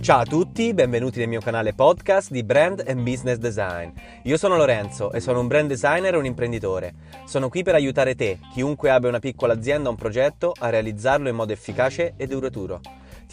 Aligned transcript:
Ciao 0.00 0.20
a 0.20 0.24
tutti, 0.24 0.74
benvenuti 0.74 1.18
nel 1.18 1.28
mio 1.28 1.40
canale 1.40 1.72
podcast 1.72 2.30
di 2.30 2.44
Brand 2.44 2.84
and 2.86 3.00
Business 3.00 3.38
Design. 3.38 3.88
Io 4.24 4.36
sono 4.36 4.56
Lorenzo 4.56 5.10
e 5.12 5.18
sono 5.18 5.40
un 5.40 5.46
brand 5.46 5.66
designer 5.66 6.12
e 6.12 6.18
un 6.18 6.26
imprenditore. 6.26 6.94
Sono 7.24 7.48
qui 7.48 7.62
per 7.62 7.74
aiutare 7.74 8.14
te, 8.14 8.38
chiunque 8.52 8.90
abbia 8.90 9.08
una 9.08 9.18
piccola 9.18 9.54
azienda 9.54 9.88
o 9.88 9.92
un 9.92 9.96
progetto, 9.96 10.52
a 10.58 10.68
realizzarlo 10.68 11.30
in 11.30 11.34
modo 11.34 11.52
efficace 11.52 12.12
e 12.16 12.26
duraturo. 12.26 12.80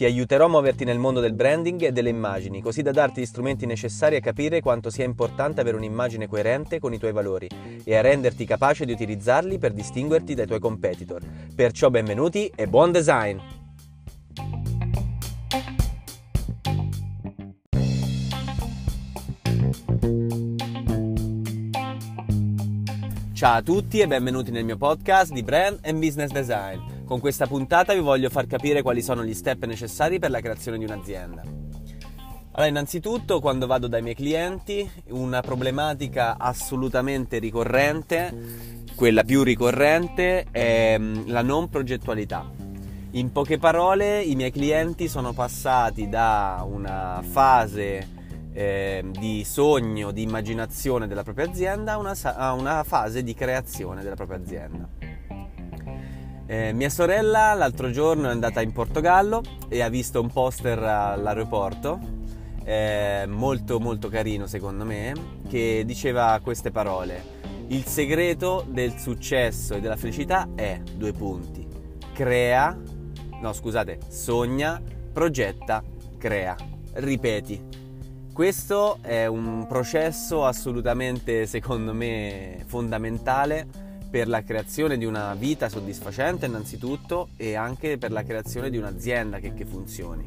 Ti 0.01 0.07
aiuterò 0.07 0.45
a 0.45 0.49
muoverti 0.49 0.83
nel 0.83 0.97
mondo 0.97 1.19
del 1.19 1.35
branding 1.35 1.79
e 1.83 1.91
delle 1.91 2.09
immagini, 2.09 2.59
così 2.59 2.81
da 2.81 2.89
darti 2.89 3.21
gli 3.21 3.25
strumenti 3.27 3.67
necessari 3.67 4.15
a 4.15 4.19
capire 4.19 4.59
quanto 4.59 4.89
sia 4.89 5.05
importante 5.05 5.61
avere 5.61 5.77
un'immagine 5.77 6.25
coerente 6.25 6.79
con 6.79 6.91
i 6.91 6.97
tuoi 6.97 7.11
valori 7.11 7.47
e 7.83 7.95
a 7.95 8.01
renderti 8.01 8.43
capace 8.43 8.83
di 8.83 8.93
utilizzarli 8.93 9.59
per 9.59 9.73
distinguerti 9.73 10.33
dai 10.33 10.47
tuoi 10.47 10.59
competitor. 10.59 11.21
Perciò 11.53 11.91
benvenuti 11.91 12.51
e 12.55 12.65
buon 12.65 12.91
design! 12.91 13.37
Ciao 23.33 23.57
a 23.57 23.61
tutti 23.61 23.99
e 23.99 24.07
benvenuti 24.07 24.49
nel 24.49 24.65
mio 24.65 24.77
podcast 24.77 25.31
di 25.31 25.43
Brand 25.43 25.77
and 25.83 25.99
Business 25.99 26.31
Design. 26.31 26.90
Con 27.11 27.19
questa 27.19 27.45
puntata 27.45 27.93
vi 27.93 27.99
voglio 27.99 28.29
far 28.29 28.47
capire 28.47 28.81
quali 28.81 29.01
sono 29.01 29.25
gli 29.25 29.33
step 29.33 29.65
necessari 29.65 30.17
per 30.17 30.29
la 30.29 30.39
creazione 30.39 30.77
di 30.77 30.85
un'azienda. 30.85 31.41
Allora, 32.51 32.67
innanzitutto, 32.67 33.41
quando 33.41 33.67
vado 33.67 33.89
dai 33.89 34.01
miei 34.01 34.15
clienti, 34.15 34.89
una 35.09 35.41
problematica 35.41 36.37
assolutamente 36.37 37.37
ricorrente, 37.37 38.33
quella 38.95 39.25
più 39.25 39.43
ricorrente, 39.43 40.45
è 40.51 40.97
mm, 40.97 41.27
la 41.27 41.41
non 41.41 41.67
progettualità. 41.67 42.49
In 43.11 43.33
poche 43.33 43.57
parole, 43.57 44.21
i 44.21 44.35
miei 44.35 44.51
clienti 44.51 45.09
sono 45.09 45.33
passati 45.33 46.07
da 46.07 46.65
una 46.65 47.21
fase 47.29 48.07
eh, 48.53 49.03
di 49.19 49.43
sogno, 49.43 50.11
di 50.11 50.21
immaginazione 50.21 51.07
della 51.07 51.23
propria 51.23 51.49
azienda 51.49 51.91
a 51.91 51.97
una, 51.97 52.13
a 52.23 52.53
una 52.53 52.85
fase 52.85 53.21
di 53.21 53.33
creazione 53.33 54.01
della 54.01 54.15
propria 54.15 54.37
azienda. 54.37 55.00
Eh, 56.51 56.73
mia 56.73 56.89
sorella 56.89 57.53
l'altro 57.53 57.91
giorno 57.91 58.27
è 58.27 58.31
andata 58.31 58.59
in 58.59 58.73
Portogallo 58.73 59.41
e 59.69 59.81
ha 59.81 59.87
visto 59.87 60.19
un 60.19 60.29
poster 60.29 60.79
all'aeroporto, 60.79 61.97
eh, 62.65 63.23
molto 63.25 63.79
molto 63.79 64.09
carino 64.09 64.47
secondo 64.47 64.83
me, 64.83 65.13
che 65.47 65.83
diceva 65.85 66.37
queste 66.43 66.69
parole. 66.69 67.23
Il 67.67 67.85
segreto 67.85 68.65
del 68.67 68.97
successo 68.97 69.75
e 69.75 69.79
della 69.79 69.95
felicità 69.95 70.49
è 70.53 70.81
due 70.93 71.13
punti. 71.13 71.65
Crea, 72.11 72.77
no 73.39 73.53
scusate, 73.53 73.99
sogna, 74.09 74.81
progetta, 75.13 75.81
crea. 76.17 76.57
Ripeti, 76.95 77.63
questo 78.33 78.97
è 78.99 79.25
un 79.25 79.67
processo 79.69 80.45
assolutamente, 80.45 81.45
secondo 81.45 81.93
me, 81.93 82.61
fondamentale 82.65 83.90
per 84.11 84.27
la 84.27 84.43
creazione 84.43 84.97
di 84.97 85.05
una 85.05 85.33
vita 85.33 85.69
soddisfacente 85.69 86.45
innanzitutto 86.45 87.29
e 87.37 87.55
anche 87.55 87.97
per 87.97 88.11
la 88.11 88.23
creazione 88.23 88.69
di 88.69 88.77
un'azienda 88.77 89.39
che, 89.39 89.53
che 89.53 89.65
funzioni. 89.65 90.25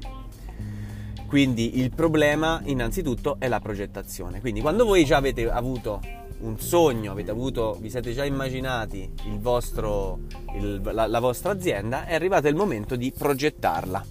Quindi 1.27 1.79
il 1.79 1.91
problema 1.95 2.61
innanzitutto 2.65 3.37
è 3.39 3.47
la 3.47 3.61
progettazione. 3.61 4.41
Quindi 4.41 4.61
quando 4.61 4.85
voi 4.85 5.05
già 5.05 5.19
avete 5.19 5.49
avuto 5.51 6.01
un 6.41 6.59
sogno, 6.59 7.13
avuto, 7.13 7.77
vi 7.81 7.91
siete 7.91 8.13
già 8.13 8.25
immaginati 8.25 9.13
il 9.27 9.39
vostro, 9.39 10.21
il, 10.57 10.81
la, 10.83 11.07
la 11.07 11.21
vostra 11.21 11.53
azienda, 11.53 12.07
è 12.07 12.15
arrivato 12.15 12.49
il 12.49 12.55
momento 12.57 12.97
di 12.97 13.13
progettarla. 13.17 14.05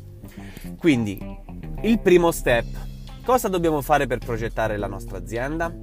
Quindi 0.78 1.20
il 1.82 2.00
primo 2.00 2.32
step 2.32 2.92
Cosa 3.24 3.48
dobbiamo 3.48 3.80
fare 3.80 4.06
per 4.06 4.18
progettare 4.18 4.76
la 4.76 4.88
nostra 4.88 5.18
azienda? 5.18 5.74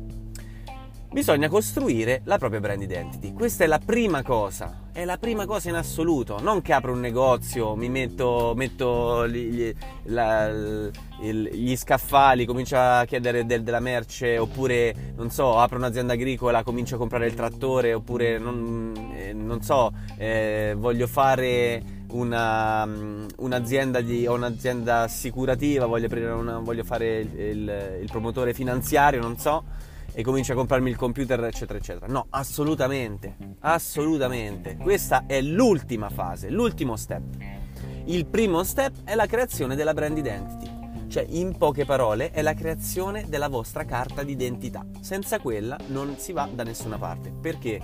Bisogna 1.12 1.48
costruire 1.48 2.20
la 2.24 2.38
propria 2.38 2.60
brand 2.60 2.82
identity. 2.82 3.32
Questa 3.32 3.64
è 3.64 3.66
la 3.66 3.80
prima 3.84 4.22
cosa, 4.22 4.82
è 4.92 5.04
la 5.04 5.18
prima 5.18 5.44
cosa 5.44 5.68
in 5.68 5.74
assoluto. 5.74 6.40
Non 6.40 6.62
che 6.62 6.72
apro 6.72 6.92
un 6.92 7.00
negozio, 7.00 7.74
mi 7.74 7.88
metto, 7.88 8.52
metto 8.54 9.26
gli, 9.26 9.74
la, 10.04 10.48
gli, 10.52 11.76
scaffali, 11.76 12.44
comincio 12.46 12.76
a 12.76 13.04
chiedere 13.06 13.44
del, 13.44 13.64
della 13.64 13.80
merce, 13.80 14.38
oppure 14.38 15.14
non 15.16 15.30
so, 15.30 15.58
apro 15.58 15.78
un'azienda 15.78 16.12
agricola, 16.12 16.62
comincio 16.62 16.94
a 16.94 16.98
comprare 16.98 17.26
il 17.26 17.34
trattore, 17.34 17.92
oppure 17.92 18.38
non, 18.38 19.12
eh, 19.16 19.32
non 19.32 19.62
so, 19.62 19.92
eh, 20.16 20.76
voglio 20.78 21.08
fare 21.08 21.82
una, 22.12 22.86
mm, 22.86 23.26
un'azienda 23.38 24.00
di, 24.00 24.26
un'azienda 24.26 25.00
assicurativa, 25.00 25.86
voglio, 25.86 26.08
una, 26.38 26.58
voglio 26.58 26.84
fare 26.84 27.18
il, 27.18 27.38
il, 27.38 27.98
il, 28.02 28.08
promotore 28.08 28.54
finanziario, 28.54 29.20
non 29.20 29.36
so, 29.38 29.64
e 30.12 30.22
comincio 30.22 30.52
a 30.52 30.56
comprarmi 30.56 30.90
il 30.90 30.96
computer, 30.96 31.42
eccetera, 31.44 31.78
eccetera. 31.78 32.06
No, 32.06 32.26
assolutamente, 32.30 33.36
assolutamente. 33.60 34.76
Questa 34.76 35.24
è 35.26 35.40
l'ultima 35.40 36.08
fase, 36.08 36.50
l'ultimo 36.50 36.96
step. 36.96 37.22
Il 38.04 38.26
primo 38.26 38.64
step 38.64 39.04
è 39.04 39.14
la 39.14 39.26
creazione 39.26 39.76
della 39.76 39.94
brand 39.94 40.18
identity. 40.18 40.78
Cioè, 41.08 41.26
in 41.28 41.56
poche 41.56 41.84
parole, 41.84 42.30
è 42.30 42.40
la 42.42 42.54
creazione 42.54 43.24
della 43.28 43.48
vostra 43.48 43.84
carta 43.84 44.22
d'identità. 44.22 44.84
Senza 45.00 45.40
quella 45.40 45.76
non 45.88 46.16
si 46.18 46.32
va 46.32 46.48
da 46.52 46.62
nessuna 46.62 46.98
parte. 46.98 47.32
Perché? 47.32 47.80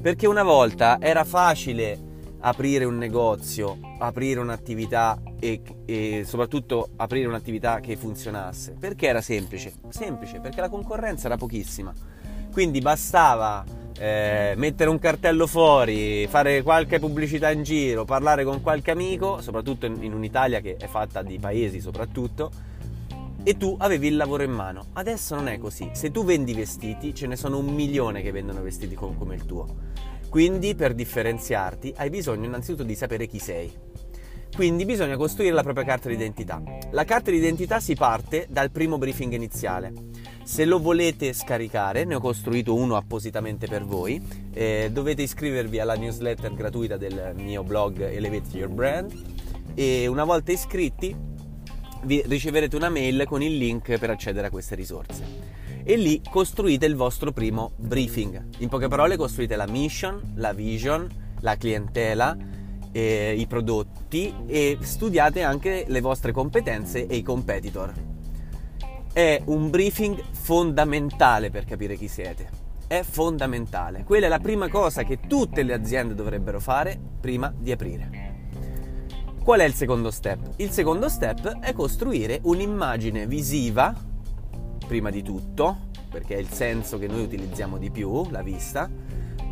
Perché 0.00 0.26
una 0.26 0.42
volta 0.42 0.98
era 1.00 1.24
facile 1.24 2.07
aprire 2.40 2.84
un 2.84 2.96
negozio, 2.96 3.78
aprire 3.98 4.40
un'attività 4.40 5.20
e, 5.38 5.60
e, 5.84 6.22
soprattutto 6.24 6.90
aprire 6.96 7.26
un'attività 7.26 7.80
che 7.80 7.96
funzionasse. 7.96 8.76
Perché 8.78 9.08
era 9.08 9.20
semplice? 9.20 9.72
Semplice, 9.88 10.40
perché 10.40 10.60
la 10.60 10.68
concorrenza 10.68 11.26
era 11.26 11.36
pochissima. 11.36 11.92
Quindi 12.52 12.80
bastava 12.80 13.64
eh, 13.98 14.54
mettere 14.56 14.90
un 14.90 14.98
cartello 14.98 15.46
fuori, 15.46 16.26
fare 16.28 16.62
qualche 16.62 16.98
pubblicità 16.98 17.50
in 17.50 17.62
giro, 17.62 18.04
parlare 18.04 18.44
con 18.44 18.60
qualche 18.62 18.90
amico, 18.90 19.40
soprattutto 19.40 19.86
in, 19.86 20.02
in 20.02 20.12
un'Italia 20.12 20.60
che 20.60 20.76
è 20.76 20.86
fatta 20.86 21.22
di 21.22 21.38
paesi 21.38 21.80
soprattutto, 21.80 22.50
e 23.42 23.56
tu 23.56 23.76
avevi 23.78 24.08
il 24.08 24.16
lavoro 24.16 24.42
in 24.42 24.52
mano. 24.52 24.86
Adesso 24.94 25.34
non 25.34 25.48
è 25.48 25.58
così. 25.58 25.90
Se 25.92 26.10
tu 26.10 26.24
vendi 26.24 26.54
vestiti, 26.54 27.14
ce 27.14 27.26
ne 27.26 27.36
sono 27.36 27.58
un 27.58 27.66
milione 27.66 28.22
che 28.22 28.30
vendono 28.30 28.62
vestiti 28.62 28.94
come 28.94 29.34
il 29.34 29.46
tuo. 29.46 29.66
Quindi 30.28 30.74
per 30.74 30.94
differenziarti 30.94 31.94
hai 31.96 32.10
bisogno 32.10 32.44
innanzitutto 32.44 32.82
di 32.82 32.94
sapere 32.94 33.26
chi 33.26 33.38
sei. 33.38 33.72
Quindi 34.54 34.84
bisogna 34.84 35.16
costruire 35.16 35.54
la 35.54 35.62
propria 35.62 35.84
carta 35.84 36.08
d'identità. 36.08 36.60
La 36.90 37.04
carta 37.04 37.30
d'identità 37.30 37.80
si 37.80 37.94
parte 37.94 38.46
dal 38.48 38.70
primo 38.70 38.98
briefing 38.98 39.32
iniziale. 39.32 39.92
Se 40.42 40.64
lo 40.64 40.80
volete 40.80 41.32
scaricare, 41.32 42.04
ne 42.04 42.16
ho 42.16 42.20
costruito 42.20 42.74
uno 42.74 42.96
appositamente 42.96 43.68
per 43.68 43.84
voi, 43.84 44.20
eh, 44.52 44.88
dovete 44.90 45.22
iscrivervi 45.22 45.78
alla 45.78 45.94
newsletter 45.94 46.52
gratuita 46.54 46.96
del 46.96 47.34
mio 47.36 47.62
blog 47.62 48.00
Elevate 48.00 48.56
Your 48.56 48.70
Brand 48.70 49.12
e 49.74 50.06
una 50.06 50.24
volta 50.24 50.50
iscritti 50.50 51.14
vi 52.02 52.22
riceverete 52.26 52.74
una 52.74 52.88
mail 52.88 53.24
con 53.26 53.42
il 53.42 53.56
link 53.56 53.96
per 53.98 54.10
accedere 54.10 54.46
a 54.48 54.50
queste 54.50 54.74
risorse 54.74 55.57
e 55.88 55.96
lì 55.96 56.20
costruite 56.28 56.84
il 56.84 56.96
vostro 56.96 57.32
primo 57.32 57.72
briefing. 57.76 58.44
In 58.58 58.68
poche 58.68 58.88
parole 58.88 59.16
costruite 59.16 59.56
la 59.56 59.66
mission, 59.66 60.34
la 60.34 60.52
vision, 60.52 61.08
la 61.40 61.56
clientela, 61.56 62.36
eh, 62.92 63.34
i 63.34 63.46
prodotti 63.46 64.34
e 64.46 64.76
studiate 64.78 65.40
anche 65.40 65.86
le 65.88 66.00
vostre 66.02 66.30
competenze 66.30 67.06
e 67.06 67.16
i 67.16 67.22
competitor. 67.22 67.94
È 69.10 69.40
un 69.46 69.70
briefing 69.70 70.22
fondamentale 70.30 71.48
per 71.48 71.64
capire 71.64 71.96
chi 71.96 72.06
siete. 72.08 72.50
È 72.86 73.00
fondamentale. 73.02 74.04
Quella 74.04 74.26
è 74.26 74.28
la 74.28 74.40
prima 74.40 74.68
cosa 74.68 75.04
che 75.04 75.20
tutte 75.26 75.62
le 75.62 75.72
aziende 75.72 76.14
dovrebbero 76.14 76.60
fare 76.60 77.00
prima 77.18 77.50
di 77.58 77.72
aprire. 77.72 78.26
Qual 79.42 79.60
è 79.60 79.64
il 79.64 79.72
secondo 79.72 80.10
step? 80.10 80.50
Il 80.56 80.70
secondo 80.70 81.08
step 81.08 81.60
è 81.60 81.72
costruire 81.72 82.40
un'immagine 82.42 83.26
visiva 83.26 84.04
prima 84.88 85.10
di 85.10 85.22
tutto, 85.22 85.87
perché 86.08 86.36
è 86.36 86.38
il 86.38 86.48
senso 86.48 86.98
che 86.98 87.06
noi 87.06 87.22
utilizziamo 87.22 87.78
di 87.78 87.90
più, 87.90 88.28
la 88.30 88.42
vista, 88.42 88.90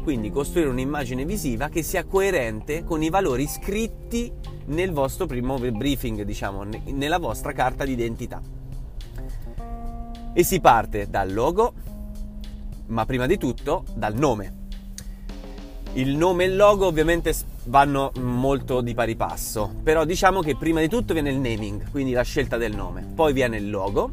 quindi 0.03 0.31
costruire 0.31 0.71
un'immagine 0.71 1.25
visiva 1.25 1.69
che 1.69 1.83
sia 1.83 2.05
coerente 2.05 2.85
con 2.85 3.03
i 3.03 3.11
valori 3.11 3.47
scritti 3.47 4.33
nel 4.67 4.93
vostro 4.93 5.27
primo 5.27 5.59
briefing, 5.59 6.23
diciamo, 6.23 6.65
nella 6.87 7.19
vostra 7.19 7.53
carta 7.53 7.85
d'identità. 7.85 8.41
E 10.33 10.43
si 10.45 10.61
parte 10.61 11.09
dal 11.11 11.33
logo, 11.33 11.73
ma 12.87 13.05
prima 13.05 13.27
di 13.27 13.37
tutto 13.37 13.85
dal 13.95 14.15
nome. 14.15 14.65
Il 15.95 16.15
nome 16.17 16.45
e 16.45 16.49
il 16.49 16.57
logo 16.57 16.87
ovviamente 16.87 17.35
vanno 17.65 18.13
molto 18.21 18.81
di 18.83 18.95
pari 18.95 19.17
passo, 19.17 19.75
però 19.83 20.05
diciamo 20.05 20.41
che 20.41 20.55
prima 20.57 20.81
di 20.81 20.89
tutto 20.89 21.15
viene 21.15 21.31
il 21.31 21.39
naming, 21.39 21.91
quindi 21.91 22.13
la 22.13 22.23
scelta 22.23 22.57
del 22.57 22.77
nome, 22.77 23.05
poi 23.15 23.33
viene 23.33 23.57
il 23.57 23.71
logo, 23.71 24.11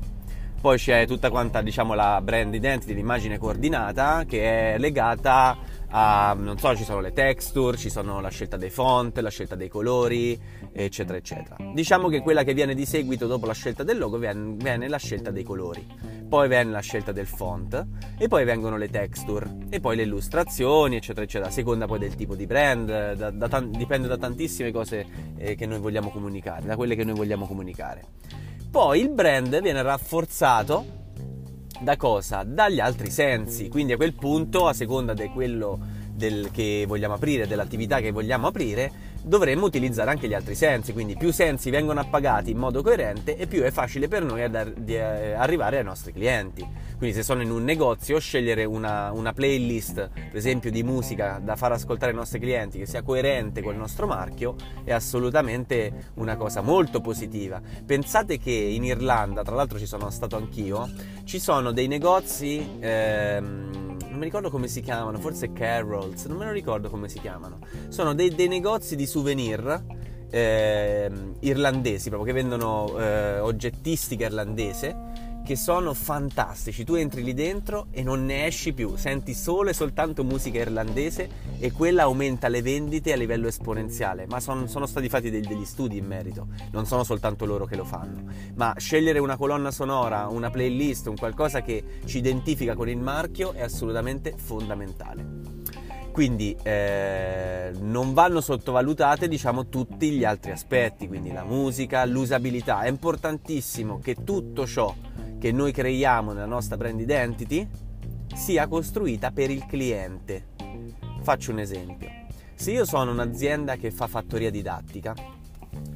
Poi 0.64 0.78
c'è 0.78 1.06
tutta 1.06 1.30
quanta, 1.30 1.62
diciamo, 1.62 1.94
la 1.94 2.22
brand 2.24 2.54
identity, 2.54 2.94
l'immagine 2.94 3.38
coordinata 3.38 4.24
che 4.26 4.76
è 4.76 4.78
legata 4.78 5.58
a, 5.90 6.34
non 6.40 6.58
so, 6.58 6.74
ci 6.74 6.86
sono 6.86 7.02
le 7.02 7.12
texture, 7.12 7.76
ci 7.76 7.90
sono 7.90 8.22
la 8.22 8.30
scelta 8.30 8.56
dei 8.56 8.70
font, 8.70 9.18
la 9.18 9.30
scelta 9.30 9.56
dei 9.56 9.68
colori, 9.68 10.40
eccetera, 10.72 11.18
eccetera. 11.18 11.58
Diciamo 11.74 12.08
che 12.08 12.22
quella 12.22 12.46
che 12.46 12.54
viene 12.54 12.76
di 12.76 12.86
seguito 12.86 13.28
dopo 13.28 13.46
la 13.46 13.54
scelta 13.54 13.84
del 13.84 13.98
logo 13.98 14.18
viene, 14.18 14.56
viene 14.56 14.88
la 14.88 14.96
scelta 14.96 15.32
dei 15.32 15.44
colori, 15.44 15.86
poi 16.30 16.48
viene 16.48 16.72
la 16.72 16.80
scelta 16.80 17.12
del 17.12 17.28
font 17.28 17.86
e 18.18 18.30
poi 18.30 18.46
vengono 18.46 18.78
le 18.78 18.88
texture 18.88 19.66
e 19.70 19.82
poi 19.82 19.98
le 19.98 20.04
illustrazioni, 20.04 20.96
eccetera, 20.96 21.26
eccetera, 21.26 21.50
a 21.50 21.54
seconda 21.54 21.88
poi 21.88 22.00
del 22.00 22.16
tipo 22.16 22.36
di 22.36 22.46
brand, 22.46 23.16
da, 23.16 23.32
da, 23.32 23.60
dipende 23.60 24.08
da 24.08 24.18
tantissime 24.18 24.72
cose 24.72 25.06
eh, 25.36 25.56
che 25.56 25.66
noi 25.66 25.80
vogliamo 25.80 26.10
comunicare, 26.10 26.66
da 26.66 26.78
quelle 26.78 26.96
che 26.96 27.04
noi 27.04 27.16
vogliamo 27.16 27.48
comunicare. 27.48 28.52
Poi 28.74 29.02
il 29.02 29.10
brand 29.10 29.62
viene 29.62 29.84
rafforzato 29.84 30.84
da 31.80 31.96
cosa? 31.96 32.42
Dagli 32.44 32.80
altri 32.80 33.12
sensi, 33.12 33.70
quindi 33.70 33.94
a 33.94 33.98
quel 33.98 34.16
punto, 34.16 34.66
a 34.66 34.74
seconda 34.74 35.14
di 35.14 35.28
quello 35.28 35.78
del, 36.12 36.50
che 36.52 36.86
vogliamo 36.88 37.14
aprire, 37.14 37.46
dell'attività 37.46 38.00
che 38.00 38.10
vogliamo 38.10 38.48
aprire, 38.48 38.92
dovremmo 39.22 39.68
utilizzare 39.68 40.10
anche 40.10 40.28
gli 40.28 40.34
altri 40.34 40.56
sensi, 40.56 40.92
quindi 40.92 41.16
più 41.16 41.32
sensi 41.32 41.70
vengono 41.70 42.00
appagati 42.00 42.50
in 42.50 42.58
modo 42.58 42.82
coerente 42.82 43.38
e 43.38 43.46
più 43.46 43.62
è 43.62 43.70
facile 43.70 44.08
per 44.08 44.24
noi 44.24 44.42
ad, 44.42 44.74
di, 44.74 44.96
eh, 44.96 45.34
arrivare 45.34 45.78
ai 45.78 45.84
nostri 45.84 46.12
clienti. 46.12 46.68
Quindi 47.04 47.20
se 47.20 47.26
sono 47.28 47.42
in 47.42 47.52
un 47.52 47.66
negozio, 47.66 48.18
scegliere 48.18 48.64
una, 48.64 49.12
una, 49.12 49.34
playlist, 49.34 50.10
per 50.14 50.38
esempio 50.38 50.72
di 50.72 50.84
musica 50.84 51.38
da 51.44 51.58
far 51.58 51.74
ascoltare 51.74 52.12
ai 52.12 52.18
nostri 52.18 52.40
clienti 52.40 52.78
che 52.78 52.86
sia 52.86 53.02
coerente 53.02 53.62
con 53.62 53.74
il 53.74 53.78
nostro 53.78 54.08
marchio 54.08 54.56
è 54.86 54.94
assolutamente 54.94 56.12
una 56.14 56.38
cosa 56.38 56.62
molto 56.62 57.02
positiva. 57.02 57.62
Pensate 57.86 58.38
che 58.38 58.52
in 58.52 58.86
Irlanda, 58.86 59.44
tra 59.44 59.54
l'altro 59.54 59.78
ci 59.80 59.86
sono 59.86 60.10
stato 60.12 60.38
anch'io, 60.38 60.90
ci 61.26 61.40
sono 61.40 61.74
dei 61.74 61.88
negozi... 61.88 62.78
Ehm, 62.80 63.98
non 64.00 64.18
mi 64.18 64.24
ricordo 64.24 64.50
come 64.50 64.70
si 64.70 64.80
chiamano, 64.80 65.18
forse 65.18 65.52
Carol's, 65.52 66.24
non 66.28 66.38
me 66.38 66.46
lo 66.46 66.52
ricordo 66.52 66.90
come 66.90 67.10
si 67.10 67.20
chiamano. 67.20 67.60
Sono 67.90 68.14
dei, 68.14 68.34
dei 68.34 68.48
negozi 68.48 68.96
di 68.96 69.06
souvenir 69.06 69.84
eh, 70.30 71.12
irlandesi, 71.42 72.08
proprio 72.08 72.34
che 72.34 72.40
vendono 72.40 72.98
eh, 72.98 73.40
oggettistica 73.40 74.26
irlandese 74.26 75.23
che 75.44 75.56
sono 75.56 75.94
fantastici. 75.94 76.84
Tu 76.84 76.96
entri 76.96 77.24
lì 77.24 77.34
dentro 77.34 77.88
e 77.92 78.02
non 78.02 78.26
ne 78.26 78.46
esci 78.46 78.74
più, 78.74 78.96
senti 78.96 79.34
solo 79.34 79.70
e 79.70 79.74
soltanto 79.74 80.24
musica 80.24 80.60
irlandese 80.60 81.30
e 81.60 81.72
quella 81.72 82.04
aumenta 82.04 82.48
le 82.48 82.62
vendite 82.62 83.12
a 83.12 83.16
livello 83.16 83.48
esponenziale. 83.48 84.26
Ma 84.28 84.40
son, 84.40 84.68
sono 84.70 84.86
stati 84.86 85.10
fatti 85.10 85.30
degli, 85.30 85.46
degli 85.46 85.66
studi 85.66 85.98
in 85.98 86.06
merito, 86.06 86.48
non 86.72 86.86
sono 86.86 87.04
soltanto 87.04 87.46
loro 87.46 87.66
che 87.66 87.76
lo 87.76 87.86
fanno. 87.86 88.32
Ma 88.56 88.74
scegliere 88.78 89.20
una 89.20 89.36
colonna 89.36 89.72
sonora, 89.72 90.28
una 90.28 90.50
playlist, 90.50 91.08
un 91.08 91.18
qualcosa 91.18 91.62
che 91.62 91.84
ci 92.06 92.20
identifica 92.20 92.76
con 92.76 92.88
il 92.88 92.98
marchio 92.98 93.52
è 93.52 93.62
assolutamente 93.62 94.34
fondamentale. 94.38 95.54
Quindi 96.14 96.56
eh, 96.62 97.72
non 97.80 98.14
vanno 98.14 98.40
sottovalutate 98.40 99.28
diciamo 99.28 99.68
tutti 99.68 100.12
gli 100.12 100.24
altri 100.24 100.52
aspetti, 100.52 101.08
quindi 101.08 101.32
la 101.32 101.44
musica, 101.44 102.06
l'usabilità. 102.06 102.82
È 102.82 102.88
importantissimo 102.88 103.98
che 103.98 104.24
tutto 104.24 104.68
ciò 104.68 104.94
che 105.44 105.52
noi 105.52 105.74
creiamo 105.74 106.32
nella 106.32 106.46
nostra 106.46 106.78
brand 106.78 107.02
identity 107.02 107.68
sia 108.34 108.66
costruita 108.70 109.32
per 109.32 109.52
il 109.52 109.66
cliente. 109.66 110.52
Faccio 111.22 111.52
un 111.52 111.60
esempio. 111.60 112.10
Se 112.56 112.72
io 112.72 112.86
sono 112.86 113.12
un'azienda 113.12 113.76
che 113.76 113.92
fa 113.92 114.08
fattoria 114.08 114.50
didattica 114.50 115.14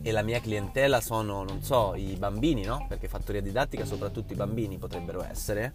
e 0.02 0.12
la 0.12 0.22
mia 0.22 0.42
clientela 0.42 1.00
sono, 1.00 1.46
non 1.46 1.64
so, 1.64 1.94
i 1.96 2.18
bambini, 2.20 2.66
no? 2.66 2.88
Perché 2.90 3.08
fattoria 3.08 3.40
didattica 3.40 3.86
soprattutto 3.86 4.34
i 4.34 4.36
bambini 4.36 4.78
potrebbero 4.80 5.24
essere, 5.24 5.74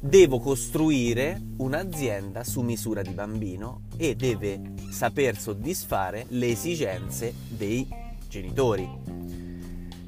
devo 0.00 0.38
costruire 0.38 1.38
un'azienda 1.58 2.42
su 2.42 2.62
misura 2.62 3.02
di 3.02 3.12
bambino 3.12 3.82
e 3.98 4.14
deve 4.16 4.72
saper 4.88 5.36
soddisfare 5.36 6.24
le 6.28 6.46
esigenze 6.46 7.34
dei 7.48 7.86
genitori. 8.28 8.88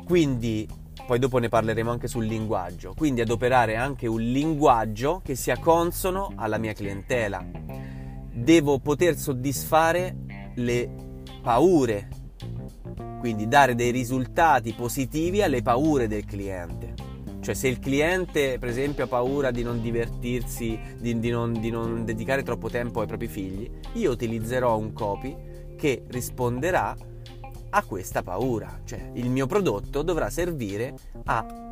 Quindi 0.03 0.85
poi 1.07 1.21
dopo 1.21 1.39
ne 1.39 1.49
parleremo 1.49 1.91
anche 1.91 2.09
sul 2.09 2.25
linguaggio, 2.25 2.93
quindi 2.97 3.21
adoperare 3.21 3.77
anche 3.77 4.09
un 4.09 4.21
linguaggio 4.21 5.21
che 5.25 5.37
sia 5.37 5.57
consono 5.59 6.33
alla 6.35 6.59
mia 6.59 6.73
clientela. 6.73 7.45
Devo 8.33 8.81
poter 8.81 9.17
soddisfare 9.17 10.17
le 10.57 10.91
paure, 11.41 12.09
quindi 13.21 13.47
dare 13.47 13.77
dei 13.77 13.93
risultati 13.93 14.75
positivi 14.75 15.43
alle 15.43 15.63
paure 15.63 16.09
del 16.09 16.25
cliente. 16.25 16.95
Cioè 17.41 17.55
se 17.55 17.69
il 17.69 17.79
cliente 17.79 18.59
per 18.59 18.69
esempio 18.69 19.05
ha 19.05 19.07
paura 19.07 19.53
di 19.53 19.63
non 19.63 19.81
divertirsi, 19.81 20.77
di, 20.99 21.21
di, 21.21 21.31
non, 21.31 21.53
di 21.53 21.71
non 21.71 22.05
dedicare 22.05 22.43
troppo 22.43 22.69
tempo 22.69 23.01
ai 23.01 23.07
propri 23.07 23.29
figli, 23.29 23.71
io 23.93 24.11
utilizzerò 24.11 24.77
un 24.77 24.93
copy 24.93 25.75
che 25.77 26.03
risponderà 26.09 26.97
a 27.71 27.83
questa 27.85 28.23
paura, 28.23 28.81
cioè 28.85 29.11
il 29.15 29.31
mio 29.31 29.47
prodotto 29.47 30.03
dovrà 30.03 30.31
servire 30.31 30.95
a 31.25 31.67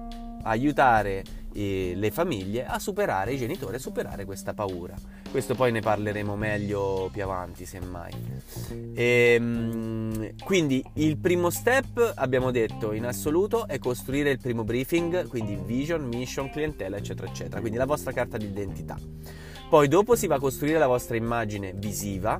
aiutare 0.44 1.22
eh, 1.54 1.92
le 1.96 2.10
famiglie 2.10 2.66
a 2.66 2.78
superare, 2.78 3.32
i 3.32 3.38
genitori 3.38 3.76
a 3.76 3.78
superare 3.78 4.24
questa 4.24 4.54
paura. 4.54 4.94
Questo 5.30 5.54
poi 5.54 5.72
ne 5.72 5.80
parleremo 5.80 6.36
meglio 6.36 7.08
più 7.12 7.22
avanti, 7.22 7.64
semmai. 7.64 8.12
E, 8.94 9.34
ehm, 9.34 10.34
quindi 10.44 10.84
il 10.94 11.16
primo 11.16 11.50
step, 11.50 12.12
abbiamo 12.16 12.50
detto 12.50 12.92
in 12.92 13.06
assoluto, 13.06 13.66
è 13.66 13.78
costruire 13.78 14.30
il 14.30 14.38
primo 14.38 14.64
briefing, 14.64 15.26
quindi 15.28 15.58
vision, 15.64 16.02
mission, 16.04 16.50
clientela, 16.50 16.96
eccetera, 16.96 17.26
eccetera, 17.28 17.60
quindi 17.60 17.78
la 17.78 17.86
vostra 17.86 18.12
carta 18.12 18.36
d'identità. 18.36 18.96
Poi 19.68 19.88
dopo 19.88 20.14
si 20.14 20.26
va 20.26 20.36
a 20.36 20.40
costruire 20.40 20.78
la 20.78 20.86
vostra 20.86 21.16
immagine 21.16 21.72
visiva, 21.74 22.38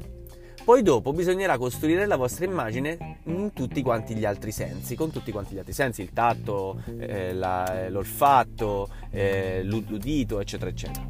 poi 0.65 0.83
dopo 0.83 1.13
bisognerà 1.13 1.59
costruire 1.59 2.07
la 2.07 2.17
vostra 2.17 2.47
immagine 2.47 3.19
in 3.25 3.53
tutti 3.53 3.83
quanti 3.83 4.15
gli 4.15 4.25
altri 4.25 4.51
sensi, 4.51 4.97
con 4.97 5.11
tutti 5.11 5.31
quanti 5.31 5.55
gli 5.55 5.59
altri 5.59 5.75
sensi, 5.75 6.01
il 6.01 6.13
tatto, 6.15 6.81
eh, 6.99 7.35
la, 7.35 7.91
l'olfatto, 7.91 8.89
eh, 9.11 9.63
l'udito, 9.63 10.41
eccetera, 10.41 10.71
eccetera. 10.71 11.07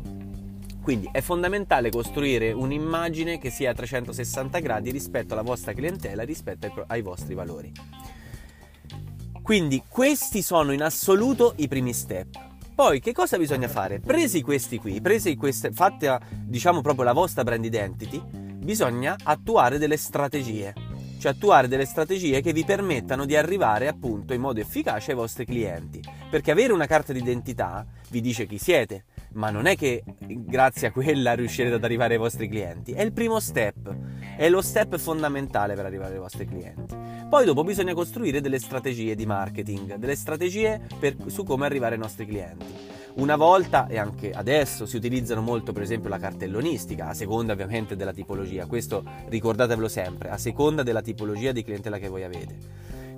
Quindi 0.83 1.09
è 1.13 1.21
fondamentale 1.21 1.89
costruire 1.91 2.51
un'immagine 2.51 3.39
che 3.39 3.51
sia 3.51 3.71
a 3.71 3.75
360 3.75 4.59
gradi 4.59 4.91
rispetto 4.91 5.35
alla 5.35 5.43
vostra 5.43 5.73
clientela, 5.73 6.25
rispetto 6.25 6.67
ai, 6.67 6.73
ai 6.89 7.03
vostri 7.03 7.35
valori. 7.35 7.73
Quindi 9.41 9.85
questi 9.89 10.43
sono 10.43 10.73
in 10.73 10.83
assoluto 10.83 11.55
i 11.59 11.69
primi 11.69 11.93
step. 11.93 12.53
Poi 12.75 12.99
che 12.99 13.13
cosa 13.13 13.39
bisogna 13.39 13.69
fare? 13.69 14.01
Presi 14.01 14.43
questi 14.43 14.79
qui, 14.79 15.01
presi 15.01 15.37
queste, 15.37 15.71
fatta 15.71 16.21
diciamo 16.29 16.81
proprio 16.81 17.05
la 17.05 17.13
vostra 17.13 17.45
brand 17.45 17.65
identity, 17.65 18.21
bisogna 18.65 19.15
attuare 19.23 19.77
delle 19.77 19.99
strategie, 19.99 20.73
cioè 21.19 21.33
attuare 21.33 21.69
delle 21.69 21.85
strategie 21.85 22.41
che 22.41 22.55
vi 22.55 22.65
permettano 22.65 23.27
di 23.27 23.37
arrivare 23.37 23.89
appunto 23.89 24.33
in 24.33 24.41
modo 24.41 24.59
efficace 24.59 25.11
ai 25.11 25.17
vostri 25.17 25.45
clienti, 25.45 26.03
perché 26.31 26.51
avere 26.51 26.73
una 26.73 26.87
carta 26.87 27.13
d'identità 27.13 27.87
vi 28.09 28.23
dice 28.23 28.47
chi 28.47 28.57
siete, 28.57 29.05
ma 29.35 29.51
non 29.51 29.67
è 29.67 29.77
che 29.77 30.03
grazie 30.19 30.89
a 30.89 30.93
quella 30.93 31.35
riuscirete 31.35 31.75
ad 31.75 31.85
arrivare 31.85 32.15
ai 32.15 32.21
vostri 32.21 32.49
clienti, 32.49 32.93
è 32.93 33.03
il 33.03 33.13
primo 33.13 33.39
step, 33.39 33.95
è 34.37 34.49
lo 34.49 34.63
step 34.63 34.97
fondamentale 34.97 35.75
per 35.75 35.85
arrivare 35.85 36.15
ai 36.15 36.21
vostri 36.21 36.47
clienti. 36.47 36.97
Poi 37.29 37.45
dopo 37.45 37.65
bisogna 37.65 37.93
costruire 37.93 38.41
delle 38.41 38.59
strategie 38.59 39.15
di 39.15 39.27
marketing, 39.27 39.97
delle 39.97 40.17
strategie 40.17 40.81
per, 40.99 41.17
su 41.27 41.45
come 41.45 41.67
arrivare 41.67 41.97
ai 41.97 42.01
nostri 42.01 42.27
clienti. 42.27 42.65
Una 43.17 43.37
volta 43.37 43.87
e 43.87 43.97
anche 43.97 44.33
adesso 44.33 44.87
si 44.87 44.97
utilizzano 44.97 45.41
molto 45.41 45.73
per 45.73 45.83
esempio 45.83 46.09
la 46.09 46.19
cartellonistica, 46.19 47.09
a 47.09 47.15
seconda 47.15 47.53
ovviamente 47.53 47.95
della 47.95 48.13
tipologia, 48.13 48.67
questo 48.67 49.05
ricordatevelo 49.29 49.87
sempre, 49.87 50.31
a 50.31 50.37
seconda 50.37 50.83
della 50.83 51.01
tipologia 51.01 51.53
di 51.53 51.63
clientela 51.63 51.99
che 51.99 52.09
voi 52.09 52.25
avete. 52.25 52.57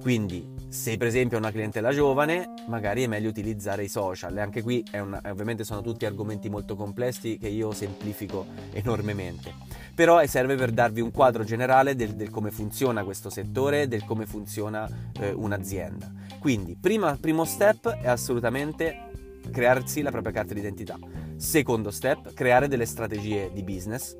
Quindi 0.02 0.46
se 0.68 0.98
per 0.98 1.06
esempio 1.06 1.38
è 1.38 1.40
una 1.40 1.50
clientela 1.50 1.92
giovane, 1.92 2.52
magari 2.68 3.04
è 3.04 3.06
meglio 3.06 3.30
utilizzare 3.30 3.84
i 3.84 3.88
social. 3.88 4.36
E 4.36 4.40
anche 4.40 4.62
qui 4.62 4.84
una, 4.92 5.20
ovviamente 5.24 5.64
sono 5.64 5.80
tutti 5.80 6.04
argomenti 6.04 6.50
molto 6.50 6.76
complessi 6.76 7.38
che 7.38 7.48
io 7.48 7.72
semplifico 7.72 8.46
enormemente. 8.72 9.54
Però 9.94 10.24
serve 10.26 10.56
per 10.56 10.72
darvi 10.72 11.00
un 11.00 11.10
quadro 11.10 11.42
generale 11.42 11.96
del, 11.96 12.14
del 12.14 12.30
come 12.30 12.50
funziona 12.50 13.02
questo 13.02 13.30
settore, 13.30 13.88
del 13.88 14.04
come 14.04 14.26
funziona 14.26 14.88
eh, 15.18 15.32
un'azienda. 15.32 16.12
Quindi, 16.38 16.76
prima, 16.78 17.16
primo 17.18 17.44
step 17.44 17.88
è 17.88 18.08
assolutamente 18.08 19.25
crearsi 19.50 20.02
la 20.02 20.10
propria 20.10 20.32
carta 20.32 20.54
d'identità. 20.54 20.98
Secondo 21.36 21.90
step, 21.90 22.32
creare 22.32 22.68
delle 22.68 22.86
strategie 22.86 23.50
di 23.52 23.62
business. 23.62 24.16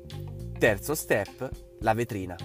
Terzo 0.57 0.95
step, 0.95 1.49
la 1.79 1.93
vetrina. 1.93 2.35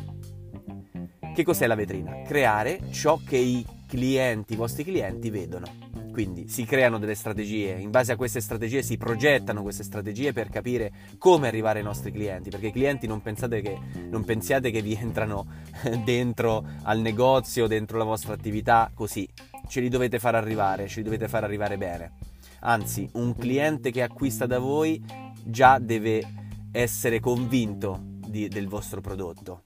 Che 1.34 1.44
cos'è 1.44 1.66
la 1.66 1.74
vetrina? 1.74 2.22
Creare 2.26 2.80
ciò 2.90 3.18
che 3.26 3.38
i 3.38 3.64
clienti, 3.86 4.52
i 4.52 4.56
vostri 4.56 4.84
clienti 4.84 5.30
vedono. 5.30 5.66
Quindi 6.12 6.46
si 6.46 6.66
creano 6.66 6.98
delle 6.98 7.14
strategie, 7.14 7.72
in 7.72 7.90
base 7.90 8.12
a 8.12 8.16
queste 8.16 8.42
strategie 8.42 8.82
si 8.82 8.98
progettano 8.98 9.62
queste 9.62 9.82
strategie 9.82 10.34
per 10.34 10.50
capire 10.50 10.92
come 11.16 11.48
arrivare 11.48 11.78
ai 11.78 11.84
nostri 11.86 12.12
clienti, 12.12 12.50
perché 12.50 12.66
i 12.66 12.72
clienti 12.72 13.06
non, 13.06 13.22
che, 13.22 13.78
non 14.10 14.22
pensiate 14.24 14.70
che 14.70 14.82
vi 14.82 14.94
entrano 14.94 15.46
dentro 16.04 16.66
al 16.82 17.00
negozio, 17.00 17.66
dentro 17.66 17.96
la 17.96 18.04
vostra 18.04 18.34
attività 18.34 18.90
così, 18.92 19.26
ce 19.68 19.80
li 19.80 19.88
dovete 19.88 20.18
far 20.18 20.34
arrivare, 20.34 20.86
ce 20.86 20.98
li 20.98 21.04
dovete 21.04 21.28
far 21.28 21.44
arrivare 21.44 21.78
bene 21.78 22.31
Anzi, 22.64 23.08
un 23.14 23.34
cliente 23.36 23.90
che 23.90 24.02
acquista 24.02 24.46
da 24.46 24.58
voi 24.58 25.02
già 25.44 25.78
deve 25.78 26.22
essere 26.70 27.18
convinto 27.18 28.00
di, 28.04 28.48
del 28.48 28.68
vostro 28.68 29.00
prodotto. 29.00 29.62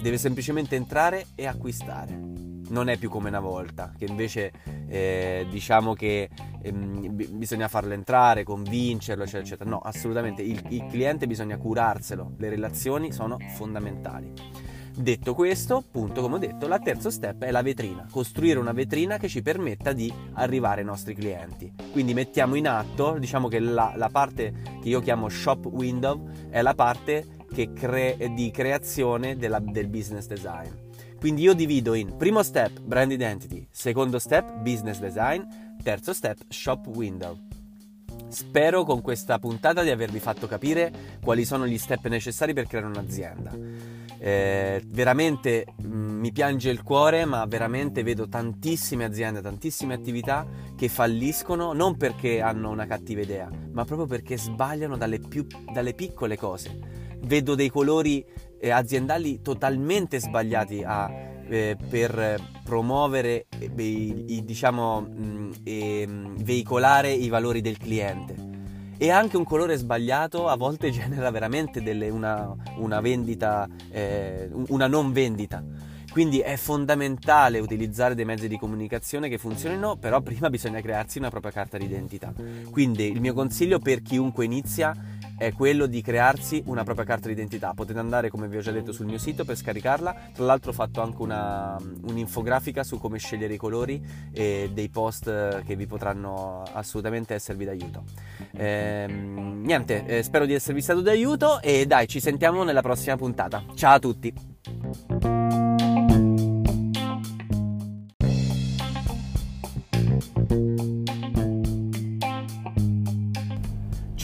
Deve 0.00 0.16
semplicemente 0.16 0.74
entrare 0.74 1.26
e 1.34 1.46
acquistare. 1.46 2.18
Non 2.70 2.88
è 2.88 2.96
più 2.96 3.10
come 3.10 3.28
una 3.28 3.40
volta, 3.40 3.92
che 3.96 4.06
invece 4.06 4.52
eh, 4.88 5.46
diciamo 5.50 5.92
che 5.92 6.30
ehm, 6.62 7.14
bisogna 7.36 7.68
farlo 7.68 7.92
entrare, 7.92 8.44
convincerlo, 8.44 9.24
eccetera, 9.24 9.44
eccetera. 9.44 9.70
No, 9.70 9.78
assolutamente, 9.78 10.42
il, 10.42 10.62
il 10.68 10.86
cliente 10.86 11.26
bisogna 11.26 11.58
curarselo, 11.58 12.32
le 12.38 12.48
relazioni 12.48 13.12
sono 13.12 13.36
fondamentali. 13.56 14.32
Detto 14.98 15.32
questo, 15.32 15.76
appunto, 15.76 16.20
come 16.20 16.34
ho 16.34 16.38
detto, 16.38 16.66
la 16.66 16.80
terzo 16.80 17.08
step 17.08 17.44
è 17.44 17.52
la 17.52 17.62
vetrina, 17.62 18.08
costruire 18.10 18.58
una 18.58 18.72
vetrina 18.72 19.16
che 19.16 19.28
ci 19.28 19.42
permetta 19.42 19.92
di 19.92 20.12
arrivare 20.32 20.80
ai 20.80 20.86
nostri 20.86 21.14
clienti. 21.14 21.72
Quindi 21.92 22.14
mettiamo 22.14 22.56
in 22.56 22.66
atto, 22.66 23.16
diciamo 23.16 23.46
che 23.46 23.60
la, 23.60 23.92
la 23.94 24.08
parte 24.08 24.52
che 24.82 24.88
io 24.88 24.98
chiamo 24.98 25.28
shop 25.28 25.66
window 25.66 26.28
è 26.50 26.60
la 26.62 26.74
parte 26.74 27.24
cre- 27.74 28.16
di 28.34 28.50
creazione 28.50 29.36
della, 29.36 29.60
del 29.60 29.86
business 29.86 30.26
design. 30.26 30.70
Quindi 31.16 31.42
io 31.42 31.54
divido 31.54 31.94
in 31.94 32.16
primo 32.16 32.42
step 32.42 32.80
brand 32.80 33.12
identity, 33.12 33.68
secondo 33.70 34.18
step 34.18 34.56
business 34.62 34.98
design, 34.98 35.42
terzo 35.80 36.12
step 36.12 36.38
shop 36.48 36.88
window. 36.88 37.38
Spero 38.26 38.82
con 38.82 39.00
questa 39.00 39.38
puntata 39.38 39.84
di 39.84 39.90
avervi 39.90 40.18
fatto 40.18 40.48
capire 40.48 41.18
quali 41.22 41.44
sono 41.44 41.68
gli 41.68 41.78
step 41.78 42.08
necessari 42.08 42.52
per 42.52 42.66
creare 42.66 42.88
un'azienda. 42.88 44.06
Eh, 44.20 44.82
veramente 44.86 45.66
mh, 45.76 45.86
mm, 45.86 46.18
mi 46.18 46.32
piange 46.32 46.70
il 46.70 46.82
cuore, 46.82 47.24
ma 47.24 47.44
veramente 47.46 48.02
vedo 48.02 48.28
tantissime 48.28 49.04
aziende, 49.04 49.40
tantissime 49.40 49.94
attività 49.94 50.46
che 50.76 50.88
falliscono 50.88 51.72
non 51.72 51.96
perché 51.96 52.40
hanno 52.40 52.70
una 52.70 52.86
cattiva 52.86 53.20
idea, 53.20 53.48
ma 53.72 53.84
proprio 53.84 54.06
perché 54.06 54.36
sbagliano 54.36 54.96
dalle, 54.96 55.20
più, 55.20 55.46
dalle 55.72 55.94
piccole 55.94 56.36
cose. 56.36 56.96
Vedo 57.20 57.54
dei 57.54 57.68
colori 57.68 58.24
eh, 58.60 58.70
aziendali 58.70 59.40
totalmente 59.40 60.20
sbagliati 60.20 60.82
a, 60.84 61.08
eh, 61.48 61.76
per 61.88 62.40
promuovere 62.64 63.46
e 63.58 63.70
eh, 63.74 64.44
diciamo, 64.44 65.00
mm, 65.00 66.36
veicolare 66.42 67.12
i 67.12 67.28
valori 67.28 67.60
del 67.60 67.78
cliente 67.78 68.57
e 68.98 69.10
anche 69.10 69.36
un 69.36 69.44
colore 69.44 69.76
sbagliato 69.76 70.48
a 70.48 70.56
volte 70.56 70.90
genera 70.92 71.30
veramente 71.30 71.82
delle, 71.82 72.10
una, 72.10 72.54
una, 72.76 73.00
vendita, 73.00 73.66
eh, 73.90 74.50
una 74.68 74.88
non 74.88 75.12
vendita. 75.12 75.64
Quindi 76.10 76.40
è 76.40 76.56
fondamentale 76.56 77.60
utilizzare 77.60 78.14
dei 78.14 78.24
mezzi 78.24 78.48
di 78.48 78.58
comunicazione 78.58 79.28
che 79.28 79.38
funzionino, 79.38 79.96
però 79.96 80.20
prima 80.20 80.50
bisogna 80.50 80.80
crearsi 80.80 81.18
una 81.18 81.30
propria 81.30 81.52
carta 81.52 81.78
d'identità. 81.78 82.32
Quindi 82.70 83.12
il 83.12 83.20
mio 83.20 83.34
consiglio 83.34 83.78
per 83.78 84.02
chiunque 84.02 84.44
inizia 84.44 84.92
è 85.38 85.52
quello 85.52 85.86
di 85.86 86.02
crearsi 86.02 86.62
una 86.66 86.82
propria 86.82 87.06
carta 87.06 87.28
d'identità. 87.28 87.72
Potete 87.74 87.98
andare, 87.98 88.28
come 88.28 88.48
vi 88.48 88.56
ho 88.56 88.60
già 88.60 88.72
detto, 88.72 88.92
sul 88.92 89.06
mio 89.06 89.18
sito 89.18 89.44
per 89.44 89.56
scaricarla. 89.56 90.14
Tra 90.34 90.44
l'altro 90.44 90.72
ho 90.72 90.74
fatto 90.74 91.00
anche 91.00 91.22
una, 91.22 91.78
un'infografica 92.02 92.82
su 92.82 92.98
come 92.98 93.18
scegliere 93.18 93.54
i 93.54 93.56
colori 93.56 94.04
e 94.32 94.70
dei 94.72 94.88
post 94.88 95.62
che 95.64 95.76
vi 95.76 95.86
potranno 95.86 96.64
assolutamente 96.72 97.34
esservi 97.34 97.64
d'aiuto. 97.64 98.02
Ehm, 98.56 99.62
niente, 99.62 100.04
eh, 100.06 100.22
spero 100.22 100.44
di 100.44 100.54
esservi 100.54 100.80
stato 100.80 101.00
d'aiuto 101.00 101.62
e 101.62 101.86
dai, 101.86 102.08
ci 102.08 102.20
sentiamo 102.20 102.64
nella 102.64 102.82
prossima 102.82 103.16
puntata. 103.16 103.64
Ciao 103.74 103.94
a 103.94 103.98
tutti! 104.00 104.34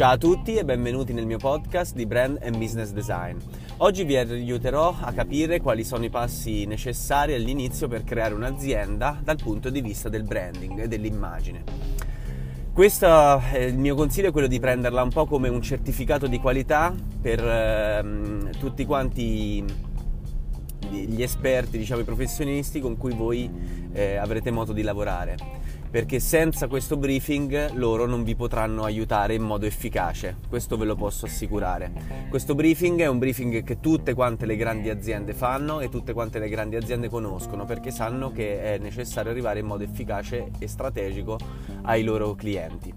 Ciao 0.04 0.12
a 0.12 0.18
tutti 0.18 0.56
e 0.56 0.66
benvenuti 0.66 1.14
nel 1.14 1.24
mio 1.24 1.38
podcast 1.38 1.94
di 1.94 2.04
Brand 2.04 2.38
and 2.42 2.58
Business 2.58 2.90
Design. 2.90 3.38
Oggi 3.78 4.04
vi 4.04 4.18
aiuterò 4.18 4.94
a 5.00 5.12
capire 5.12 5.62
quali 5.62 5.82
sono 5.82 6.04
i 6.04 6.10
passi 6.10 6.66
necessari 6.66 7.32
all'inizio 7.32 7.88
per 7.88 8.04
creare 8.04 8.34
un'azienda 8.34 9.18
dal 9.24 9.38
punto 9.42 9.70
di 9.70 9.80
vista 9.80 10.10
del 10.10 10.24
branding 10.24 10.80
e 10.80 10.88
dell'immagine. 10.88 11.64
Questo 12.74 13.40
il 13.56 13.78
mio 13.78 13.94
consiglio 13.94 14.28
è 14.28 14.30
quello 14.30 14.46
di 14.46 14.60
prenderla 14.60 15.02
un 15.02 15.08
po' 15.08 15.24
come 15.24 15.48
un 15.48 15.62
certificato 15.62 16.26
di 16.26 16.38
qualità 16.38 16.94
per 17.22 17.42
ehm, 17.42 18.58
tutti 18.58 18.84
quanti 18.84 19.64
gli 20.90 21.22
esperti, 21.22 21.78
diciamo 21.78 22.02
i 22.02 22.04
professionisti 22.04 22.78
con 22.78 22.98
cui 22.98 23.14
voi 23.14 23.50
eh, 23.94 24.16
avrete 24.16 24.50
modo 24.50 24.74
di 24.74 24.82
lavorare 24.82 25.63
perché 25.94 26.18
senza 26.18 26.66
questo 26.66 26.96
briefing 26.96 27.70
loro 27.74 28.04
non 28.04 28.24
vi 28.24 28.34
potranno 28.34 28.82
aiutare 28.82 29.34
in 29.34 29.44
modo 29.44 29.64
efficace, 29.64 30.38
questo 30.48 30.76
ve 30.76 30.86
lo 30.86 30.96
posso 30.96 31.26
assicurare. 31.26 31.92
Questo 32.28 32.56
briefing 32.56 33.00
è 33.00 33.06
un 33.06 33.20
briefing 33.20 33.62
che 33.62 33.78
tutte 33.78 34.12
quante 34.12 34.44
le 34.44 34.56
grandi 34.56 34.90
aziende 34.90 35.34
fanno 35.34 35.78
e 35.78 35.88
tutte 35.88 36.12
quante 36.12 36.40
le 36.40 36.48
grandi 36.48 36.74
aziende 36.74 37.08
conoscono 37.08 37.64
perché 37.64 37.92
sanno 37.92 38.32
che 38.32 38.60
è 38.60 38.78
necessario 38.78 39.30
arrivare 39.30 39.60
in 39.60 39.66
modo 39.66 39.84
efficace 39.84 40.50
e 40.58 40.66
strategico 40.66 41.38
ai 41.82 42.02
loro 42.02 42.34
clienti. 42.34 42.92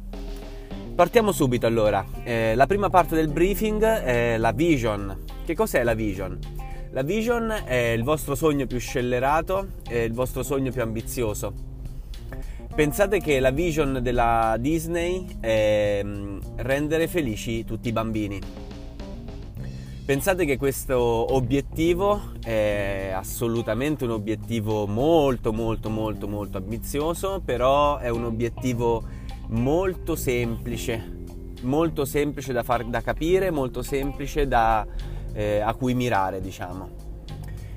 Partiamo 0.95 1.31
subito 1.31 1.67
allora. 1.67 2.03
Eh, 2.23 2.55
la 2.55 2.65
prima 2.65 2.89
parte 2.89 3.13
del 3.13 3.27
briefing 3.27 3.83
è 3.83 4.37
la 4.39 4.53
vision. 4.53 5.23
Che 5.45 5.53
cos'è 5.53 5.83
la 5.83 5.93
vision? 5.93 6.39
La 6.93 7.03
vision 7.03 7.61
è 7.63 7.75
il 7.75 8.01
vostro 8.01 8.33
sogno 8.33 8.65
più 8.65 8.79
scellerato, 8.79 9.73
è 9.87 9.97
il 9.97 10.13
vostro 10.13 10.41
sogno 10.41 10.71
più 10.71 10.81
ambizioso 10.81 11.67
Pensate 12.77 13.19
che 13.21 13.39
la 13.39 13.49
vision 13.49 14.01
della 14.03 14.55
Disney 14.59 15.25
è 15.39 15.99
mm, 16.03 16.37
rendere 16.57 17.07
felici 17.07 17.65
tutti 17.65 17.87
i 17.87 17.91
bambini. 17.91 18.39
Pensate 20.05 20.45
che 20.45 20.57
questo 20.57 20.99
obiettivo 21.33 22.33
è 22.43 23.11
assolutamente 23.15 24.03
un 24.03 24.11
obiettivo 24.11 24.85
molto 24.85 25.51
molto 25.51 25.89
molto 25.89 26.27
molto 26.27 26.59
ambizioso, 26.59 27.41
però 27.43 27.97
è 27.97 28.09
un 28.09 28.25
obiettivo 28.25 29.03
molto 29.47 30.15
semplice, 30.15 31.23
molto 31.61 32.05
semplice 32.05 32.53
da, 32.53 32.61
far, 32.61 32.85
da 32.85 33.01
capire, 33.01 33.49
molto 33.49 33.81
semplice 33.81 34.47
da, 34.47 34.85
eh, 35.33 35.61
a 35.61 35.73
cui 35.73 35.95
mirare, 35.95 36.41
diciamo. 36.41 36.89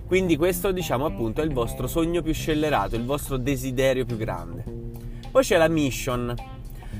Quindi 0.07 0.37
questo, 0.37 0.73
diciamo 0.73 1.07
appunto, 1.07 1.40
è 1.40 1.45
il 1.45 1.54
vostro 1.54 1.87
sogno 1.87 2.21
più 2.21 2.35
scellerato, 2.35 2.97
il 2.97 3.07
vostro 3.07 3.38
desiderio 3.38 4.04
più 4.04 4.19
grande. 4.19 4.80
Poi 5.31 5.45
c'è 5.45 5.57
la 5.59 5.69
mission. 5.69 6.35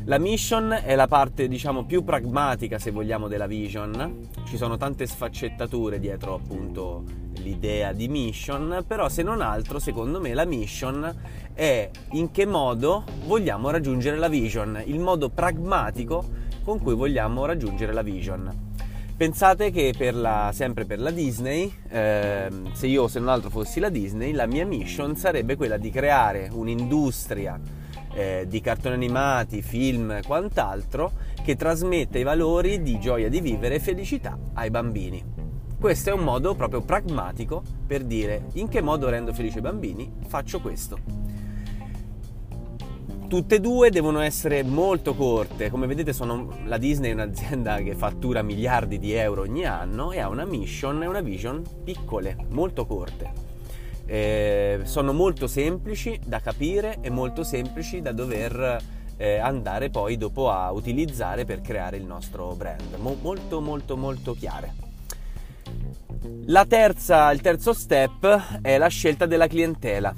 La 0.05 0.19
mission 0.19 0.71
è 0.71 0.95
la 0.95 1.09
parte, 1.09 1.49
diciamo, 1.49 1.85
più 1.85 2.05
pragmatica, 2.05 2.79
se 2.79 2.93
vogliamo, 2.93 3.27
della 3.27 3.49
vision. 3.49 4.29
Ci 4.47 4.57
sono 4.57 4.77
tante 4.77 5.05
sfaccettature 5.05 5.99
dietro, 5.99 6.35
appunto, 6.35 7.03
l'idea 7.39 7.93
di 7.93 8.07
mission, 8.07 8.85
però 8.87 9.09
se 9.09 9.25
non 9.25 9.41
altro, 9.41 9.81
secondo 9.81 10.21
me, 10.21 10.33
la 10.33 10.45
mission 10.45 11.13
è 11.55 11.91
in 12.13 12.31
che 12.31 12.47
modo 12.47 13.03
vogliamo 13.27 13.69
raggiungere 13.71 14.17
la 14.17 14.29
vision, 14.29 14.81
il 14.85 15.01
modo 15.01 15.29
pragmatico 15.29 16.25
con 16.63 16.79
cui 16.81 16.95
vogliamo 16.95 17.45
raggiungere 17.47 17.93
la 17.93 18.03
vision. 18.03 18.69
Pensate 19.17 19.73
che 19.73 19.93
per 19.99 20.15
la, 20.15 20.51
sempre 20.55 20.85
per 20.85 21.01
la 21.01 21.11
Disney, 21.11 21.71
eh, 21.89 22.49
se 22.73 22.87
io 22.87 23.09
se 23.09 23.19
non 23.19 23.29
altro 23.29 23.51
fossi 23.51 23.81
la 23.81 23.89
Disney, 23.89 24.33
la 24.33 24.47
mia 24.47 24.65
mission 24.65 25.17
sarebbe 25.17 25.57
quella 25.57 25.77
di 25.77 25.91
creare 25.91 26.49
un'industria 26.53 27.79
eh, 28.13 28.47
di 28.49 28.61
cartoni 28.61 28.95
animati, 28.95 29.63
film 29.63 30.11
e 30.13 30.23
quant'altro 30.27 31.13
che 31.43 31.57
trasmette 31.57 32.19
i 32.19 32.23
valori 32.23 32.83
di 32.83 32.99
gioia 32.99 33.29
di 33.29 33.41
vivere 33.41 33.77
e 33.77 33.81
felicità 33.81 34.39
ai 34.55 34.71
bambini. 34.71 35.23
Questo 35.79 36.11
è 36.11 36.13
un 36.13 36.21
modo 36.21 36.55
proprio 36.55 36.83
pragmatico 36.83 37.63
per 37.87 38.05
dire 38.05 38.47
in 38.55 38.69
che 38.69 38.83
modo 38.83 39.09
rendo 39.09 39.33
felice 39.33 39.59
i 39.59 39.63
bambini, 39.63 40.13
faccio 40.27 40.61
questo. 40.61 41.29
Tutte 43.29 43.55
e 43.55 43.61
due 43.61 43.91
devono 43.91 44.21
essere 44.21 44.65
molto 44.65 45.15
corte, 45.15 45.71
come 45.71 45.87
vedete 45.87 46.13
sono, 46.13 46.49
la 46.65 46.79
Disney 46.79 47.11
è 47.11 47.15
un'azienda 47.15 47.77
che 47.77 47.95
fattura 47.95 48.43
miliardi 48.43 48.99
di 48.99 49.13
euro 49.13 49.43
ogni 49.43 49.65
anno 49.65 50.11
e 50.11 50.19
ha 50.19 50.29
una 50.29 50.45
mission 50.45 51.03
e 51.03 51.07
una 51.07 51.21
vision 51.21 51.63
piccole, 51.85 52.37
molto 52.49 52.87
corte 52.87 53.50
eh, 54.13 54.81
sono 54.83 55.13
molto 55.13 55.47
semplici 55.47 56.19
da 56.25 56.41
capire 56.41 56.99
e 57.01 57.11
molto 57.11 57.45
semplici 57.45 58.03
da 58.03 58.11
dover 58.11 58.77
eh, 59.17 59.39
andare 59.39 59.89
poi 59.89 60.17
dopo 60.17 60.51
a 60.51 60.73
utilizzare 60.73 61.45
per 61.45 61.61
creare 61.61 61.97
il 61.97 62.05
nostro 62.05 62.57
brand. 62.57 62.97
Mo- 62.97 63.17
molto 63.23 63.61
molto 63.61 63.97
molto 63.97 64.35
chiare. 64.35 64.75
La 66.47 66.67
terza, 66.67 67.31
il 67.31 67.41
terzo 67.41 67.73
step 67.73 68.61
è 68.63 68.79
la 68.79 68.89
scelta 68.89 69.27
della 69.27 69.47
clientela. 69.47 70.13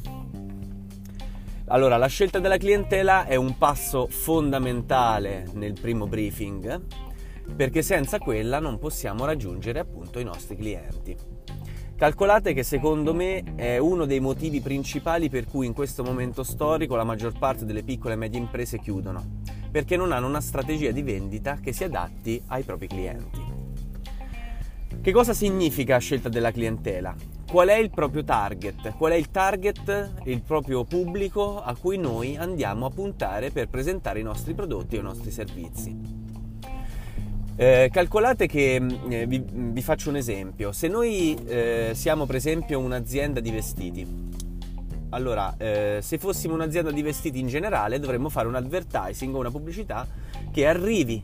Allora, 1.66 1.98
la 1.98 2.06
scelta 2.06 2.38
della 2.38 2.56
clientela 2.56 3.26
è 3.26 3.34
un 3.34 3.58
passo 3.58 4.06
fondamentale 4.08 5.48
nel 5.52 5.74
primo 5.78 6.06
briefing 6.06 6.80
perché 7.54 7.82
senza 7.82 8.18
quella 8.18 8.58
non 8.58 8.78
possiamo 8.78 9.26
raggiungere 9.26 9.80
appunto 9.80 10.18
i 10.18 10.24
nostri 10.24 10.56
clienti. 10.56 11.41
Calcolate 12.02 12.52
che 12.52 12.64
secondo 12.64 13.14
me 13.14 13.54
è 13.54 13.78
uno 13.78 14.06
dei 14.06 14.18
motivi 14.18 14.60
principali 14.60 15.28
per 15.28 15.46
cui 15.46 15.66
in 15.66 15.72
questo 15.72 16.02
momento 16.02 16.42
storico 16.42 16.96
la 16.96 17.04
maggior 17.04 17.38
parte 17.38 17.64
delle 17.64 17.84
piccole 17.84 18.14
e 18.14 18.16
medie 18.16 18.40
imprese 18.40 18.80
chiudono, 18.80 19.24
perché 19.70 19.96
non 19.96 20.10
hanno 20.10 20.26
una 20.26 20.40
strategia 20.40 20.90
di 20.90 21.02
vendita 21.02 21.60
che 21.62 21.72
si 21.72 21.84
adatti 21.84 22.42
ai 22.48 22.64
propri 22.64 22.88
clienti. 22.88 23.40
Che 25.00 25.12
cosa 25.12 25.32
significa 25.32 25.98
scelta 25.98 26.28
della 26.28 26.50
clientela? 26.50 27.14
Qual 27.48 27.68
è 27.68 27.76
il 27.76 27.90
proprio 27.90 28.24
target? 28.24 28.96
Qual 28.96 29.12
è 29.12 29.14
il 29.14 29.30
target, 29.30 30.22
il 30.24 30.42
proprio 30.42 30.82
pubblico 30.82 31.62
a 31.62 31.76
cui 31.76 31.98
noi 31.98 32.36
andiamo 32.36 32.86
a 32.86 32.90
puntare 32.90 33.52
per 33.52 33.68
presentare 33.68 34.18
i 34.18 34.24
nostri 34.24 34.54
prodotti 34.54 34.96
e 34.96 34.98
i 34.98 35.02
nostri 35.02 35.30
servizi? 35.30 36.21
Eh, 37.54 37.90
calcolate 37.92 38.46
che 38.46 38.80
mm, 38.80 38.90
eh, 39.10 39.26
vi, 39.26 39.44
vi, 39.46 39.82
faccio 39.82 40.08
un 40.08 40.16
esempio. 40.16 40.72
Se 40.72 40.88
noi 40.88 41.36
eh, 41.46 41.90
siamo 41.94 42.24
per 42.24 42.36
esempio 42.36 42.78
un'azienda 42.78 43.40
di 43.40 43.50
vestiti, 43.50 44.06
allora 45.10 45.54
eh, 45.58 45.98
se 46.00 46.16
fossimo 46.16 46.54
un'azienda 46.54 46.90
di 46.90 47.02
vestiti 47.02 47.38
in 47.38 47.48
generale 47.48 47.98
dovremmo 47.98 48.30
fare 48.30 48.48
un 48.48 48.54
advertising 48.54 49.34
o 49.34 49.38
una 49.38 49.50
pubblicità 49.50 50.06
che 50.50 50.66
arrivi 50.66 51.22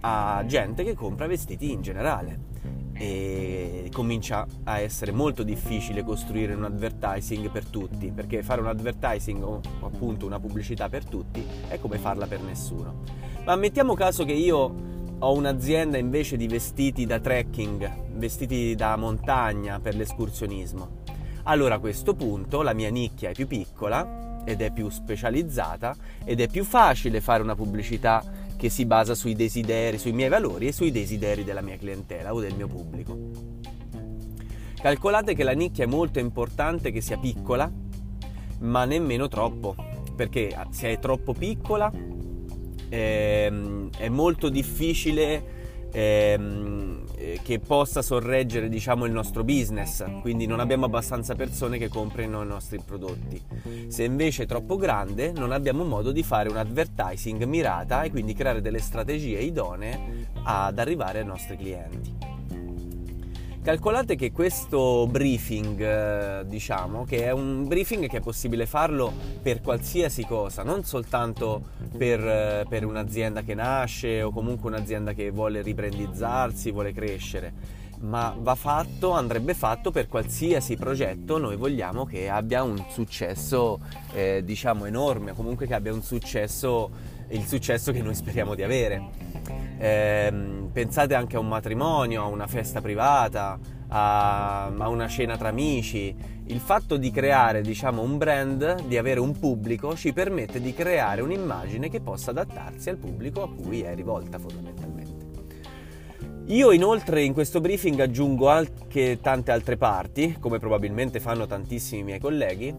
a 0.00 0.44
gente 0.46 0.84
che 0.84 0.94
compra 0.94 1.26
vestiti 1.26 1.72
in 1.72 1.80
generale. 1.80 2.48
E 2.92 3.88
comincia 3.94 4.46
a 4.64 4.78
essere 4.78 5.10
molto 5.10 5.42
difficile 5.42 6.04
costruire 6.04 6.52
un 6.52 6.64
advertising 6.64 7.50
per 7.50 7.64
tutti, 7.64 8.12
perché 8.14 8.42
fare 8.42 8.60
un 8.60 8.66
advertising 8.66 9.42
o 9.42 9.60
appunto 9.80 10.26
una 10.26 10.38
pubblicità 10.38 10.90
per 10.90 11.06
tutti 11.06 11.42
è 11.68 11.78
come 11.80 11.96
farla 11.96 12.26
per 12.26 12.42
nessuno. 12.42 13.04
Ma 13.46 13.56
mettiamo 13.56 13.94
caso 13.94 14.26
che 14.26 14.34
io 14.34 14.99
ho 15.22 15.34
un'azienda 15.34 15.98
invece 15.98 16.36
di 16.36 16.46
vestiti 16.46 17.04
da 17.04 17.20
trekking, 17.20 18.16
vestiti 18.16 18.74
da 18.74 18.96
montagna 18.96 19.78
per 19.78 19.94
l'escursionismo. 19.94 20.98
Allora 21.44 21.74
a 21.74 21.78
questo 21.78 22.14
punto 22.14 22.62
la 22.62 22.72
mia 22.72 22.90
nicchia 22.90 23.30
è 23.30 23.34
più 23.34 23.46
piccola 23.46 24.42
ed 24.44 24.62
è 24.62 24.72
più 24.72 24.88
specializzata 24.88 25.94
ed 26.24 26.40
è 26.40 26.48
più 26.48 26.64
facile 26.64 27.20
fare 27.20 27.42
una 27.42 27.54
pubblicità 27.54 28.24
che 28.56 28.70
si 28.70 28.86
basa 28.86 29.14
sui 29.14 29.34
desideri, 29.34 29.98
sui 29.98 30.12
miei 30.12 30.30
valori 30.30 30.68
e 30.68 30.72
sui 30.72 30.90
desideri 30.90 31.44
della 31.44 31.62
mia 31.62 31.76
clientela 31.76 32.32
o 32.32 32.40
del 32.40 32.54
mio 32.54 32.66
pubblico. 32.66 33.18
Calcolate 34.80 35.34
che 35.34 35.44
la 35.44 35.52
nicchia 35.52 35.84
è 35.84 35.86
molto 35.86 36.18
importante 36.18 36.90
che 36.90 37.02
sia 37.02 37.18
piccola, 37.18 37.70
ma 38.60 38.84
nemmeno 38.86 39.28
troppo, 39.28 39.74
perché 40.16 40.56
se 40.70 40.92
è 40.92 40.98
troppo 40.98 41.34
piccola 41.34 41.92
ehm, 42.90 43.90
è 43.96 44.08
molto 44.08 44.50
difficile 44.50 45.88
ehm, 45.92 47.04
che 47.42 47.58
possa 47.58 48.02
sorreggere 48.02 48.68
diciamo, 48.68 49.04
il 49.04 49.12
nostro 49.12 49.44
business, 49.44 50.04
quindi 50.20 50.46
non 50.46 50.60
abbiamo 50.60 50.86
abbastanza 50.86 51.34
persone 51.34 51.78
che 51.78 51.88
comprino 51.88 52.42
i 52.42 52.46
nostri 52.46 52.80
prodotti. 52.84 53.40
Se 53.88 54.04
invece 54.04 54.44
è 54.44 54.46
troppo 54.46 54.76
grande 54.76 55.32
non 55.32 55.52
abbiamo 55.52 55.84
modo 55.84 56.12
di 56.12 56.22
fare 56.22 56.48
un 56.48 56.56
advertising 56.56 57.44
mirata 57.44 58.02
e 58.02 58.10
quindi 58.10 58.34
creare 58.34 58.60
delle 58.60 58.80
strategie 58.80 59.38
idonee 59.38 60.28
ad 60.42 60.78
arrivare 60.78 61.20
ai 61.20 61.26
nostri 61.26 61.56
clienti. 61.56 62.29
Calcolate 63.62 64.16
che 64.16 64.32
questo 64.32 65.06
briefing, 65.06 65.80
eh, 65.82 66.46
diciamo, 66.46 67.04
che 67.04 67.24
è 67.24 67.30
un 67.30 67.68
briefing 67.68 68.08
che 68.08 68.16
è 68.16 68.20
possibile 68.20 68.64
farlo 68.64 69.12
per 69.42 69.60
qualsiasi 69.60 70.24
cosa, 70.24 70.62
non 70.62 70.84
soltanto 70.84 71.64
per, 71.94 72.26
eh, 72.26 72.64
per 72.66 72.86
un'azienda 72.86 73.42
che 73.42 73.54
nasce 73.54 74.22
o 74.22 74.30
comunque 74.30 74.70
un'azienda 74.70 75.12
che 75.12 75.30
vuole 75.30 75.60
riprendizzarsi, 75.60 76.70
vuole 76.70 76.94
crescere, 76.94 77.52
ma 78.00 78.34
va 78.38 78.54
fatto, 78.54 79.10
andrebbe 79.10 79.52
fatto 79.52 79.90
per 79.90 80.08
qualsiasi 80.08 80.76
progetto. 80.76 81.36
Noi 81.36 81.56
vogliamo 81.56 82.06
che 82.06 82.30
abbia 82.30 82.62
un 82.62 82.82
successo, 82.88 83.78
eh, 84.14 84.40
diciamo, 84.42 84.86
enorme, 84.86 85.34
comunque 85.34 85.66
che 85.66 85.74
abbia 85.74 85.92
un 85.92 86.02
successo, 86.02 87.18
il 87.30 87.46
successo 87.46 87.92
che 87.92 88.02
noi 88.02 88.14
speriamo 88.14 88.54
di 88.54 88.62
avere. 88.62 89.02
Eh, 89.78 90.32
pensate 90.72 91.14
anche 91.14 91.36
a 91.36 91.38
un 91.40 91.48
matrimonio, 91.48 92.22
a 92.22 92.26
una 92.26 92.46
festa 92.46 92.80
privata, 92.80 93.58
a, 93.88 94.66
a, 94.66 94.88
una 94.88 95.08
cena 95.08 95.36
tra 95.36 95.48
amici. 95.48 96.14
Il 96.46 96.60
fatto 96.60 96.96
di 96.96 97.10
creare, 97.10 97.60
diciamo, 97.62 98.02
un 98.02 98.18
brand, 98.18 98.86
di 98.86 98.96
avere 98.96 99.20
un 99.20 99.38
pubblico, 99.38 99.96
ci 99.96 100.12
permette 100.12 100.60
di 100.60 100.74
creare 100.74 101.20
un'immagine 101.20 101.88
che 101.88 102.00
possa 102.00 102.30
adattarsi 102.30 102.90
al 102.90 102.96
pubblico 102.96 103.42
a 103.42 103.48
cui 103.48 103.82
è 103.82 103.94
rivolta 103.94 104.38
fondamentalmente. 104.38 105.28
Io 106.46 106.72
inoltre 106.72 107.22
in 107.22 107.32
questo 107.32 107.60
briefing 107.60 108.00
aggiungo 108.00 108.48
anche 108.48 109.20
tante 109.22 109.52
altre 109.52 109.76
parti, 109.76 110.36
come 110.40 110.58
probabilmente 110.58 111.20
fanno 111.20 111.46
tantissimi 111.46 112.02
miei 112.02 112.18
colleghi. 112.18 112.74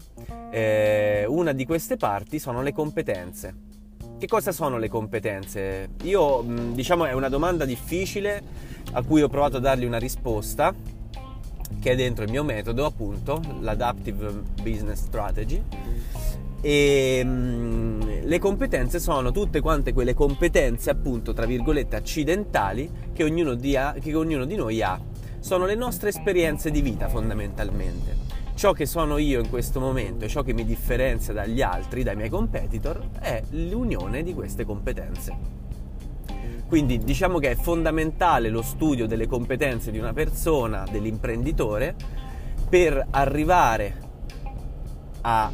Eh, 0.50 1.24
una 1.26 1.52
di 1.52 1.64
queste 1.64 1.96
parti 1.96 2.38
sono 2.38 2.60
le 2.60 2.74
competenze. 2.74 3.54
Che 4.22 4.28
cosa 4.28 4.52
sono 4.52 4.78
le 4.78 4.88
competenze? 4.88 5.88
Io, 6.04 6.44
diciamo, 6.74 7.06
è 7.06 7.12
una 7.12 7.28
domanda 7.28 7.64
difficile 7.64 8.40
a 8.92 9.02
cui 9.02 9.20
ho 9.20 9.26
provato 9.26 9.56
a 9.56 9.58
dargli 9.58 9.84
una 9.84 9.98
risposta, 9.98 10.72
che 11.80 11.90
è 11.90 11.96
dentro 11.96 12.22
il 12.22 12.30
mio 12.30 12.44
metodo, 12.44 12.84
appunto, 12.84 13.42
l'Adaptive 13.58 14.30
Business 14.62 15.02
Strategy. 15.02 15.60
E 16.60 17.24
mh, 17.24 18.20
le 18.22 18.38
competenze 18.38 19.00
sono 19.00 19.32
tutte 19.32 19.58
quante 19.58 19.92
quelle 19.92 20.14
competenze, 20.14 20.90
appunto, 20.90 21.32
tra 21.32 21.44
virgolette, 21.44 21.96
accidentali 21.96 22.88
che 23.12 23.24
ognuno, 23.24 23.54
di 23.54 23.74
ha, 23.74 23.96
che 24.00 24.14
ognuno 24.14 24.44
di 24.44 24.54
noi 24.54 24.80
ha. 24.82 25.00
Sono 25.40 25.66
le 25.66 25.74
nostre 25.74 26.10
esperienze 26.10 26.70
di 26.70 26.80
vita, 26.80 27.08
fondamentalmente 27.08 28.31
ciò 28.62 28.72
che 28.72 28.86
sono 28.86 29.18
io 29.18 29.40
in 29.40 29.50
questo 29.50 29.80
momento 29.80 30.24
e 30.24 30.28
ciò 30.28 30.44
che 30.44 30.52
mi 30.52 30.64
differenzia 30.64 31.32
dagli 31.32 31.62
altri, 31.62 32.04
dai 32.04 32.14
miei 32.14 32.28
competitor, 32.28 33.08
è 33.18 33.42
l'unione 33.50 34.22
di 34.22 34.32
queste 34.34 34.64
competenze. 34.64 35.36
Quindi 36.68 36.98
diciamo 36.98 37.40
che 37.40 37.50
è 37.50 37.54
fondamentale 37.56 38.50
lo 38.50 38.62
studio 38.62 39.08
delle 39.08 39.26
competenze 39.26 39.90
di 39.90 39.98
una 39.98 40.12
persona, 40.12 40.84
dell'imprenditore, 40.88 41.96
per 42.68 43.04
arrivare 43.10 43.96
a 45.22 45.50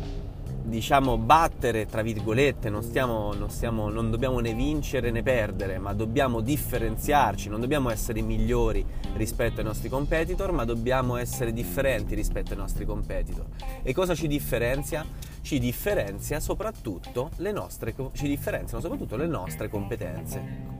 diciamo 0.68 1.16
battere 1.16 1.87
tra 1.87 2.02
virgolette 2.02 2.68
non, 2.68 2.83
stiamo, 2.83 3.33
non, 3.33 3.48
stiamo, 3.50 3.88
non 3.88 4.11
dobbiamo 4.11 4.38
né 4.40 4.52
vincere 4.52 5.11
né 5.11 5.22
perdere 5.22 5.78
ma 5.78 5.94
dobbiamo 5.94 6.40
differenziarci 6.40 7.48
non 7.48 7.61
dobbiamo 7.61 7.90
essere 7.90 8.20
migliori 8.20 8.85
rispetto 9.14 9.61
ai 9.61 9.66
nostri 9.66 9.88
competitor 9.88 10.52
ma 10.52 10.64
dobbiamo 10.64 11.16
essere 11.16 11.52
differenti 11.52 12.14
rispetto 12.14 12.52
ai 12.52 12.59
nostri 12.59 12.85
competitor 12.85 13.46
e 13.83 13.92
cosa 13.92 14.14
ci 14.14 14.26
differenzia? 14.26 15.04
ci 15.40 15.59
differenzia 15.59 16.40
soprattutto 16.40 17.31
le 17.37 17.52
nostre, 17.52 17.94
ci 18.12 18.28
differenziano 18.28 18.83
soprattutto 18.83 19.16
le 19.16 19.26
nostre 19.26 19.70
competenze 19.70 20.76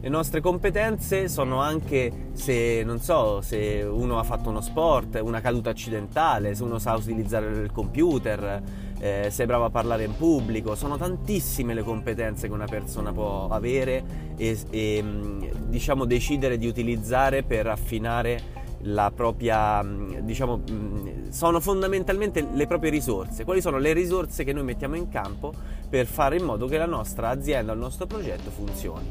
le 0.00 0.08
nostre 0.08 0.40
competenze 0.40 1.26
sono 1.26 1.60
anche 1.60 2.28
se, 2.32 2.86
so, 3.00 3.40
se 3.40 3.82
uno 3.82 4.20
ha 4.20 4.22
fatto 4.22 4.48
uno 4.48 4.60
sport, 4.60 5.18
una 5.20 5.40
caduta 5.40 5.70
accidentale, 5.70 6.54
se 6.54 6.62
uno 6.62 6.78
sa 6.78 6.94
utilizzare 6.94 7.46
il 7.46 7.72
computer, 7.72 8.62
eh, 9.00 9.28
sei 9.30 9.46
bravo 9.46 9.64
a 9.64 9.70
parlare 9.70 10.04
in 10.04 10.16
pubblico, 10.16 10.74
sono 10.74 10.96
tantissime 10.96 11.74
le 11.74 11.82
competenze 11.82 12.48
che 12.48 12.52
una 12.52 12.66
persona 12.66 13.12
può 13.12 13.48
avere 13.48 14.34
e, 14.36 14.58
e 14.70 15.02
mm, 15.02 15.44
diciamo 15.68 16.04
decidere 16.04 16.58
di 16.58 16.66
utilizzare 16.66 17.42
per 17.42 17.66
affinare 17.66 18.56
la 18.82 19.10
propria, 19.14 19.82
mm, 19.82 20.18
diciamo, 20.20 20.62
mm, 20.70 21.28
sono 21.30 21.60
fondamentalmente 21.60 22.46
le 22.52 22.66
proprie 22.66 22.90
risorse. 22.90 23.44
Quali 23.44 23.60
sono 23.60 23.78
le 23.78 23.92
risorse 23.92 24.44
che 24.44 24.52
noi 24.52 24.64
mettiamo 24.64 24.96
in 24.96 25.08
campo 25.08 25.52
per 25.88 26.06
fare 26.06 26.36
in 26.36 26.44
modo 26.44 26.66
che 26.66 26.78
la 26.78 26.86
nostra 26.86 27.28
azienda, 27.28 27.72
il 27.72 27.78
nostro 27.78 28.06
progetto 28.06 28.50
funzioni? 28.50 29.06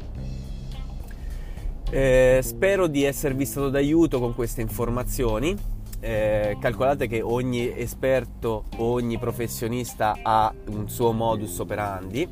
Eh, 1.90 2.40
spero 2.42 2.86
di 2.86 3.04
esservi 3.04 3.46
stato 3.46 3.70
d'aiuto 3.70 4.20
con 4.20 4.34
queste 4.34 4.60
informazioni 4.60 5.56
eh, 6.00 6.56
calcolate 6.60 7.06
che 7.06 7.20
ogni 7.20 7.76
esperto, 7.76 8.64
ogni 8.76 9.18
professionista 9.18 10.16
ha 10.22 10.52
un 10.68 10.88
suo 10.88 11.12
modus 11.12 11.58
operandi, 11.58 12.28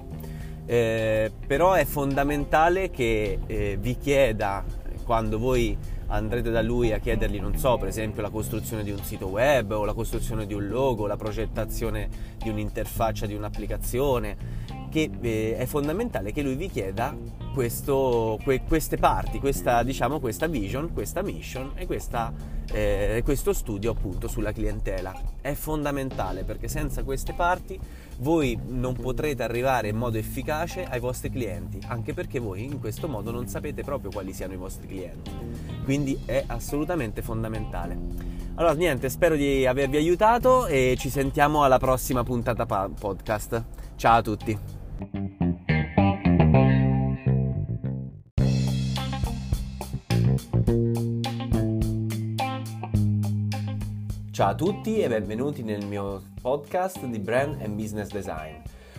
eh, 0.67 1.31
però 1.47 1.73
è 1.73 1.85
fondamentale 1.85 2.91
che 2.91 3.39
eh, 3.47 3.77
vi 3.81 3.97
chieda 3.99 4.65
quando 5.05 5.39
voi 5.39 5.77
andrete 6.09 6.51
da 6.51 6.63
lui 6.63 6.93
a 6.93 6.99
chiedergli, 6.99 7.41
non 7.41 7.57
so, 7.57 7.77
per 7.79 7.89
esempio 7.89 8.23
la 8.23 8.31
costruzione 8.31 8.83
di 8.83 8.91
un 8.91 9.03
sito 9.03 9.27
web 9.27 9.73
o 9.73 9.85
la 9.85 9.93
costruzione 9.93 10.47
di 10.47 10.55
un 10.55 10.69
logo, 10.69 11.07
la 11.07 11.17
progettazione 11.17 12.09
di 12.39 12.49
un'interfaccia 12.49 13.27
di 13.27 13.35
un'applicazione, 13.35 14.37
che 14.89 15.11
eh, 15.21 15.57
è 15.57 15.67
fondamentale 15.67 16.33
che 16.33 16.43
lui 16.43 16.55
vi 16.55 16.69
chieda 16.69 17.15
questo, 17.55 18.39
que, 18.45 18.63
queste 18.63 18.97
parti, 18.97 19.39
questa, 19.39 19.83
diciamo, 19.83 20.21
questa 20.21 20.47
vision, 20.47 20.93
questa 20.93 21.23
mission 21.23 21.73
e 21.75 21.87
questa, 21.87 22.33
eh, 22.73 23.23
questo 23.25 23.53
studio 23.53 23.93
appunto 23.93 24.29
sulla 24.29 24.53
clientela. 24.53 25.15
È 25.41 25.53
fondamentale 25.55 26.45
perché 26.45 26.69
senza 26.69 27.03
queste 27.03 27.33
parti 27.33 27.79
voi 28.19 28.59
non 28.67 28.95
potrete 28.95 29.43
arrivare 29.43 29.89
in 29.89 29.97
modo 29.97 30.19
efficace 30.19 30.85
ai 30.85 31.01
vostri 31.01 31.31
clienti, 31.31 31.79
anche 31.87 32.13
perché 32.13 32.39
voi 32.39 32.65
in 32.65 32.79
questo 32.79 33.09
modo 33.09 33.31
non 33.31 33.47
sapete 33.47 33.83
proprio 33.83 34.11
quali 34.11 34.33
siano 34.33 34.53
i 34.53 34.59
vostri 34.59 34.87
clienti. 34.87 35.31
Quindi 35.85 36.21
è 36.25 36.45
assolutamente 36.47 37.23
fondamentale. 37.23 38.35
Allora 38.57 38.75
niente, 38.75 39.11
spero 39.11 39.37
di 39.37 39.67
avervi 39.67 39.97
aiutato 39.97 40.67
e 40.67 40.95
ci 40.99 41.11
sentiamo 41.11 41.63
alla 41.63 41.79
prossima 41.79 42.23
puntata 42.23 42.67
podcast. 42.67 43.65
Ciao 43.97 44.19
a 44.19 44.23
tutti. 44.23 44.76
Ciao 44.97 45.09
a 54.49 54.55
tutti 54.55 54.99
e 54.99 55.09
benvenuti 55.09 55.63
nel 55.63 55.85
mio 55.85 56.23
podcast 56.41 57.05
di 57.05 57.19
Brand 57.19 57.61
and 57.61 57.75
Business 57.75 58.11
Design. 58.11 58.55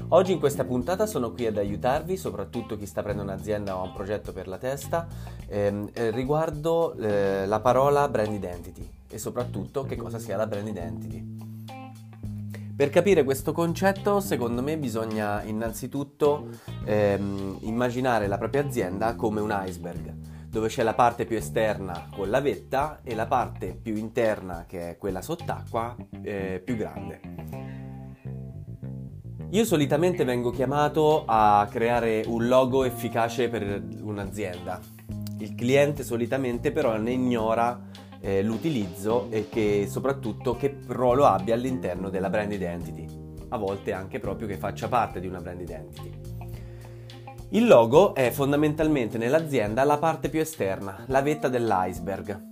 Oggi 0.10 0.34
in 0.34 0.40
questa 0.40 0.66
puntata 0.66 1.08
sono 1.08 1.32
qui 1.32 1.48
ad 1.48 1.58
aiutarvi, 1.58 2.16
soprattutto 2.16 2.78
chi 2.78 2.86
sta 2.86 3.02
prendendo 3.02 3.32
un'azienda 3.32 3.76
o 3.76 3.82
un 3.84 3.94
progetto 3.94 4.32
per 4.32 4.48
la 4.48 4.60
testa, 4.60 5.08
ehm, 5.48 5.90
eh, 5.94 6.12
riguardo 6.12 6.94
eh, 6.94 7.48
la 7.48 7.60
parola 7.60 8.08
brand 8.08 8.34
identity 8.34 8.88
e 9.10 9.18
soprattutto 9.18 9.82
che 9.82 9.96
cosa 9.96 10.20
sia 10.20 10.38
la 10.38 10.46
brand 10.46 10.68
identity. 10.68 11.57
Per 12.78 12.92
capire 12.92 13.24
questo 13.24 13.54
concetto, 13.54 14.20
secondo 14.20 14.62
me 14.62 14.78
bisogna 14.78 15.42
innanzitutto 15.42 16.50
ehm, 16.86 17.58
immaginare 17.62 18.28
la 18.28 18.38
propria 18.38 18.64
azienda 18.64 19.16
come 19.16 19.42
un 19.42 19.64
iceberg 19.66 20.14
dove 20.48 20.68
c'è 20.68 20.84
la 20.84 20.94
parte 20.94 21.26
più 21.26 21.38
esterna 21.38 22.08
con 22.16 22.30
la 22.30 22.40
vetta 22.40 23.00
e 23.04 23.16
la 23.16 23.26
parte 23.26 23.76
più 23.82 23.96
interna, 23.96 24.66
che 24.68 24.92
è 24.92 24.98
quella 24.98 25.24
sott'acqua, 25.24 25.96
eh, 26.22 26.62
più 26.64 26.76
grande. 26.76 27.20
Io 29.50 29.66
solitamente 29.66 30.24
vengo 30.24 30.52
chiamato 30.52 31.24
a 31.26 31.68
creare 31.72 32.26
un 32.28 32.48
logo 32.48 32.84
efficace 32.84 33.50
per 33.50 33.84
un'azienda. 34.02 34.80
Il 35.40 35.56
cliente 35.56 36.04
solitamente 36.04 36.72
però 36.72 36.96
ne 36.98 37.12
ignora 37.12 38.06
eh, 38.20 38.42
l'utilizzo 38.44 39.28
e 39.30 39.50
che 39.50 39.88
soprattutto 39.90 40.56
che 40.56 40.80
ruolo 40.88 41.26
abbia 41.26 41.56
all'interno 41.56 42.10
della 42.10 42.30
brand 42.30 42.52
identity. 42.52 43.06
A 43.50 43.58
volte 43.58 43.94
anche 43.94 44.20
proprio 44.20 44.48
che 44.48 44.58
faccia 44.58 44.88
parte 44.88 45.20
di 45.20 45.28
una 45.28 45.40
brand 45.40 45.62
identity. 45.62 46.12
Il 47.52 47.66
logo 47.66 48.14
è 48.14 48.30
fondamentalmente 48.32 49.18
nell'azienda 49.18 49.86
la 49.86 49.98
parte 49.98 50.28
più 50.28 50.42
esterna, 50.42 51.06
la 51.08 51.22
vetta 51.22 51.48
dell'iceberg. 51.48 52.46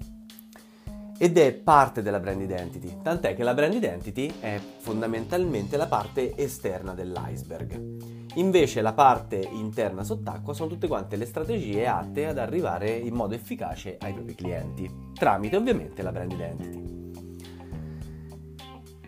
Ed 1.17 1.37
è 1.37 1.53
parte 1.53 2.01
della 2.01 2.19
brand 2.19 2.41
identity, 2.41 2.99
tant'è 3.01 3.35
che 3.35 3.43
la 3.43 3.53
brand 3.53 3.73
identity 3.73 4.33
è 4.39 4.59
fondamentalmente 4.79 5.75
la 5.75 5.87
parte 5.87 6.35
esterna 6.37 6.93
dell'iceberg. 6.93 8.14
Invece 8.35 8.81
la 8.81 8.93
parte 8.93 9.47
interna 9.51 10.03
sott'acqua 10.03 10.53
sono 10.53 10.69
tutte 10.69 10.87
quante 10.87 11.15
le 11.15 11.25
strategie 11.25 11.87
atte 11.87 12.27
ad 12.27 12.37
arrivare 12.37 12.91
in 12.91 13.13
modo 13.13 13.33
efficace 13.33 13.97
ai 13.99 14.11
propri 14.11 14.35
clienti, 14.35 14.89
tramite 15.13 15.55
ovviamente 15.55 16.01
la 16.01 16.11
brand 16.11 16.31
identity. 16.31 16.93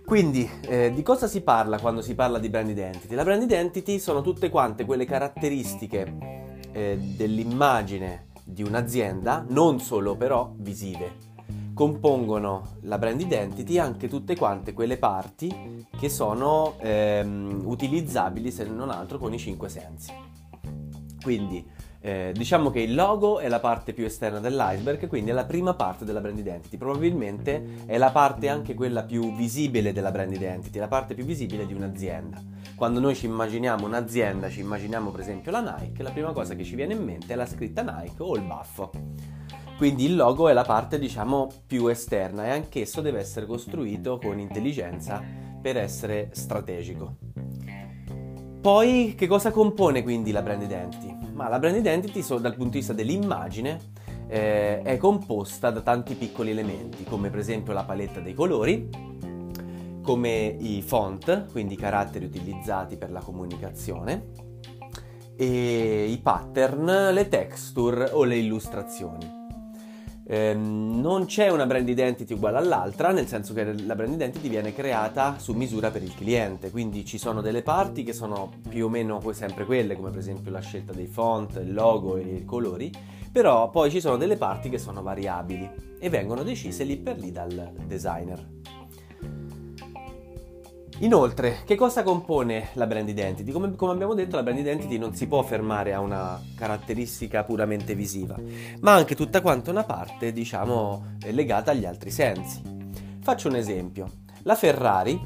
Quindi, 0.06 0.50
eh, 0.62 0.94
di 0.96 1.04
cosa 1.04 1.28
si 1.28 1.42
parla 1.42 1.78
quando 1.78 2.02
si 2.02 2.16
parla 2.16 2.40
di 2.40 2.48
brand 2.48 2.70
identity? 2.70 3.14
La 3.14 3.26
brand 3.26 3.42
identity 3.42 4.00
sono 4.00 4.22
tutte 4.22 4.50
quante 4.50 4.86
quelle 4.86 5.04
caratteristiche 5.04 6.60
eh, 6.72 6.98
dell'immagine 6.98 8.28
di 8.46 8.64
un'azienda, 8.64 9.46
non 9.50 9.82
solo 9.82 10.16
però 10.16 10.54
visive. 10.56 11.27
Compongono 11.78 12.78
la 12.82 12.98
brand 12.98 13.22
identity 13.22 13.78
anche 13.78 14.08
tutte 14.08 14.36
quante 14.36 14.74
quelle 14.74 14.98
parti 14.98 15.86
che 15.96 16.10
sono 16.10 16.74
ehm, 16.80 17.62
utilizzabili 17.66 18.50
se 18.50 18.66
non 18.66 18.90
altro 18.90 19.20
con 19.20 19.32
i 19.32 19.38
cinque 19.38 19.70
sensi. 19.70 20.12
Quindi 21.22 21.64
eh, 22.00 22.32
diciamo 22.34 22.72
che 22.72 22.80
il 22.80 22.96
logo 22.96 23.38
è 23.38 23.48
la 23.48 23.60
parte 23.60 23.94
più 23.94 24.06
esterna 24.06 24.40
dell'iceberg, 24.40 25.06
quindi 25.06 25.30
è 25.30 25.34
la 25.36 25.46
prima 25.46 25.76
parte 25.76 26.04
della 26.04 26.20
brand 26.20 26.40
identity. 26.40 26.78
Probabilmente 26.78 27.86
è 27.86 28.00
la 28.00 28.10
parte 28.10 28.50
anche 28.50 28.74
quella 28.74 29.04
più 29.04 29.36
visibile 29.36 29.94
della 29.94 30.10
brand 30.10 30.34
identity, 30.34 30.80
la 30.80 30.88
parte 30.88 31.14
più 31.14 31.26
visibile 31.26 31.68
di 31.68 31.76
un'azienda. 31.76 32.42
Quando 32.76 33.00
noi 33.00 33.14
ci 33.14 33.28
immaginiamo 33.28 33.86
un'azienda, 33.86 34.50
ci 34.50 34.62
immaginiamo 34.62 35.12
per 35.12 35.20
esempio 35.20 35.52
la 35.52 35.78
Nike, 35.78 36.02
la 36.02 36.10
prima 36.10 36.32
cosa 36.32 36.56
che 36.56 36.64
ci 36.64 36.74
viene 36.74 36.94
in 36.94 37.04
mente 37.04 37.34
è 37.34 37.36
la 37.36 37.46
scritta 37.46 37.84
Nike 37.84 38.24
o 38.24 38.36
il 38.36 38.42
baffo. 38.42 39.37
Quindi 39.78 40.06
il 40.06 40.16
logo 40.16 40.50
è 40.50 40.54
la 40.54 40.64
parte 40.64 40.98
diciamo 40.98 41.50
più 41.68 41.86
esterna 41.86 42.46
e 42.46 42.50
anch'esso 42.50 43.00
deve 43.02 43.20
essere 43.20 43.46
costruito 43.46 44.18
con 44.18 44.40
intelligenza 44.40 45.22
per 45.62 45.78
essere 45.78 46.30
strategico. 46.32 47.18
Poi 48.60 49.14
che 49.16 49.28
cosa 49.28 49.52
compone 49.52 50.02
quindi 50.02 50.32
la 50.32 50.42
brand 50.42 50.64
identity? 50.64 51.16
Ma 51.32 51.48
la 51.48 51.60
brand 51.60 51.76
identity 51.76 52.26
dal 52.28 52.56
punto 52.56 52.72
di 52.72 52.78
vista 52.80 52.94
dell'immagine 52.94 53.80
eh, 54.28 54.82
è 54.82 54.98
composta 54.98 55.70
da 55.70 55.82
tanti 55.82 56.16
piccoli 56.16 56.50
elementi, 56.50 57.04
come 57.04 57.30
per 57.30 57.40
esempio 57.40 57.74
la 57.74 57.84
paletta 57.84 58.20
dei 58.20 58.34
colori, 58.34 58.90
come 60.02 60.56
i 60.60 60.82
font, 60.82 61.52
quindi 61.52 61.76
i 61.76 61.78
caratteri 61.78 62.26
utilizzati 62.26 62.98
per 62.98 63.12
la 63.12 63.20
comunicazione, 63.20 64.32
e 65.36 66.06
i 66.06 66.18
pattern, 66.18 67.14
le 67.14 67.28
texture 67.28 68.10
o 68.12 68.24
le 68.24 68.38
illustrazioni. 68.38 69.37
Eh, 70.30 70.54
non 70.54 71.26
c'è 71.26 71.48
una 71.48 71.66
brand 71.66 71.88
identity 71.88 72.34
uguale 72.34 72.58
all'altra, 72.58 73.14
nel 73.14 73.28
senso 73.28 73.54
che 73.54 73.64
la 73.64 73.96
brand 73.96 74.14
identity 74.14 74.50
viene 74.50 74.74
creata 74.74 75.40
su 75.40 75.54
misura 75.54 75.90
per 75.90 76.04
il 76.04 76.14
cliente, 76.14 76.70
quindi 76.70 77.06
ci 77.06 77.18
sono 77.18 77.40
delle 77.40 77.62
parti 77.62 78.04
che 78.04 78.12
sono 78.12 78.52
più 78.68 78.88
o 78.88 78.90
meno 78.90 79.22
sempre 79.32 79.64
quelle, 79.64 79.96
come 79.96 80.10
per 80.10 80.20
esempio 80.20 80.52
la 80.52 80.60
scelta 80.60 80.92
dei 80.92 81.08
font, 81.08 81.56
il 81.64 81.74
logo 81.74 82.18
e 82.18 82.24
i 82.24 82.46
colori, 82.46 82.92
però 83.32 83.70
poi 83.70 83.90
ci 83.90 84.02
sono 84.02 84.18
delle 84.18 84.36
parti 84.36 84.70
che 84.70 84.78
sono 84.78 85.02
variabili 85.02 85.70
e 85.98 86.10
vengono 86.10 86.44
decise 86.44 86.84
lì 86.84 86.98
per 86.98 87.18
lì 87.18 87.32
dal 87.32 87.72
designer. 87.86 88.46
Inoltre, 91.02 91.60
che 91.64 91.76
cosa 91.76 92.02
compone 92.02 92.70
la 92.74 92.88
brand 92.88 93.08
identity? 93.08 93.52
Come, 93.52 93.76
come, 93.76 93.92
abbiamo 93.92 94.16
detto, 94.16 94.36
la 94.36 94.42
brand 94.42 94.58
identity 94.58 94.98
non 94.98 95.14
si 95.14 95.28
può 95.28 95.44
fermare 95.44 95.94
a 95.94 96.00
una 96.00 96.42
caratteristica 96.56 97.44
puramente 97.44 97.94
visiva, 97.94 98.36
ma 98.80 98.96
anche 98.96 99.16
tutta 99.16 99.42
quanta 99.42 99.70
una 99.70 99.84
parte, 99.84 100.34
diciamo, 100.34 101.18
legata 101.30 101.70
agli 101.70 101.86
altri 101.86 102.10
sensi. 102.10 102.62
Faccio 103.22 103.48
un 103.48 103.56
esempio. 103.56 104.10
La 104.42 104.56
Ferrari, 104.56 105.22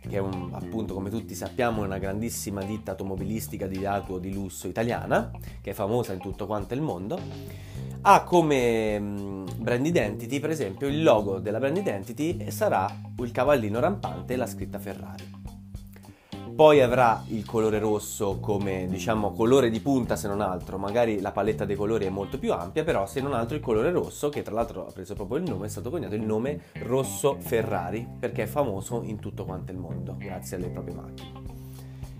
che 0.00 0.16
è 0.16 0.18
un, 0.18 0.50
appunto, 0.52 0.92
come 0.92 1.08
tutti 1.08 1.34
sappiamo, 1.34 1.82
una 1.82 1.96
grandissima 1.96 2.62
ditta 2.62 2.90
automobilistica 2.90 3.66
di 3.66 3.86
auto 3.86 4.18
di 4.18 4.34
lusso 4.34 4.68
italiana, 4.68 5.30
che 5.62 5.70
è 5.70 5.74
famosa 5.74 6.12
in 6.12 6.20
tutto 6.20 6.44
quanto 6.44 6.74
il 6.74 6.82
mondo, 6.82 7.18
ha 8.02 8.22
come 8.24 9.44
brand 9.56 9.86
identity, 9.86 10.40
per 10.40 10.50
esempio, 10.50 10.86
il 10.86 11.02
logo 11.02 11.38
della 11.38 11.58
brand 11.58 11.76
identity 11.76 12.50
sarà 12.50 12.86
il 13.18 13.30
cavallino 13.30 13.80
rampante 13.80 14.34
e 14.34 14.36
la 14.36 14.46
scritta 14.46 14.78
Ferrari. 14.78 15.34
Poi 16.56 16.80
avrà 16.80 17.22
il 17.28 17.44
colore 17.44 17.78
rosso 17.78 18.38
come, 18.40 18.86
diciamo, 18.88 19.32
colore 19.32 19.68
di 19.68 19.80
punta 19.80 20.16
se 20.16 20.26
non 20.26 20.40
altro, 20.40 20.78
magari 20.78 21.20
la 21.20 21.30
paletta 21.30 21.66
dei 21.66 21.76
colori 21.76 22.06
è 22.06 22.08
molto 22.08 22.38
più 22.38 22.50
ampia, 22.54 22.82
però 22.82 23.06
se 23.06 23.20
non 23.20 23.34
altro 23.34 23.56
il 23.56 23.62
colore 23.62 23.90
rosso, 23.90 24.30
che 24.30 24.40
tra 24.40 24.54
l'altro 24.54 24.86
ha 24.86 24.90
preso 24.90 25.12
proprio 25.12 25.36
il 25.36 25.50
nome, 25.50 25.66
è 25.66 25.68
stato 25.68 25.90
coniato 25.90 26.14
il 26.14 26.22
nome 26.22 26.62
Rosso 26.84 27.36
Ferrari, 27.40 28.08
perché 28.18 28.44
è 28.44 28.46
famoso 28.46 29.02
in 29.02 29.18
tutto 29.18 29.44
quanto 29.44 29.70
il 29.70 29.76
mondo, 29.76 30.14
grazie 30.16 30.56
alle 30.56 30.68
proprie 30.68 30.94
macchine. 30.94 31.32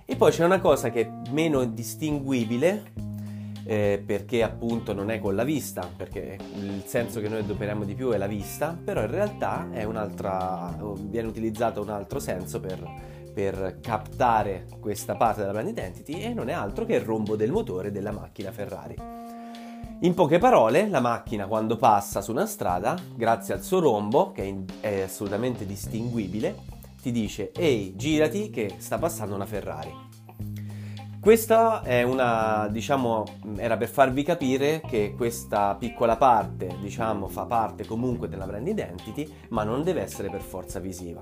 E 0.04 0.16
poi 0.16 0.30
c'è 0.30 0.44
una 0.44 0.60
cosa 0.60 0.90
che 0.90 1.00
è 1.00 1.10
meno 1.30 1.64
distinguibile, 1.64 2.92
eh, 3.66 4.00
perché 4.04 4.44
appunto 4.44 4.92
non 4.92 5.10
è 5.10 5.18
con 5.18 5.34
la 5.34 5.42
vista, 5.42 5.90
perché 5.94 6.38
il 6.54 6.84
senso 6.86 7.20
che 7.20 7.28
noi 7.28 7.40
adoperiamo 7.40 7.84
di 7.84 7.94
più 7.94 8.10
è 8.10 8.16
la 8.16 8.28
vista, 8.28 8.78
però 8.82 9.02
in 9.02 9.10
realtà 9.10 9.66
viene 11.00 11.28
utilizzato 11.28 11.82
un 11.82 11.90
altro 11.90 12.20
senso 12.20 12.60
per, 12.60 12.88
per 13.34 13.78
captare 13.82 14.66
questa 14.80 15.16
parte 15.16 15.40
della 15.40 15.52
brand 15.52 15.68
identity 15.68 16.20
e 16.20 16.32
non 16.32 16.48
è 16.48 16.52
altro 16.52 16.84
che 16.84 16.94
il 16.94 17.00
rombo 17.00 17.34
del 17.34 17.50
motore 17.50 17.90
della 17.90 18.12
macchina 18.12 18.52
Ferrari. 18.52 18.94
In 20.00 20.14
poche 20.14 20.38
parole, 20.38 20.88
la 20.88 21.00
macchina 21.00 21.46
quando 21.46 21.76
passa 21.76 22.20
su 22.20 22.30
una 22.30 22.46
strada, 22.46 22.96
grazie 23.14 23.54
al 23.54 23.62
suo 23.62 23.80
rombo, 23.80 24.30
che 24.30 24.64
è 24.80 25.02
assolutamente 25.02 25.66
distinguibile, 25.66 26.54
ti 27.00 27.10
dice 27.10 27.50
ehi 27.52 27.96
girati 27.96 28.50
che 28.50 28.74
sta 28.78 28.98
passando 28.98 29.34
una 29.34 29.46
Ferrari. 29.46 30.05
Questa 31.26 31.82
è 31.82 32.04
una, 32.04 32.68
diciamo, 32.70 33.24
era 33.56 33.76
per 33.76 33.88
farvi 33.88 34.22
capire 34.22 34.80
che 34.86 35.12
questa 35.16 35.74
piccola 35.74 36.16
parte, 36.16 36.76
diciamo, 36.80 37.26
fa 37.26 37.46
parte 37.46 37.84
comunque 37.84 38.28
della 38.28 38.46
brand 38.46 38.68
identity, 38.68 39.28
ma 39.48 39.64
non 39.64 39.82
deve 39.82 40.02
essere 40.02 40.30
per 40.30 40.40
forza 40.40 40.78
visiva. 40.78 41.20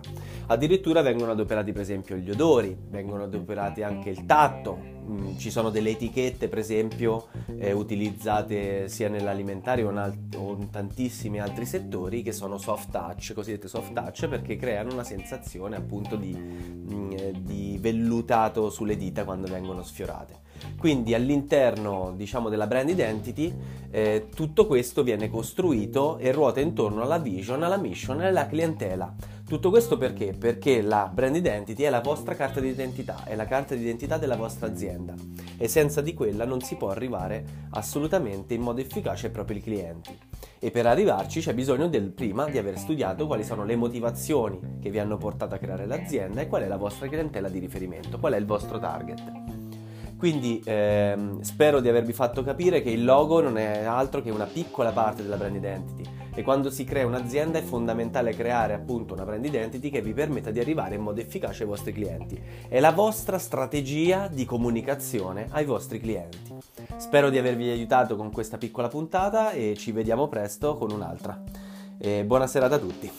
Addirittura 0.49 1.01
vengono 1.01 1.31
adoperati 1.31 1.73
per 1.73 1.81
esempio 1.81 2.17
gli 2.17 2.29
odori, 2.29 2.77
vengono 2.91 3.23
adoperati 3.23 3.83
anche 3.83 4.11
il 4.11 4.27
tatto, 4.27 4.79
mm, 5.07 5.37
ci 5.37 5.51
sono 5.51 5.71
delle 5.71 5.91
etichette 5.91 6.49
per 6.49 6.59
esempio 6.59 7.29
eh, 7.59 7.73
utilizzate 7.73 8.89
sia 8.89 9.09
nell'alimentare 9.09 9.83
o 9.85 9.91
in, 9.91 9.97
alt- 9.97 10.35
o 10.37 10.57
in 10.59 10.71
tantissimi 10.71 11.41
altri 11.41 11.67
settori 11.67 12.23
che 12.23 12.33
sono 12.33 12.59
soft 12.59 12.91
touch, 12.91 13.33
cosiddette 13.35 13.69
soft 13.69 13.93
touch, 13.93 14.29
perché 14.29 14.57
creano 14.57 14.93
una 14.93 15.05
sensazione 15.05 15.77
appunto 15.77 16.17
di, 16.17 16.35
mm, 16.35 17.13
eh, 17.13 17.33
di 17.39 17.79
vellutato 17.81 18.71
sulle 18.71 18.97
dita 18.97 19.25
quando 19.25 19.47
vengono 19.47 19.83
sfiorate. 19.83 20.44
Quindi 20.79 21.15
all'interno 21.15 22.13
diciamo, 22.17 22.49
della 22.49 22.67
brand 22.67 22.89
identity 22.89 23.53
eh, 23.91 24.27
tutto 24.35 24.67
questo 24.67 25.03
viene 25.03 25.31
costruito 25.31 26.19
e 26.19 26.33
ruota 26.33 26.61
intorno 26.61 27.03
alla 27.03 27.19
vision, 27.19 27.63
alla 27.63 27.77
mission 27.77 28.21
e 28.23 28.27
alla 28.27 28.47
clientela. 28.47 29.15
Tutto 29.47 29.71
questo 29.71 29.99
perché? 29.99 30.35
Perché 30.37 30.83
la 30.83 31.09
brand 31.13 31.37
identity 31.37 31.83
è 31.83 31.91
la 31.91 32.01
vostra 32.01 32.35
carta 32.35 32.61
di 32.61 32.69
identità, 32.69 33.25
è 33.25 33.37
la 33.37 33.45
carta 33.45 33.75
di 33.75 33.83
identità 33.83 34.17
della 34.19 34.37
vostra 34.37 34.67
azienda 34.67 35.15
e 35.59 35.69
senza 35.69 36.01
di 36.01 36.15
quella 36.15 36.45
non 36.45 36.61
si 36.61 36.77
può 36.77 36.89
arrivare 36.89 37.45
assolutamente 37.71 38.55
in 38.55 38.63
modo 38.63 38.81
efficace 38.81 39.27
ai 39.27 39.33
propri 39.33 39.63
clienti. 39.63 40.19
E 40.59 40.71
per 40.71 40.87
arrivarci 40.87 41.41
c'è 41.41 41.55
bisogno 41.55 41.89
del 41.89 42.11
prima 42.11 42.47
di 42.47 42.59
aver 42.59 42.79
studiato 42.79 43.27
quali 43.27 43.45
sono 43.45 43.65
le 43.65 43.77
motivazioni 43.77 44.79
che 44.81 44.91
vi 44.91 44.99
hanno 44.99 45.19
portato 45.19 45.55
a 45.55 45.59
creare 45.59 45.87
l'azienda 45.87 46.41
e 46.41 46.49
qual 46.49 46.63
è 46.63 46.67
la 46.67 46.79
vostra 46.79 47.07
clientela 47.07 47.51
di 47.51 47.59
riferimento, 47.59 48.19
qual 48.19 48.33
è 48.33 48.39
il 48.39 48.47
vostro 48.47 48.79
target. 48.79 49.44
Quindi 50.25 50.59
ehm, 50.65 51.43
spero 51.43 51.81
di 51.81 51.89
avervi 51.91 52.15
fatto 52.15 52.43
capire 52.43 52.81
che 52.81 52.89
il 52.89 53.05
logo 53.05 53.43
non 53.43 53.59
è 53.59 53.85
altro 53.85 54.23
che 54.23 54.31
una 54.31 54.47
piccola 54.47 54.91
parte 54.91 55.23
della 55.23 55.37
brand 55.37 55.55
identity 55.55 56.03
e 56.35 56.43
quando 56.43 56.71
si 56.71 56.85
crea 56.85 57.05
un'azienda 57.05 57.59
è 57.59 57.63
fondamentale 57.63 58.35
creare 58.35 58.73
appunto 58.73 59.13
una 59.13 59.27
brand 59.27 59.45
identity 59.45 59.91
che 59.91 60.01
vi 60.01 60.15
permetta 60.15 60.51
di 60.51 60.61
arrivare 60.61 60.95
in 60.95 61.03
modo 61.03 61.21
efficace 61.21 61.65
ai 61.65 61.69
vostri 61.69 61.93
clienti. 61.93 62.41
È 62.67 62.81
la 62.81 62.93
vostra 62.93 63.37
strategia 63.37 64.27
di 64.29 64.47
comunicazione 64.47 65.49
ai 65.51 65.67
vostri 65.67 66.01
clienti. 66.01 66.39
Spero 66.97 67.29
di 67.29 67.37
avervi 67.37 67.69
aiutato 67.69 68.17
con 68.17 68.33
questa 68.33 68.57
piccola 68.57 68.89
puntata 68.89 69.51
e 69.51 69.75
ci 69.77 69.93
vediamo 69.93 70.27
presto 70.29 70.75
con 70.77 70.91
un'altra. 70.91 71.39
E 71.99 72.25
buona 72.25 72.47
serata 72.47 72.77
a 72.77 72.79
tutti. 72.79 73.11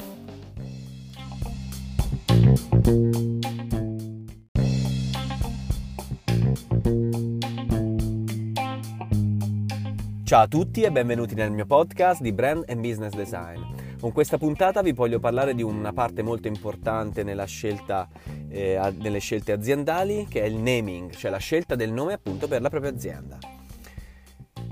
Ciao 10.26 10.42
a 10.42 10.48
tutti 10.48 10.82
e 10.82 10.92
benvenuti 10.92 11.36
nel 11.36 11.52
mio 11.52 11.68
podcast 11.68 12.20
di 12.20 12.34
Brand 12.34 12.64
and 12.68 12.82
Business 12.82 13.14
Design. 13.14 13.62
Con 14.00 14.12
questa 14.12 14.40
puntata 14.40 14.82
vi 14.82 14.92
voglio 14.92 15.20
parlare 15.20 15.54
di 15.54 15.62
una 15.62 15.94
parte 15.94 16.24
molto 16.24 16.48
importante 16.48 17.24
scelta, 17.46 18.10
eh, 18.50 18.92
nelle 18.98 19.20
scelte 19.20 19.52
aziendali 19.52 20.26
che 20.28 20.42
è 20.42 20.46
il 20.46 20.56
naming, 20.56 21.12
cioè 21.12 21.30
la 21.30 21.38
scelta 21.38 21.76
del 21.76 21.92
nome 21.92 22.14
appunto 22.14 22.48
per 22.48 22.60
la 22.64 22.70
propria 22.70 22.90
azienda. 22.90 23.38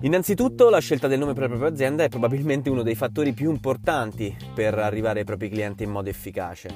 Innanzitutto 0.03 0.69
la 0.69 0.79
scelta 0.79 1.07
del 1.07 1.17
nome 1.17 1.31
per 1.31 1.43
la 1.43 1.47
propria 1.47 1.69
azienda 1.69 2.03
è 2.03 2.09
probabilmente 2.09 2.69
uno 2.69 2.83
dei 2.83 2.93
fattori 2.93 3.31
più 3.31 3.49
importanti 3.49 4.35
per 4.53 4.77
arrivare 4.77 5.19
ai 5.19 5.25
propri 5.25 5.47
clienti 5.47 5.83
in 5.83 5.91
modo 5.91 6.09
efficace 6.09 6.69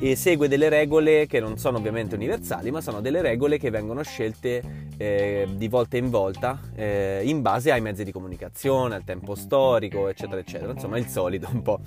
e 0.00 0.16
segue 0.16 0.48
delle 0.48 0.68
regole 0.68 1.26
che 1.26 1.38
non 1.38 1.58
sono 1.58 1.78
ovviamente 1.78 2.16
universali 2.16 2.72
ma 2.72 2.80
sono 2.80 3.00
delle 3.00 3.22
regole 3.22 3.56
che 3.56 3.70
vengono 3.70 4.02
scelte 4.02 4.88
eh, 4.96 5.46
di 5.54 5.68
volta 5.68 5.96
in 5.96 6.10
volta 6.10 6.58
eh, 6.74 7.20
in 7.22 7.40
base 7.40 7.70
ai 7.70 7.80
mezzi 7.80 8.02
di 8.02 8.10
comunicazione, 8.10 8.96
al 8.96 9.04
tempo 9.04 9.36
storico 9.36 10.08
eccetera 10.08 10.40
eccetera, 10.40 10.72
insomma 10.72 10.98
il 10.98 11.06
solito 11.06 11.48
un 11.52 11.62
po'. 11.62 11.78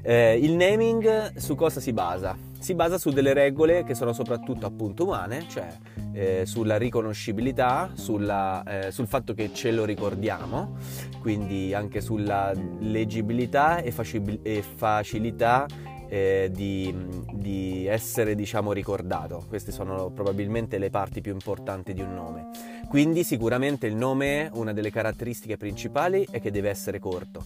Eh, 0.00 0.38
il 0.40 0.52
naming 0.52 1.34
su 1.38 1.56
cosa 1.56 1.80
si 1.80 1.92
basa? 1.92 2.36
Si 2.66 2.74
basa 2.74 2.98
su 2.98 3.10
delle 3.10 3.32
regole 3.32 3.84
che 3.84 3.94
sono 3.94 4.12
soprattutto 4.12 4.66
appunto 4.66 5.04
umane, 5.04 5.46
cioè 5.48 5.68
eh, 6.12 6.42
sulla 6.46 6.76
riconoscibilità, 6.76 7.92
sulla, 7.94 8.64
eh, 8.64 8.90
sul 8.90 9.06
fatto 9.06 9.34
che 9.34 9.54
ce 9.54 9.70
lo 9.70 9.84
ricordiamo, 9.84 10.76
quindi 11.20 11.72
anche 11.74 12.00
sulla 12.00 12.52
leggibilità 12.80 13.78
e, 13.78 13.92
facibil- 13.92 14.40
e 14.42 14.62
facilità 14.62 15.66
eh, 16.08 16.50
di, 16.52 16.92
di, 17.34 17.86
essere 17.86 18.34
diciamo 18.34 18.72
ricordato. 18.72 19.44
Queste 19.46 19.70
sono 19.70 20.10
probabilmente 20.10 20.78
le 20.78 20.90
parti 20.90 21.20
più 21.20 21.30
importanti 21.30 21.94
di 21.94 22.00
un 22.00 22.14
nome. 22.14 22.48
Quindi 22.88 23.22
sicuramente 23.22 23.86
il 23.86 23.94
nome, 23.94 24.50
una 24.54 24.72
delle 24.72 24.90
caratteristiche 24.90 25.56
principali 25.56 26.26
è 26.28 26.40
che 26.40 26.50
deve 26.50 26.70
essere 26.70 26.98
corto. 26.98 27.44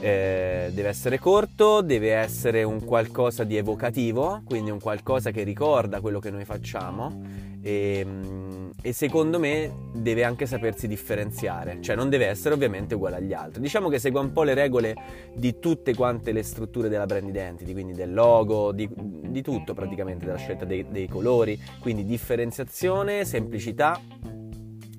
Eh, 0.00 0.70
deve 0.72 0.88
essere 0.88 1.18
corto, 1.18 1.80
deve 1.80 2.12
essere 2.12 2.62
un 2.62 2.84
qualcosa 2.84 3.44
di 3.44 3.56
evocativo, 3.56 4.42
quindi 4.44 4.70
un 4.70 4.80
qualcosa 4.80 5.30
che 5.30 5.44
ricorda 5.44 6.00
quello 6.00 6.18
che 6.18 6.30
noi 6.30 6.44
facciamo 6.44 7.22
e, 7.64 8.00
ehm, 8.04 8.72
e, 8.82 8.92
secondo 8.92 9.38
me 9.38 9.72
deve 9.94 10.22
anche 10.22 10.44
sapersi 10.44 10.86
differenziare, 10.86 11.78
cioè 11.80 11.96
non 11.96 12.10
deve 12.10 12.26
essere 12.26 12.54
ovviamente 12.54 12.94
uguale 12.94 13.16
agli 13.16 13.32
altri. 13.32 13.62
Diciamo 13.62 13.88
che 13.88 13.98
segue 13.98 14.20
un 14.20 14.32
po' 14.32 14.42
le 14.42 14.52
regole 14.52 14.94
di 15.32 15.58
tutte 15.58 15.94
quante 15.94 16.32
le 16.32 16.42
strutture 16.42 16.90
della 16.90 17.06
brand 17.06 17.26
identity, 17.26 17.72
quindi 17.72 17.94
del 17.94 18.12
logo, 18.12 18.72
di, 18.72 18.86
di 18.92 19.40
tutto 19.40 19.72
praticamente, 19.72 20.26
della 20.26 20.36
scelta 20.36 20.66
dei, 20.66 20.84
dei 20.90 21.08
colori, 21.08 21.58
quindi 21.80 22.04
differenziazione, 22.04 23.24
semplicità 23.24 23.98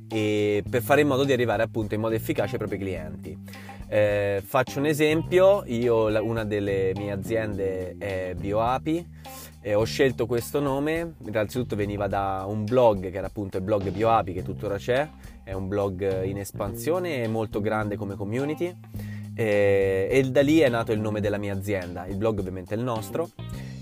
e 0.07 0.63
per 0.67 0.81
fare 0.81 1.01
in 1.01 1.07
modo 1.07 1.23
di 1.23 1.33
arrivare 1.33 1.61
appunto 1.61 1.93
in 1.93 2.01
modo 2.01 2.15
efficace 2.15 2.53
ai 2.53 2.57
propri 2.57 2.79
clienti. 2.79 3.37
Eh, 3.87 4.41
faccio 4.43 4.79
un 4.79 4.87
esempio, 4.87 5.63
io 5.67 6.05
una 6.23 6.43
delle 6.43 6.91
mie 6.95 7.11
aziende 7.11 7.95
è 7.97 8.33
BioApi 8.35 9.07
e 9.61 9.75
ho 9.75 9.83
scelto 9.83 10.25
questo 10.25 10.59
nome, 10.59 11.15
innanzitutto 11.25 11.75
veniva 11.75 12.07
da 12.07 12.45
un 12.47 12.65
blog 12.65 13.11
che 13.11 13.17
era 13.17 13.27
appunto 13.27 13.57
il 13.57 13.63
blog 13.63 13.89
BioApi 13.91 14.33
che 14.33 14.43
tuttora 14.43 14.77
c'è, 14.77 15.07
è 15.43 15.53
un 15.53 15.67
blog 15.67 16.23
in 16.23 16.39
espansione 16.39 17.23
e 17.23 17.27
molto 17.27 17.61
grande 17.61 17.95
come 17.95 18.15
community 18.15 18.75
e, 19.35 20.07
e 20.09 20.23
da 20.31 20.41
lì 20.41 20.59
è 20.59 20.69
nato 20.69 20.91
il 20.91 20.99
nome 20.99 21.21
della 21.21 21.37
mia 21.37 21.53
azienda, 21.53 22.07
il 22.07 22.15
blog 22.15 22.39
ovviamente 22.39 22.73
è 22.73 22.77
il 22.77 22.83
nostro 22.83 23.29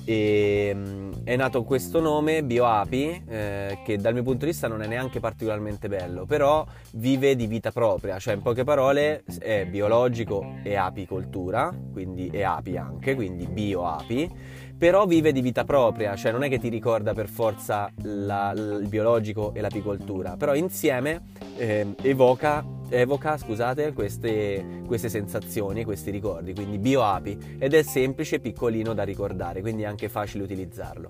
e 0.05 0.71
mm, 0.73 1.11
è 1.23 1.35
nato 1.35 1.63
questo 1.63 1.99
nome 1.99 2.43
BioApi 2.43 3.23
eh, 3.27 3.79
che 3.85 3.97
dal 3.97 4.13
mio 4.13 4.23
punto 4.23 4.45
di 4.45 4.51
vista 4.51 4.67
non 4.67 4.81
è 4.81 4.87
neanche 4.87 5.19
particolarmente 5.19 5.87
bello 5.87 6.25
però 6.25 6.65
vive 6.93 7.35
di 7.35 7.47
vita 7.47 7.71
propria 7.71 8.19
cioè 8.19 8.33
in 8.33 8.41
poche 8.41 8.63
parole 8.63 9.23
è 9.39 9.65
biologico 9.65 10.55
e 10.63 10.75
apicoltura 10.75 11.73
quindi 11.91 12.27
e 12.27 12.43
api 12.43 12.77
anche 12.77 13.15
quindi 13.15 13.47
bioapi 13.47 14.31
però 14.77 15.05
vive 15.05 15.31
di 15.31 15.41
vita 15.41 15.63
propria, 15.63 16.15
cioè 16.15 16.31
non 16.31 16.43
è 16.43 16.49
che 16.49 16.59
ti 16.59 16.69
ricorda 16.69 17.13
per 17.13 17.29
forza 17.29 17.89
la, 18.01 18.51
il 18.55 18.87
biologico 18.87 19.53
e 19.53 19.61
l'apicoltura, 19.61 20.35
però 20.35 20.55
insieme 20.55 21.21
eh, 21.57 21.95
evoca, 22.01 22.65
evoca 22.89 23.37
scusate, 23.37 23.93
queste, 23.93 24.81
queste, 24.85 25.09
sensazioni, 25.09 25.83
questi 25.83 26.11
ricordi, 26.11 26.53
quindi 26.53 26.79
bioapi 26.79 27.57
ed 27.59 27.73
è 27.73 27.83
semplice 27.83 28.35
e 28.35 28.39
piccolino 28.39 28.93
da 28.93 29.03
ricordare, 29.03 29.61
quindi 29.61 29.83
è 29.83 29.85
anche 29.85 30.09
facile 30.09 30.43
utilizzarlo. 30.43 31.09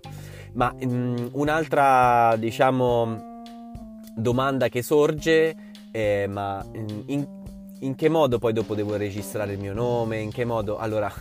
Ma 0.53 0.73
mh, 0.73 0.85
mm, 0.85 1.27
un'altra, 1.31 2.35
diciamo, 2.37 3.41
domanda 4.15 4.69
che 4.69 4.83
sorge 4.83 5.55
è 5.91 6.27
ma 6.27 6.63
in, 6.73 7.03
in 7.05 7.42
che 7.95 8.07
modo 8.07 8.39
poi 8.39 8.53
dopo 8.53 8.75
devo 8.75 8.95
registrare 8.95 9.51
il 9.51 9.59
mio 9.59 9.73
nome, 9.73 10.19
in 10.19 10.31
che 10.31 10.45
modo... 10.45 10.77
Allora, 10.77 11.11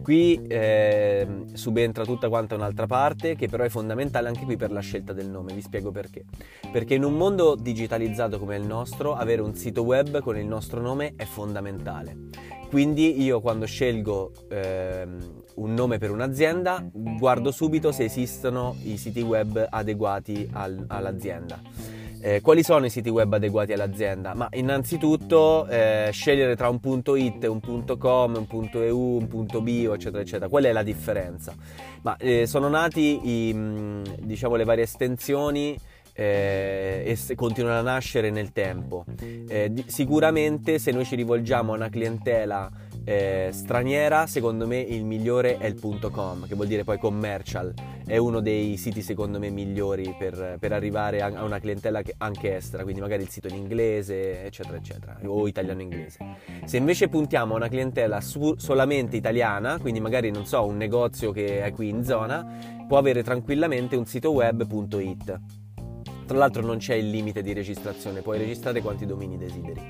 qui 0.00 0.40
eh, 0.46 1.26
subentra 1.54 2.04
tutta 2.04 2.28
quanta 2.28 2.54
un'altra 2.54 2.86
parte 2.86 3.34
che 3.34 3.48
però 3.48 3.64
è 3.64 3.68
fondamentale 3.68 4.28
anche 4.28 4.44
qui 4.44 4.56
per 4.56 4.70
la 4.70 4.78
scelta 4.78 5.12
del 5.12 5.28
nome, 5.28 5.54
vi 5.54 5.60
spiego 5.60 5.90
perché. 5.90 6.24
Perché 6.70 6.94
in 6.94 7.02
un 7.02 7.14
mondo 7.14 7.56
digitalizzato 7.56 8.38
come 8.38 8.56
il 8.56 8.64
nostro, 8.64 9.14
avere 9.14 9.42
un 9.42 9.56
sito 9.56 9.82
web 9.82 10.20
con 10.20 10.38
il 10.38 10.46
nostro 10.46 10.80
nome 10.80 11.14
è 11.16 11.24
fondamentale. 11.24 12.16
Quindi 12.68 13.20
io 13.20 13.40
quando 13.40 13.66
scelgo 13.66 14.30
eh, 14.48 15.06
un 15.56 15.74
nome 15.74 15.98
per 15.98 16.12
un'azienda, 16.12 16.88
guardo 16.92 17.50
subito 17.50 17.90
se 17.90 18.04
esistono 18.04 18.76
i 18.84 18.96
siti 18.96 19.20
web 19.20 19.66
adeguati 19.68 20.48
al, 20.52 20.84
all'azienda 20.86 21.60
eh, 22.24 22.40
quali 22.40 22.62
sono 22.62 22.86
i 22.86 22.90
siti 22.90 23.10
web 23.10 23.30
adeguati 23.34 23.74
all'azienda? 23.74 24.32
Ma 24.32 24.48
innanzitutto 24.52 25.66
eh, 25.66 26.08
scegliere 26.10 26.56
tra 26.56 26.70
un 26.70 26.80
punto 26.80 27.16
.it, 27.16 27.44
un 27.44 27.60
punto 27.60 27.98
.com, 27.98 28.34
un 28.34 28.46
punto 28.46 28.80
.eu, 28.80 29.18
un 29.18 29.28
punto 29.28 29.60
.bio, 29.60 29.92
eccetera, 29.92 30.22
eccetera. 30.22 30.48
Qual 30.48 30.64
è 30.64 30.72
la 30.72 30.82
differenza? 30.82 31.54
Ma 32.00 32.16
eh, 32.16 32.46
sono 32.46 32.70
nati 32.70 33.48
i, 33.48 33.52
mm, 33.52 34.04
diciamo, 34.20 34.56
le 34.56 34.64
varie 34.64 34.84
estensioni 34.84 35.78
eh, 36.14 37.16
e 37.28 37.34
continuano 37.34 37.80
a 37.80 37.82
nascere 37.82 38.30
nel 38.30 38.52
tempo. 38.52 39.04
Eh, 39.46 39.68
di, 39.70 39.84
sicuramente 39.88 40.78
se 40.78 40.92
noi 40.92 41.04
ci 41.04 41.16
rivolgiamo 41.16 41.72
a 41.72 41.76
una 41.76 41.90
clientela 41.90 42.70
eh, 43.04 43.50
straniera, 43.52 44.26
secondo 44.26 44.66
me 44.66 44.78
il 44.78 45.04
migliore 45.04 45.58
è 45.58 45.66
il 45.66 45.78
.com, 46.10 46.46
che 46.46 46.54
vuol 46.54 46.66
dire 46.66 46.84
poi 46.84 46.98
commercial, 46.98 47.72
è 48.06 48.16
uno 48.16 48.40
dei 48.40 48.76
siti 48.76 49.02
secondo 49.02 49.38
me 49.38 49.50
migliori 49.50 50.14
per, 50.18 50.56
per 50.58 50.72
arrivare 50.72 51.20
a, 51.20 51.42
una 51.42 51.58
clientela 51.58 52.02
anche 52.18 52.56
estera, 52.56 52.82
quindi 52.82 53.00
magari 53.00 53.22
il 53.22 53.28
sito 53.28 53.48
in 53.48 53.56
inglese, 53.56 54.44
eccetera, 54.44 54.76
eccetera, 54.76 55.18
o 55.24 55.46
italiano-inglese. 55.46 56.18
Se 56.64 56.76
invece 56.76 57.08
puntiamo 57.08 57.54
a 57.54 57.56
una 57.56 57.68
clientela 57.68 58.20
su, 58.20 58.54
solamente 58.56 59.16
italiana, 59.16 59.78
quindi 59.78 60.00
magari 60.00 60.30
non 60.30 60.46
so, 60.46 60.64
un 60.64 60.76
negozio 60.76 61.30
che 61.30 61.62
è 61.62 61.72
qui 61.72 61.88
in 61.88 62.04
zona, 62.04 62.84
può 62.88 62.98
avere 62.98 63.22
tranquillamente 63.22 63.96
un 63.96 64.06
sito 64.06 64.32
web.it. 64.32 65.40
Tra 66.26 66.38
l'altro 66.38 66.62
non 66.64 66.78
c'è 66.78 66.94
il 66.94 67.10
limite 67.10 67.42
di 67.42 67.52
registrazione, 67.52 68.22
puoi 68.22 68.38
registrare 68.38 68.80
quanti 68.80 69.04
domini 69.04 69.36
desideri, 69.36 69.82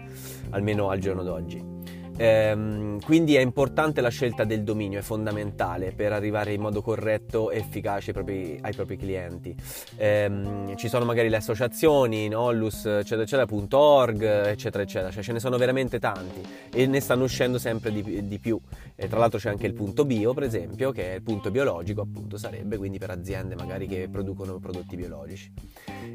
almeno 0.51 0.89
al 0.89 0.99
giorno 0.99 1.23
d'oggi. 1.23 1.74
Ehm, 2.17 3.01
quindi 3.01 3.35
è 3.35 3.41
importante 3.41 4.01
la 4.01 4.09
scelta 4.09 4.45
del 4.45 4.63
dominio, 4.63 5.01
è 5.01 5.03
fondamentale 5.03 5.93
per 5.93 6.13
arrivare 6.13 6.53
in 6.53 6.61
modo 6.61 6.81
corretto 6.81 7.51
e 7.51 7.59
efficace 7.59 8.11
ai 8.11 8.15
propri, 8.15 8.59
ai 8.61 8.73
propri 8.73 8.97
clienti. 8.97 9.55
Ehm, 9.97 10.77
ci 10.77 10.89
sono 10.89 11.05
magari 11.05 11.29
le 11.29 11.37
associazioni, 11.37 12.29
Nollus, 12.29 12.87
eccetera, 12.87 13.23
eccetera, 13.23 13.47
.org, 13.77 14.23
eccetera, 14.23 14.83
eccetera, 14.85 15.11
cioè 15.11 15.23
ce 15.23 15.33
ne 15.33 15.41
sono 15.41 15.57
veramente 15.57 15.99
tanti 15.99 16.41
e 16.73 16.87
ne 16.87 17.01
stanno 17.01 17.25
uscendo 17.25 17.59
sempre 17.59 17.91
di, 17.91 18.29
di 18.29 18.39
più. 18.39 18.61
E 18.95 19.09
tra 19.09 19.19
l'altro 19.19 19.41
c'è 19.41 19.51
anche 19.51 19.67
il 19.67 19.75
punto 19.75 20.05
bio, 20.05 20.33
per 20.35 20.45
esempio, 20.45 20.93
che 20.93 21.13
è 21.13 21.15
il 21.17 21.23
punto 21.23 21.51
biologico, 21.51 22.03
appunto, 22.03 22.37
sarebbe 22.37 22.77
quindi 22.77 22.99
per 22.99 23.11
aziende 23.11 23.57
magari 23.57 23.89
che 23.89 24.09
producono 24.11 24.59
prodotti 24.59 24.95
biologici. 24.95 25.53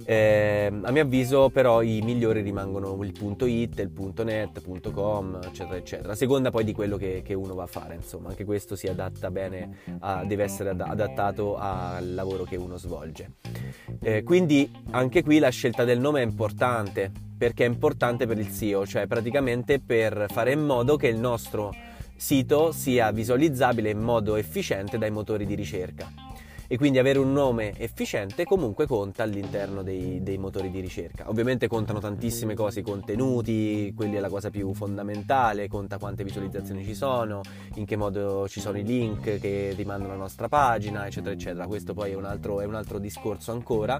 Ehm, 0.05 0.83
a 0.85 0.91
mio 0.91 1.01
avviso, 1.01 1.49
però, 1.49 1.81
i 1.81 1.99
migliori 2.01 2.41
rimangono 2.41 2.97
il 3.03 3.11
punto 3.11 3.45
.it, 3.45 3.79
il 3.79 3.89
punto 3.89 4.23
.net, 4.23 4.61
punto 4.61 4.91
.com, 4.91 5.39
eccetera, 5.43 5.75
eccetera 5.75 5.88
eccetera. 5.89 6.13
A 6.13 6.15
seconda 6.15 6.51
poi 6.51 6.63
di 6.63 6.71
quello 6.71 6.97
che, 6.97 7.21
che, 7.25 7.33
uno 7.33 7.55
va 7.55 7.63
a 7.63 7.67
fare, 7.67 7.95
insomma, 7.95 8.29
anche 8.29 8.45
questo 8.45 8.75
si 8.75 8.87
adatta 8.87 9.31
bene, 9.31 9.77
a, 9.99 10.23
deve 10.23 10.43
essere 10.43 10.69
adattato 10.69 11.57
al 11.57 12.13
lavoro 12.13 12.43
che 12.43 12.55
uno 12.55 12.77
svolge. 12.77 13.31
Eh, 14.01 14.23
quindi 14.23 14.71
anche 14.91 15.23
qui 15.23 15.39
la 15.39 15.49
scelta 15.49 15.83
del 15.83 15.99
nome 15.99 16.21
è 16.21 16.23
importante, 16.23 17.11
perché 17.37 17.65
è 17.65 17.67
importante 17.67 18.27
per 18.27 18.37
il 18.37 18.49
SEO, 18.49 18.85
cioè 18.85 19.07
praticamente 19.07 19.79
per 19.79 20.25
fare 20.29 20.51
in 20.51 20.63
modo 20.63 20.95
che 20.95 21.07
il 21.07 21.17
nostro 21.17 21.73
sito 22.15 22.71
sia 22.71 23.11
visualizzabile 23.11 23.89
in 23.89 23.99
modo 23.99 24.35
efficiente 24.35 24.97
dai 24.97 25.09
motori 25.09 25.45
di 25.45 25.55
ricerca 25.55 26.28
e 26.71 26.77
quindi 26.77 26.99
avere 26.99 27.17
un 27.17 27.33
nome 27.33 27.73
efficiente 27.79 28.45
comunque 28.45 28.85
conta 28.85 29.23
all'interno 29.23 29.81
dei, 29.81 30.21
dei, 30.21 30.37
motori 30.37 30.69
di 30.69 30.79
ricerca. 30.79 31.27
Ovviamente 31.27 31.67
contano 31.67 31.99
tantissime 31.99 32.53
cose, 32.53 32.81
i 32.81 32.83
contenuti, 32.83 33.91
quelli 33.95 34.17
è 34.17 34.19
la 34.19 34.29
cosa 34.29 34.51
più 34.51 34.71
fondamentale, 34.75 35.67
conta 35.67 35.97
quante 35.97 36.23
visualizzazioni 36.23 36.85
ci 36.85 36.93
sono, 36.93 37.41
in 37.73 37.85
che 37.85 37.95
modo 37.95 38.47
ci 38.47 38.59
sono 38.59 38.77
i 38.77 38.83
link 38.83 39.39
che 39.39 39.73
rimandano 39.75 40.13
alla 40.13 40.21
nostra 40.21 40.47
pagina, 40.47 41.07
eccetera, 41.07 41.33
eccetera. 41.33 41.65
Questo 41.65 41.95
poi 41.95 42.11
è 42.11 42.15
un 42.15 42.25
altro, 42.25 42.61
è 42.61 42.65
un 42.65 42.75
altro 42.75 42.99
discorso 42.99 43.51
ancora, 43.51 43.99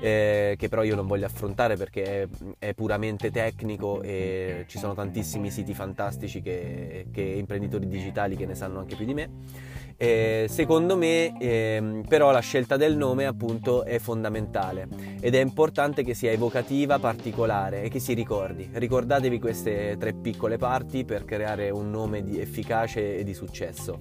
eh, 0.00 0.54
che 0.56 0.68
però 0.70 0.84
io 0.84 0.94
non 0.94 1.06
voglio 1.06 1.26
affrontare 1.26 1.76
perché 1.76 2.22
è, 2.22 2.28
è, 2.58 2.72
puramente 2.72 3.30
tecnico 3.30 4.00
e 4.00 4.64
ci 4.68 4.78
sono 4.78 4.94
tantissimi 4.94 5.50
siti 5.50 5.74
fantastici 5.74 6.40
che, 6.40 7.08
che 7.12 7.20
imprenditori 7.20 7.86
digitali 7.86 8.36
che 8.36 8.46
ne 8.46 8.54
sanno 8.54 8.78
anche 8.78 8.96
più 8.96 9.04
di 9.04 9.12
me. 9.12 9.74
Eh, 9.98 10.46
secondo 10.50 10.94
me 10.94 11.38
eh, 11.38 12.02
però 12.06 12.30
la 12.30 12.40
scelta 12.40 12.76
del 12.76 12.98
nome 12.98 13.24
appunto 13.24 13.82
è 13.84 13.98
fondamentale 13.98 14.88
ed 15.20 15.34
è 15.34 15.40
importante 15.40 16.02
che 16.02 16.12
sia 16.12 16.30
evocativa, 16.30 16.98
particolare 16.98 17.82
e 17.82 17.88
che 17.88 17.98
si 17.98 18.12
ricordi. 18.12 18.68
Ricordatevi 18.70 19.38
queste 19.38 19.96
tre 19.98 20.12
piccole 20.12 20.58
parti 20.58 21.04
per 21.04 21.24
creare 21.24 21.70
un 21.70 21.90
nome 21.90 22.22
efficace 22.38 23.16
e 23.16 23.24
di 23.24 23.32
successo. 23.32 23.98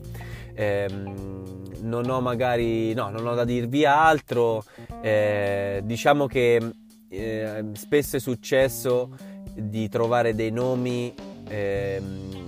Eh, 0.54 0.88
non 1.82 2.10
ho 2.10 2.22
magari, 2.22 2.94
no, 2.94 3.10
non 3.10 3.26
ho 3.28 3.34
da 3.34 3.46
dirvi 3.46 3.86
altro, 3.86 4.64
eh, 5.02 5.82
diciamo 5.84 6.28
che 6.28 6.62
eh, 7.10 7.64
spesso 7.74 8.18
è 8.18 8.20
successo 8.20 9.16
di 9.54 9.88
trovare 9.88 10.36
dei 10.36 10.52
nomi 10.52 11.14
ehm, 11.48 12.45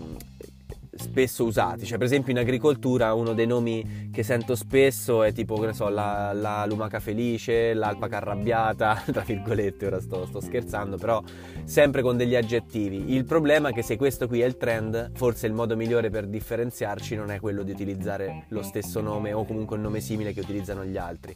spesso 0.98 1.46
usati, 1.46 1.86
cioè 1.86 1.98
per 1.98 2.08
esempio 2.08 2.32
in 2.32 2.40
agricoltura 2.40 3.14
uno 3.14 3.34
dei 3.34 3.48
nomi 3.48 4.07
che 4.18 4.24
sento 4.24 4.56
spesso 4.56 5.22
è 5.22 5.32
tipo, 5.32 5.60
che 5.60 5.68
ne 5.68 5.74
so, 5.74 5.90
la, 5.90 6.34
la 6.34 6.66
lumaca 6.66 7.00
felice, 7.00 7.76
l'alpaca 7.76 8.18
arrabbiata, 8.18 9.04
tra 9.14 9.22
virgolette, 9.22 9.86
ora 9.86 10.02
sto, 10.02 10.26
sto, 10.26 10.42
scherzando, 10.42 10.98
però 10.98 11.22
sempre 11.66 12.02
con 12.02 12.18
degli 12.18 12.36
aggettivi. 12.36 13.14
Il 13.14 13.26
problema 13.26 13.70
è 13.70 13.74
che 13.74 13.84
se 13.84 13.96
questo 13.96 14.26
qui 14.26 14.42
è 14.42 14.46
il 14.48 14.58
trend, 14.58 15.12
forse 15.14 15.46
il 15.46 15.54
modo 15.54 15.76
migliore 15.76 16.10
per 16.10 16.26
differenziarci 16.26 17.16
non 17.16 17.30
è 17.30 17.40
quello 17.40 17.62
di 17.62 17.70
utilizzare 17.70 18.46
lo 18.48 18.64
stesso 18.64 19.02
nome 19.02 19.34
o 19.34 19.46
comunque 19.46 19.76
un 19.76 19.84
nome 19.84 20.00
simile 20.00 20.34
che 20.34 20.40
utilizzano 20.40 20.84
gli 20.84 20.98
altri. 20.98 21.36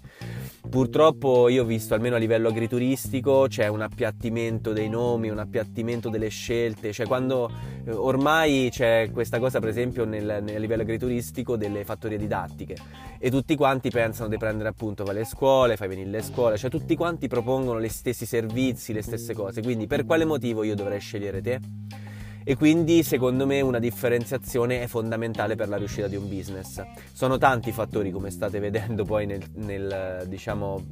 Purtroppo 0.68 1.50
io 1.50 1.62
ho 1.62 1.68
visto, 1.68 1.94
almeno 1.94 2.16
a 2.16 2.18
livello 2.18 2.48
agrituristico, 2.48 3.46
c'è 3.48 3.68
un 3.68 3.82
appiattimento 3.82 4.74
dei 4.74 4.90
nomi, 4.90 5.30
un 5.30 5.38
appiattimento 5.38 6.10
delle 6.10 6.30
scelte, 6.30 6.92
cioè 6.94 7.06
quando 7.06 7.48
eh, 7.86 7.92
ormai 7.92 8.70
c'è 8.72 9.12
questa 9.14 9.38
cosa 9.38 9.60
per 9.60 9.70
esempio 9.70 10.04
nel, 10.04 10.40
nel 10.42 10.60
livello 10.60 10.82
agrituristico 10.82 11.56
delle 11.56 11.84
fattorie 11.84 12.18
didattiche 12.18 12.70
e 13.18 13.30
tutti 13.30 13.56
quanti 13.56 13.90
pensano 13.90 14.30
di 14.30 14.38
prendere 14.38 14.70
appunto 14.70 15.10
le 15.12 15.26
scuole, 15.26 15.78
fai 15.78 15.88
venire 15.88 16.10
le 16.10 16.22
scuole, 16.22 16.58
cioè 16.58 16.70
tutti 16.70 16.96
quanti 16.96 17.28
propongono 17.28 17.82
gli 17.82 17.90
stessi 17.90 18.26
servizi, 18.26 18.94
le 18.94 19.02
stesse 19.02 19.34
cose, 19.34 19.62
quindi 19.62 19.88
per 19.88 20.06
quale 20.06 20.26
motivo 20.26 20.64
io 20.64 20.76
dovrei 20.76 21.00
scegliere 21.00 21.42
te? 21.42 21.60
E 22.44 22.56
quindi 22.56 23.04
secondo 23.04 23.46
me 23.46 23.62
una 23.62 23.80
differenziazione 23.80 24.82
è 24.82 24.88
fondamentale 24.88 25.56
per 25.56 25.70
la 25.70 25.78
riuscita 25.78 26.08
di 26.08 26.16
un 26.16 26.28
business. 26.28 26.82
Sono 27.12 27.38
tanti 27.38 27.72
fattori 27.72 28.12
come 28.12 28.30
state 28.32 28.60
vedendo 28.60 29.04
poi 29.04 29.26
nel, 29.26 29.44
nel 29.56 30.26
diciamo 30.28 30.84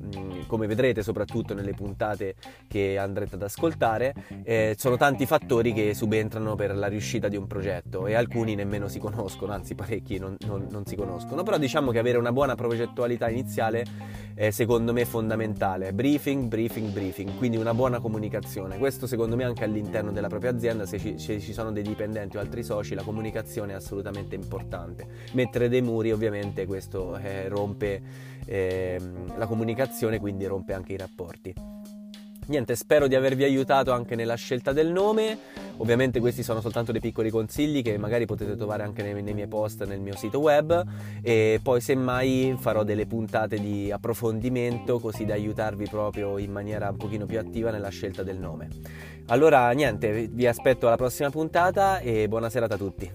come 0.48 0.68
vedrete 0.68 1.04
soprattutto 1.04 1.54
nelle 1.54 1.74
puntate 1.74 2.36
che 2.68 2.98
andrete 2.98 3.36
ad 3.36 3.44
ascoltare, 3.44 4.14
eh, 4.44 4.76
sono 4.78 4.98
tanti 4.98 5.26
fattori 5.26 5.74
che 5.74 5.94
subentrano 5.94 6.56
per 6.56 6.76
la 6.76 6.88
riuscita 6.88 7.28
di 7.28 7.38
un 7.38 7.48
progetto 7.48 8.08
e 8.08 8.14
alcuni 8.14 8.56
nemmeno 8.56 8.88
si 8.88 9.00
conoscono, 9.00 9.54
anzi 9.54 9.76
parecchi 9.76 10.18
non, 10.18 10.36
non, 10.46 10.68
non 10.70 10.86
si 10.86 10.96
conoscono, 10.96 11.44
però 11.44 11.58
diciamo 11.58 11.92
che 11.92 12.00
avere 12.00 12.18
una 12.18 12.32
buona 12.32 12.56
progettualità 12.56 13.30
iniziale 13.30 13.86
è 14.34 14.50
secondo 14.52 14.94
me 14.94 15.06
fondamentale, 15.06 15.94
briefing, 15.94 16.48
briefing, 16.48 16.92
briefing, 16.92 17.38
quindi 17.38 17.58
una 17.58 17.74
buona 17.74 18.00
comunicazione, 18.00 18.78
questo 18.78 19.08
secondo 19.08 19.36
me 19.36 19.44
anche 19.44 19.64
all'interno 19.64 20.12
della 20.12 20.28
propria 20.28 20.52
azienda 20.52 20.86
se 20.86 21.00
ci, 21.00 21.18
se 21.18 21.39
ci 21.42 21.54
sono 21.54 21.72
dei 21.72 21.84
dipendenti 21.84 22.38
o 22.38 22.40
altri 22.40 22.64
soci, 22.64 22.96
la 22.96 23.04
comunicazione 23.04 23.74
è 23.74 23.76
assolutamente 23.76 24.36
importante. 24.36 25.08
Mettere 25.34 25.70
dei 25.70 25.82
muri 25.82 26.12
ovviamente 26.12 26.66
questo 26.66 27.18
eh, 27.18 27.48
rompe 27.48 28.02
eh, 28.46 29.00
la 29.36 29.46
comunicazione, 29.46 30.20
quindi 30.20 30.46
rompe 30.46 30.74
anche 30.74 30.94
i 30.94 30.98
rapporti. 30.98 31.54
Niente, 32.50 32.76
spero 32.76 33.06
di 33.06 33.14
avervi 33.14 33.44
aiutato 33.44 33.92
anche 33.92 34.16
nella 34.16 34.34
scelta 34.34 34.74
del 34.74 34.92
nome. 34.92 35.38
Ovviamente 35.78 36.20
questi 36.20 36.42
sono 36.42 36.62
soltanto 36.62 36.92
dei 36.92 37.00
piccoli 37.00 37.30
consigli 37.30 37.84
che 37.84 37.96
magari 38.00 38.26
potete 38.26 38.56
trovare 38.56 38.82
anche 38.82 39.04
nei, 39.04 39.22
nei 39.22 39.36
miei 39.36 39.48
post 39.48 39.86
nel 39.86 40.00
mio 40.00 40.16
sito 40.16 40.40
web 40.40 40.84
e 41.22 41.60
poi 41.62 41.80
semmai 41.80 42.56
farò 42.60 42.84
delle 42.84 43.06
puntate 43.06 43.60
di 43.60 43.92
approfondimento 43.92 44.98
così 44.98 45.26
da 45.26 45.36
aiutarvi 45.36 45.88
proprio 45.90 46.40
in 46.40 46.52
maniera 46.52 46.90
un 46.90 46.98
pochino 46.98 47.28
più 47.28 47.38
attiva 47.38 47.70
nella 47.70 47.90
scelta 47.90 48.24
del 48.24 48.40
nome. 48.40 48.68
Allora 49.30 49.70
niente, 49.72 50.28
vi 50.28 50.48
aspetto 50.48 50.88
alla 50.88 50.96
prossima 50.96 51.30
puntata 51.30 52.00
e 52.00 52.28
buona 52.28 52.50
serata 52.50 52.74
a 52.74 52.78
tutti. 52.78 53.12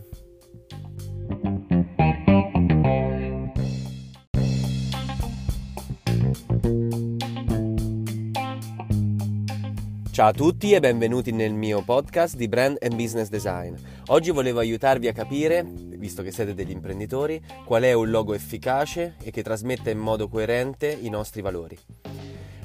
Ciao 10.12 10.28
a 10.28 10.32
tutti 10.32 10.72
e 10.72 10.78
benvenuti 10.78 11.32
nel 11.32 11.52
mio 11.52 11.82
podcast 11.82 12.36
di 12.36 12.46
Brand 12.46 12.76
and 12.80 12.94
Business 12.94 13.28
Design. 13.28 13.74
Oggi 14.06 14.30
volevo 14.30 14.60
aiutarvi 14.60 15.08
a 15.08 15.12
capire, 15.12 15.64
visto 15.66 16.22
che 16.22 16.30
siete 16.30 16.54
degli 16.54 16.70
imprenditori, 16.70 17.42
qual 17.64 17.82
è 17.82 17.92
un 17.92 18.10
logo 18.10 18.34
efficace 18.34 19.16
e 19.20 19.32
che 19.32 19.42
trasmetta 19.42 19.90
in 19.90 19.98
modo 19.98 20.28
coerente 20.28 20.96
i 21.00 21.08
nostri 21.08 21.42
valori. 21.42 21.76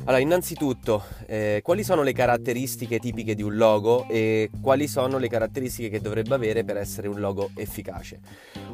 Allora, 0.05 0.23
innanzitutto, 0.23 1.03
eh, 1.27 1.59
quali 1.63 1.83
sono 1.83 2.01
le 2.01 2.13
caratteristiche 2.13 2.97
tipiche 2.97 3.35
di 3.35 3.43
un 3.43 3.55
logo 3.55 4.07
e 4.07 4.49
quali 4.59 4.87
sono 4.87 5.19
le 5.19 5.27
caratteristiche 5.27 5.89
che 5.89 6.01
dovrebbe 6.01 6.33
avere 6.33 6.63
per 6.63 6.77
essere 6.77 7.07
un 7.07 7.19
logo 7.19 7.51
efficace? 7.53 8.19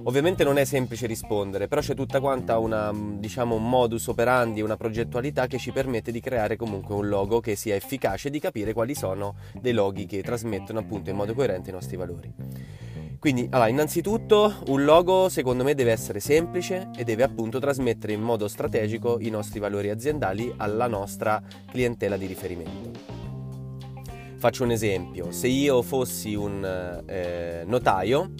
Ovviamente 0.04 0.46
non 0.46 0.58
è 0.58 0.64
semplice 0.64 1.08
rispondere, 1.08 1.68
però 1.68 1.82
c'è 1.82 1.94
tutta 1.94 2.22
quanta 2.22 2.58
una, 2.58 2.94
diciamo, 2.94 3.56
un 3.56 3.68
modus 3.68 4.08
operandi, 4.08 4.62
una 4.62 4.78
progettualità 4.78 5.46
che 5.48 5.58
ci 5.58 5.72
permette 5.72 6.12
di 6.12 6.22
creare 6.22 6.56
comunque 6.56 6.96
un 6.96 7.10
logo 7.10 7.42
che 7.42 7.56
sia 7.58 7.76
efficace 7.76 8.30
e 8.30 8.32
di 8.32 8.40
capire 8.40 8.72
quali 8.72 8.96
sono 8.96 9.36
dei 9.60 9.74
loghi 9.74 10.06
che 10.06 10.22
trasmettono 10.22 10.80
appunto 10.80 11.10
in 11.10 11.18
modo 11.18 11.34
coerente 11.34 11.70
i 11.70 11.74
nostri 11.74 11.98
valori. 11.98 12.34
Quindi, 13.20 13.48
allora, 13.52 13.70
innanzitutto 13.70 14.56
un 14.68 14.84
logo 14.84 15.30
secondo 15.30 15.64
me 15.64 15.74
deve 15.74 15.92
essere 15.92 16.20
semplice 16.20 16.90
e 16.96 17.04
deve 17.04 17.24
appunto 17.24 17.60
trasmettere 17.60 18.14
in 18.14 18.22
modo 18.22 18.48
strategico 18.48 19.18
i 19.20 19.30
nostri 19.30 19.60
valori 19.60 19.90
aziendali 19.90 20.54
alla 20.58 20.88
nostra 20.88 21.42
clientela 21.70 22.18
di 22.18 22.26
riferimento. 22.26 22.92
Faccio 24.38 24.64
un 24.64 24.72
esempio, 24.72 25.32
se 25.32 25.48
io 25.48 25.82
fossi 25.82 26.36
un 26.36 27.04
eh, 27.08 27.64
notaio, 27.66 28.34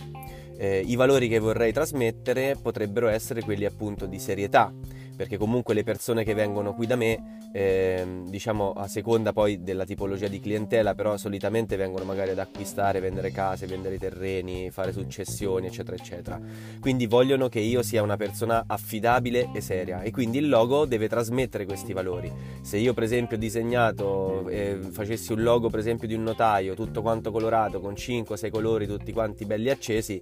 eh, 0.58 0.84
i 0.86 0.96
valori 0.96 1.28
che 1.28 1.40
vorrei 1.40 1.72
trasmettere 1.74 2.56
potrebbero 2.62 3.08
essere 3.08 3.42
quelli 3.42 3.66
appunto 3.66 4.06
di 4.06 4.20
serietà, 4.20 4.74
perché 5.16 5.38
comunque 5.38 5.74
le 5.74 5.84
persone 5.84 6.24
che 6.24 6.34
vengono 6.34 6.74
qui 6.74 6.86
da 6.86 6.96
me, 6.96 7.50
eh, 7.52 8.22
diciamo 8.26 8.74
a 8.74 8.88
seconda 8.88 9.32
poi 9.34 9.64
della 9.64 9.86
tipologia 9.86 10.28
di 10.28 10.40
clientela, 10.40 10.94
però 10.94 11.18
solitamente 11.18 11.76
vengono 11.76 12.04
magari 12.06 12.32
ad 12.32 12.40
acquistare, 12.40 13.00
vendere 13.00 13.32
case, 13.32 13.66
vendere 13.66 13.98
terreni, 13.98 14.70
fare 14.72 14.92
successioni, 14.92 15.68
eccetera, 15.68 15.96
eccetera. 15.96 16.40
Quindi 16.80 17.08
vogliono 17.08 17.48
che 17.48 17.60
io 17.60 17.82
sia 17.82 18.02
una 18.02 18.18
persona 18.18 18.64
affidabile 18.68 19.50
e 19.54 19.62
seria 19.62 20.02
e 20.02 20.12
quindi 20.12 20.38
il 20.38 20.50
logo 20.50 20.86
deve 20.86 21.08
trasmettere 21.08 21.66
questi 21.66 21.94
valori. 21.94 22.32
Se 22.62 22.78
io 22.78 22.94
per 22.94 23.04
esempio 23.04 23.38
ho 23.38 23.40
disegnato, 23.40 24.48
eh, 24.50 24.78
facessi 24.92 25.32
un 25.32 25.44
logo 25.44 25.70
per 25.70 25.80
esempio 25.80 26.08
di 26.08 26.14
un 26.14 26.24
notaio, 26.24 26.76
tutto 26.76 27.02
quanto 27.02 27.32
colorato, 27.32 27.80
con 27.80 27.94
5-6 27.94 28.50
colori 28.50 28.88
tutti 28.88 29.12
quanti 29.12 29.46
belli 29.46 29.70
accesi, 29.70 30.22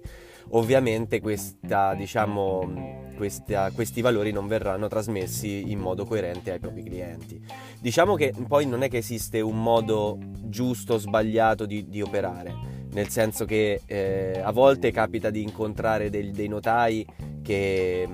ovviamente 0.50 1.20
questa, 1.20 1.94
diciamo, 1.94 3.12
questa, 3.16 3.70
questi 3.72 4.00
valori 4.00 4.32
non 4.32 4.46
verranno 4.46 4.83
trasmessi 4.88 5.70
in 5.70 5.78
modo 5.78 6.04
coerente 6.04 6.52
ai 6.52 6.58
propri 6.58 6.82
clienti. 6.82 7.40
Diciamo 7.80 8.14
che 8.14 8.32
poi 8.46 8.66
non 8.66 8.82
è 8.82 8.88
che 8.88 8.98
esiste 8.98 9.40
un 9.40 9.62
modo 9.62 10.18
giusto 10.42 10.94
o 10.94 10.98
sbagliato 10.98 11.66
di, 11.66 11.88
di 11.88 12.02
operare, 12.02 12.54
nel 12.92 13.08
senso 13.08 13.44
che 13.44 13.80
eh, 13.86 14.40
a 14.42 14.52
volte 14.52 14.90
capita 14.90 15.30
di 15.30 15.42
incontrare 15.42 16.10
dei, 16.10 16.30
dei 16.30 16.48
notai 16.48 17.06
che 17.42 18.08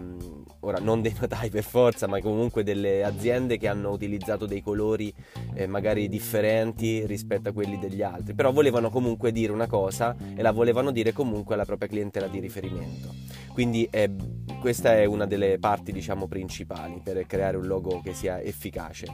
ora 0.61 0.79
non 0.79 1.01
dei 1.03 1.15
notai 1.19 1.51
per 1.51 1.63
forza, 1.63 2.07
ma 2.07 2.21
comunque 2.21 2.63
delle 2.63 3.05
aziende 3.05 3.57
che 3.57 3.69
hanno 3.69 3.91
utilizzato 3.91 4.47
dei 4.47 4.63
colori 4.63 5.13
eh, 5.55 5.67
magari 5.67 6.09
differenti 6.09 7.07
rispetto 7.07 7.49
a 7.49 7.53
quelli 7.53 7.79
degli 7.79 8.03
altri, 8.03 8.35
però 8.35 8.53
volevano 8.53 8.91
comunque 8.91 9.33
dire 9.33 9.53
una 9.53 9.67
cosa 9.67 10.15
e 10.35 10.43
la 10.43 10.53
volevano 10.53 10.91
dire 10.91 11.13
comunque 11.13 11.55
alla 11.55 11.65
propria 11.65 11.89
clientela 11.89 12.27
di 12.27 12.39
riferimento. 12.41 13.15
Quindi 13.53 13.87
eh, 13.91 14.11
questa 14.61 14.95
è 14.97 15.05
una 15.05 15.27
delle 15.27 15.59
parti 15.59 15.93
diciamo 15.93 16.27
principali 16.27 17.01
per 17.03 17.27
creare 17.27 17.57
un 17.57 17.67
logo 17.67 18.01
che 18.03 18.15
sia 18.15 18.41
efficace. 18.41 19.07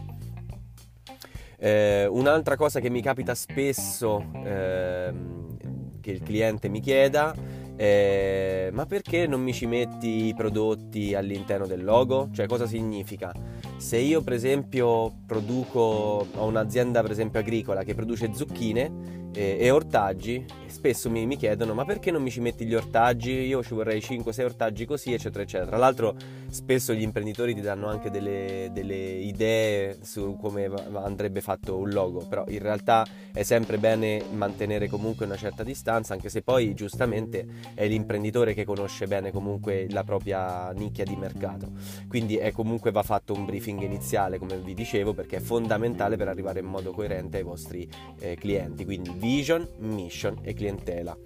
Eh, 1.58 2.06
un'altra 2.06 2.56
cosa 2.56 2.80
che 2.80 2.90
mi 2.90 3.00
capita 3.00 3.34
spesso 3.34 4.22
ehm, 4.44 6.00
che 6.00 6.10
il 6.10 6.22
cliente 6.22 6.68
mi 6.68 6.80
chieda 6.80 7.34
eh, 7.76 8.70
ma 8.72 8.86
perché 8.86 9.26
non 9.26 9.42
mi 9.42 9.52
ci 9.52 9.66
metti 9.66 10.26
i 10.26 10.34
prodotti 10.34 11.14
all'interno 11.14 11.66
del 11.66 11.84
logo? 11.84 12.30
Cioè 12.32 12.46
cosa 12.46 12.66
significa? 12.66 13.32
Se 13.76 13.98
io 13.98 14.22
per 14.22 14.32
esempio 14.32 15.12
produco, 15.26 16.26
ho 16.34 16.44
un'azienda 16.46 17.02
per 17.02 17.10
esempio 17.10 17.40
agricola 17.40 17.84
che 17.84 17.94
produce 17.94 18.32
zucchine 18.32 19.25
e, 19.36 19.58
e 19.60 19.70
ortaggi, 19.70 20.46
spesso 20.66 21.10
mi, 21.10 21.26
mi, 21.26 21.36
chiedono 21.36 21.74
ma 21.74 21.84
perché 21.84 22.10
non 22.10 22.22
mi 22.22 22.30
ci 22.30 22.40
metti 22.40 22.64
gli 22.64 22.74
ortaggi? 22.74 23.32
Io 23.32 23.62
ci 23.62 23.74
vorrei 23.74 24.00
5-6 24.00 24.42
ortaggi 24.42 24.86
così 24.86 25.12
eccetera 25.12 25.42
eccetera. 25.42 25.68
Tra 25.68 25.76
l'altro 25.76 26.16
spesso 26.48 26.94
gli 26.94 27.02
imprenditori 27.02 27.54
ti 27.54 27.60
danno 27.60 27.88
anche 27.88 28.10
delle, 28.10 28.70
delle 28.72 28.94
idee 28.94 29.98
su 30.02 30.38
come 30.40 30.70
andrebbe 30.94 31.42
fatto 31.42 31.76
un 31.76 31.90
logo, 31.90 32.24
però 32.26 32.44
in 32.48 32.60
realtà 32.60 33.06
è 33.30 33.42
sempre 33.42 33.76
bene 33.76 34.22
mantenere 34.32 34.88
comunque 34.88 35.26
una 35.26 35.36
certa 35.36 35.62
distanza 35.62 36.14
anche 36.14 36.30
se 36.30 36.40
poi 36.40 36.72
giustamente 36.74 37.46
è 37.74 37.86
l'imprenditore 37.86 38.54
che 38.54 38.64
conosce 38.64 39.06
bene 39.06 39.30
comunque 39.30 39.86
la 39.90 40.02
propria 40.02 40.70
nicchia 40.70 41.04
di 41.04 41.16
mercato. 41.16 41.72
Quindi 42.08 42.36
è 42.36 42.52
comunque 42.52 42.90
va 42.90 43.02
fatto 43.02 43.34
un 43.34 43.44
briefing 43.44 43.82
iniziale 43.82 44.38
come 44.38 44.56
vi 44.56 44.72
dicevo 44.72 45.12
perché 45.12 45.36
è 45.36 45.40
fondamentale 45.40 46.16
per 46.16 46.28
arrivare 46.28 46.60
in 46.60 46.66
modo 46.66 46.92
coerente 46.92 47.36
ai 47.36 47.42
vostri 47.42 47.86
eh, 48.18 48.34
clienti. 48.36 48.84
Quindi 48.84 49.25
vision, 49.26 49.68
mission 49.78 50.38
e 50.42 50.54
clientela. 50.54 51.16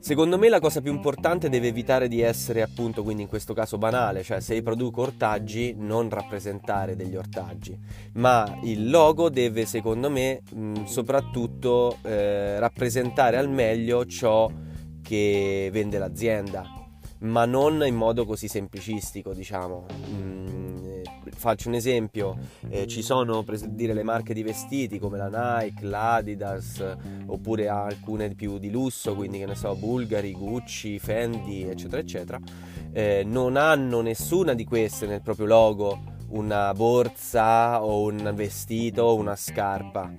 Secondo 0.00 0.38
me 0.38 0.48
la 0.48 0.58
cosa 0.58 0.80
più 0.80 0.92
importante 0.92 1.48
deve 1.48 1.68
evitare 1.68 2.08
di 2.08 2.20
essere 2.20 2.62
appunto, 2.62 3.02
quindi 3.04 3.22
in 3.22 3.28
questo 3.28 3.52
caso 3.54 3.78
banale, 3.78 4.22
cioè 4.22 4.40
se 4.40 4.60
produco 4.62 5.02
ortaggi 5.02 5.74
non 5.76 6.08
rappresentare 6.08 6.96
degli 6.96 7.14
ortaggi, 7.14 7.78
ma 8.14 8.58
il 8.64 8.90
logo 8.90 9.28
deve 9.28 9.66
secondo 9.66 10.10
me 10.10 10.42
mh, 10.52 10.84
soprattutto 10.84 11.98
eh, 12.02 12.58
rappresentare 12.58 13.36
al 13.36 13.50
meglio 13.50 14.04
ciò 14.06 14.50
che 15.02 15.68
vende 15.70 15.98
l'azienda, 15.98 16.79
ma 17.20 17.44
non 17.44 17.84
in 17.86 17.94
modo 17.94 18.24
così 18.24 18.48
semplicistico, 18.48 19.32
diciamo. 19.32 19.86
Mm, 20.10 21.02
faccio 21.34 21.68
un 21.68 21.74
esempio, 21.74 22.36
eh, 22.68 22.86
ci 22.86 23.02
sono 23.02 23.42
per 23.42 23.58
dire 23.60 23.94
le 23.94 24.02
marche 24.02 24.34
di 24.34 24.42
vestiti 24.42 24.98
come 24.98 25.16
la 25.16 25.60
Nike, 25.60 25.86
l'Adidas, 25.86 26.96
oppure 27.26 27.68
alcune 27.68 28.34
più 28.34 28.58
di 28.58 28.70
lusso, 28.70 29.14
quindi 29.14 29.38
che 29.38 29.46
ne 29.46 29.54
so, 29.54 29.74
Bulgari, 29.74 30.32
Gucci, 30.32 30.98
Fendi, 30.98 31.62
eccetera, 31.62 32.00
eccetera, 32.00 32.38
eh, 32.92 33.22
non 33.24 33.56
hanno 33.56 34.00
nessuna 34.00 34.54
di 34.54 34.64
queste 34.64 35.06
nel 35.06 35.22
proprio 35.22 35.46
logo 35.46 36.18
una 36.30 36.72
borsa 36.74 37.82
o 37.82 38.02
un 38.02 38.32
vestito 38.34 39.02
o 39.02 39.16
una 39.16 39.34
scarpa 39.34 40.12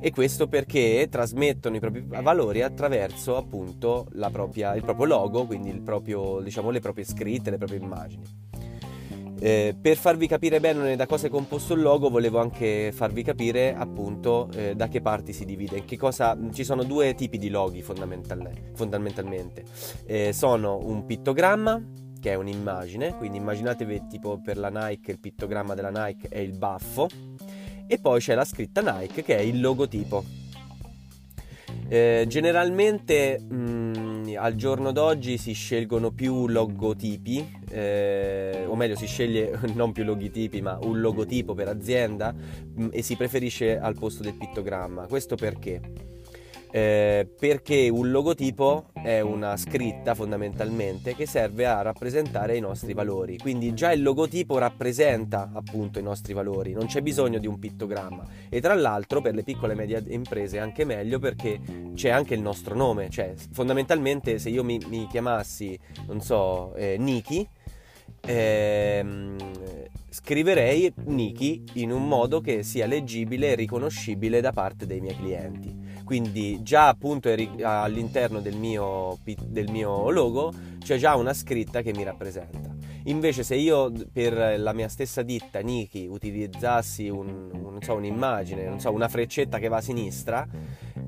e 0.00 0.10
questo 0.10 0.48
perché 0.48 1.06
trasmettono 1.10 1.76
i 1.76 1.80
propri 1.80 2.02
valori 2.06 2.62
attraverso 2.62 3.36
appunto 3.36 4.06
propria, 4.32 4.74
il 4.74 4.82
proprio 4.82 5.06
logo, 5.06 5.46
quindi 5.46 5.70
proprio, 5.80 6.40
diciamo, 6.40 6.70
le 6.70 6.80
proprie 6.80 7.04
scritte, 7.04 7.50
le 7.50 7.58
proprie 7.58 7.78
immagini. 7.78 8.24
Eh, 9.42 9.74
per 9.80 9.96
farvi 9.96 10.26
capire 10.26 10.60
bene 10.60 10.96
da 10.96 11.06
cosa 11.06 11.26
è 11.26 11.30
composto 11.30 11.72
il 11.72 11.80
logo, 11.80 12.10
volevo 12.10 12.40
anche 12.40 12.92
farvi 12.92 13.22
capire 13.22 13.74
appunto 13.74 14.50
eh, 14.54 14.74
da 14.74 14.88
che 14.88 15.00
parti 15.00 15.32
si 15.32 15.46
divide. 15.46 15.82
Cosa, 15.96 16.36
ci 16.52 16.62
sono 16.62 16.82
due 16.82 17.14
tipi 17.14 17.38
di 17.38 17.48
loghi 17.48 17.80
fondamental, 17.80 18.50
fondamentalmente. 18.74 19.64
Eh, 20.04 20.32
sono 20.34 20.78
un 20.82 21.06
pittogramma, 21.06 21.82
che 22.20 22.32
è 22.32 22.34
un'immagine, 22.34 23.16
quindi 23.16 23.38
immaginatevi 23.38 24.06
tipo 24.08 24.40
per 24.42 24.58
la 24.58 24.68
Nike, 24.68 25.12
il 25.12 25.18
pittogramma 25.18 25.74
della 25.74 25.90
Nike 25.90 26.28
è 26.28 26.38
il 26.38 26.56
baffo, 26.56 27.08
e 27.92 27.98
poi 27.98 28.20
c'è 28.20 28.36
la 28.36 28.44
scritta 28.44 28.80
Nike 28.82 29.24
che 29.24 29.36
è 29.36 29.40
il 29.40 29.60
logotipo. 29.60 30.24
Eh, 31.88 32.24
generalmente 32.28 33.40
mh, 33.40 33.54
mm, 33.56 34.24
al 34.36 34.54
giorno 34.54 34.92
d'oggi 34.92 35.36
si 35.38 35.50
scelgono 35.54 36.12
più 36.12 36.46
logotipi, 36.46 37.44
eh, 37.68 38.64
o 38.64 38.76
meglio 38.76 38.94
si 38.94 39.08
sceglie 39.08 39.58
non 39.74 39.90
più 39.90 40.04
logotipi 40.04 40.60
ma 40.60 40.78
un 40.80 41.00
logotipo 41.00 41.52
per 41.54 41.66
azienda 41.66 42.32
mh, 42.32 42.84
mm, 42.84 42.88
e 42.92 43.02
si 43.02 43.16
preferisce 43.16 43.76
al 43.76 43.98
posto 43.98 44.22
del 44.22 44.34
pittogramma. 44.34 45.08
Questo 45.08 45.34
perché? 45.34 45.80
Eh, 46.72 47.28
perché 47.36 47.88
un 47.88 48.12
logotipo 48.12 48.90
è 49.02 49.18
una 49.18 49.56
scritta 49.56 50.14
fondamentalmente 50.14 51.16
che 51.16 51.26
serve 51.26 51.66
a 51.66 51.82
rappresentare 51.82 52.56
i 52.56 52.60
nostri 52.60 52.94
valori. 52.94 53.38
Quindi 53.38 53.74
già 53.74 53.92
il 53.92 54.02
logotipo 54.02 54.56
rappresenta 54.58 55.50
appunto 55.52 55.98
i 55.98 56.02
nostri 56.02 56.32
valori, 56.32 56.72
non 56.72 56.86
c'è 56.86 57.00
bisogno 57.00 57.38
di 57.38 57.48
un 57.48 57.58
pittogramma. 57.58 58.24
E 58.48 58.60
tra 58.60 58.74
l'altro 58.74 59.20
per 59.20 59.34
le 59.34 59.42
piccole 59.42 59.72
e 59.72 59.76
medie 59.76 60.04
imprese 60.08 60.58
è 60.58 60.60
anche 60.60 60.84
meglio 60.84 61.18
perché 61.18 61.60
c'è 61.94 62.10
anche 62.10 62.34
il 62.34 62.40
nostro 62.40 62.74
nome, 62.76 63.10
cioè 63.10 63.34
fondamentalmente 63.52 64.38
se 64.38 64.48
io 64.50 64.62
mi, 64.62 64.78
mi 64.88 65.06
chiamassi, 65.08 65.78
non 66.06 66.20
so, 66.20 66.74
eh, 66.74 66.96
Niki, 66.98 67.46
ehm, 68.26 69.36
scriverei 70.08 70.92
Niki 71.06 71.64
in 71.74 71.90
un 71.90 72.06
modo 72.06 72.40
che 72.40 72.62
sia 72.62 72.86
leggibile 72.86 73.52
e 73.52 73.54
riconoscibile 73.54 74.40
da 74.40 74.52
parte 74.52 74.86
dei 74.86 75.00
miei 75.00 75.16
clienti. 75.16 75.79
Quindi 76.10 76.60
già 76.64 76.88
appunto 76.88 77.32
all'interno 77.62 78.40
del 78.40 78.56
mio, 78.56 79.18
del 79.22 79.70
mio 79.70 80.10
logo 80.10 80.52
c'è 80.80 80.98
già 80.98 81.14
una 81.14 81.32
scritta 81.32 81.82
che 81.82 81.92
mi 81.92 82.02
rappresenta. 82.02 82.79
Invece 83.10 83.42
se 83.42 83.56
io 83.56 83.92
per 84.12 84.60
la 84.60 84.72
mia 84.72 84.88
stessa 84.88 85.22
ditta 85.22 85.58
Niki 85.58 86.06
utilizzassi 86.08 87.08
un, 87.08 87.50
un, 87.52 87.78
so, 87.80 87.94
un'immagine, 87.94 88.78
so, 88.78 88.92
una 88.92 89.08
freccetta 89.08 89.58
che 89.58 89.66
va 89.66 89.78
a 89.78 89.80
sinistra, 89.80 90.46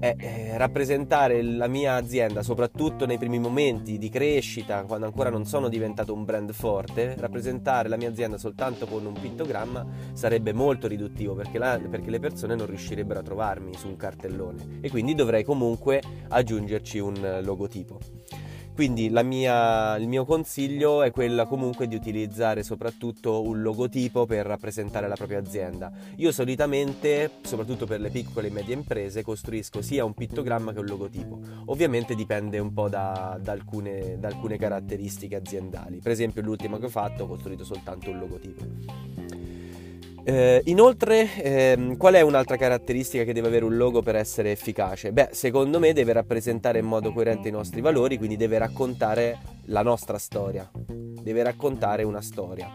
è 0.00 0.16
eh, 0.18 0.58
rappresentare 0.58 1.40
la 1.42 1.68
mia 1.68 1.94
azienda, 1.94 2.42
soprattutto 2.42 3.06
nei 3.06 3.18
primi 3.18 3.38
momenti 3.38 3.98
di 3.98 4.08
crescita, 4.08 4.82
quando 4.82 5.06
ancora 5.06 5.30
non 5.30 5.46
sono 5.46 5.68
diventato 5.68 6.12
un 6.12 6.24
brand 6.24 6.52
forte, 6.52 7.14
rappresentare 7.16 7.88
la 7.88 7.96
mia 7.96 8.08
azienda 8.08 8.36
soltanto 8.36 8.86
con 8.86 9.06
un 9.06 9.12
pittogramma 9.12 9.86
sarebbe 10.12 10.52
molto 10.52 10.88
riduttivo 10.88 11.34
perché, 11.34 11.58
la, 11.58 11.80
perché 11.88 12.10
le 12.10 12.18
persone 12.18 12.56
non 12.56 12.66
riuscirebbero 12.66 13.20
a 13.20 13.22
trovarmi 13.22 13.76
su 13.76 13.86
un 13.86 13.96
cartellone 13.96 14.80
e 14.80 14.90
quindi 14.90 15.14
dovrei 15.14 15.44
comunque 15.44 16.02
aggiungerci 16.28 16.98
un 16.98 17.40
logotipo. 17.44 18.51
Quindi 18.74 19.10
mia, 19.22 19.96
il 19.96 20.08
mio 20.08 20.24
consiglio 20.24 21.02
è 21.02 21.10
quello 21.10 21.46
comunque 21.46 21.86
di 21.86 21.94
utilizzare 21.94 22.62
soprattutto 22.62 23.42
un 23.42 23.60
logotipo 23.60 24.24
per 24.24 24.46
rappresentare 24.46 25.08
la 25.08 25.14
propria 25.14 25.38
azienda. 25.38 25.92
Io 26.16 26.32
solitamente, 26.32 27.30
soprattutto 27.42 27.84
per 27.86 28.00
le 28.00 28.08
piccole 28.08 28.48
e 28.48 28.50
medie 28.50 28.74
imprese, 28.74 29.22
costruisco 29.22 29.82
sia 29.82 30.04
un 30.04 30.14
pittogramma 30.14 30.72
che 30.72 30.78
un 30.78 30.86
logotipo. 30.86 31.38
Ovviamente 31.66 32.14
dipende 32.14 32.58
un 32.58 32.72
po' 32.72 32.88
da, 32.88 33.38
da, 33.40 33.52
alcune, 33.52 34.18
da 34.18 34.28
alcune 34.28 34.56
caratteristiche 34.56 35.36
aziendali. 35.36 35.98
Per 35.98 36.10
esempio 36.10 36.40
l'ultimo 36.40 36.78
che 36.78 36.86
ho 36.86 36.90
fatto 36.90 37.24
ho 37.24 37.26
costruito 37.26 37.64
soltanto 37.64 38.10
un 38.10 38.18
logotipo. 38.18 39.31
Eh, 40.24 40.62
inoltre, 40.66 41.34
ehm, 41.42 41.96
qual 41.96 42.14
è 42.14 42.20
un'altra 42.20 42.56
caratteristica 42.56 43.24
che 43.24 43.32
deve 43.32 43.48
avere 43.48 43.64
un 43.64 43.76
logo 43.76 44.02
per 44.02 44.14
essere 44.14 44.52
efficace? 44.52 45.12
Beh, 45.12 45.30
secondo 45.32 45.80
me 45.80 45.92
deve 45.92 46.12
rappresentare 46.12 46.78
in 46.78 46.86
modo 46.86 47.12
coerente 47.12 47.48
i 47.48 47.50
nostri 47.50 47.80
valori, 47.80 48.18
quindi 48.18 48.36
deve 48.36 48.58
raccontare 48.58 49.38
la 49.66 49.82
nostra 49.82 50.18
storia, 50.18 50.70
deve 50.72 51.42
raccontare 51.42 52.04
una 52.04 52.20
storia. 52.20 52.70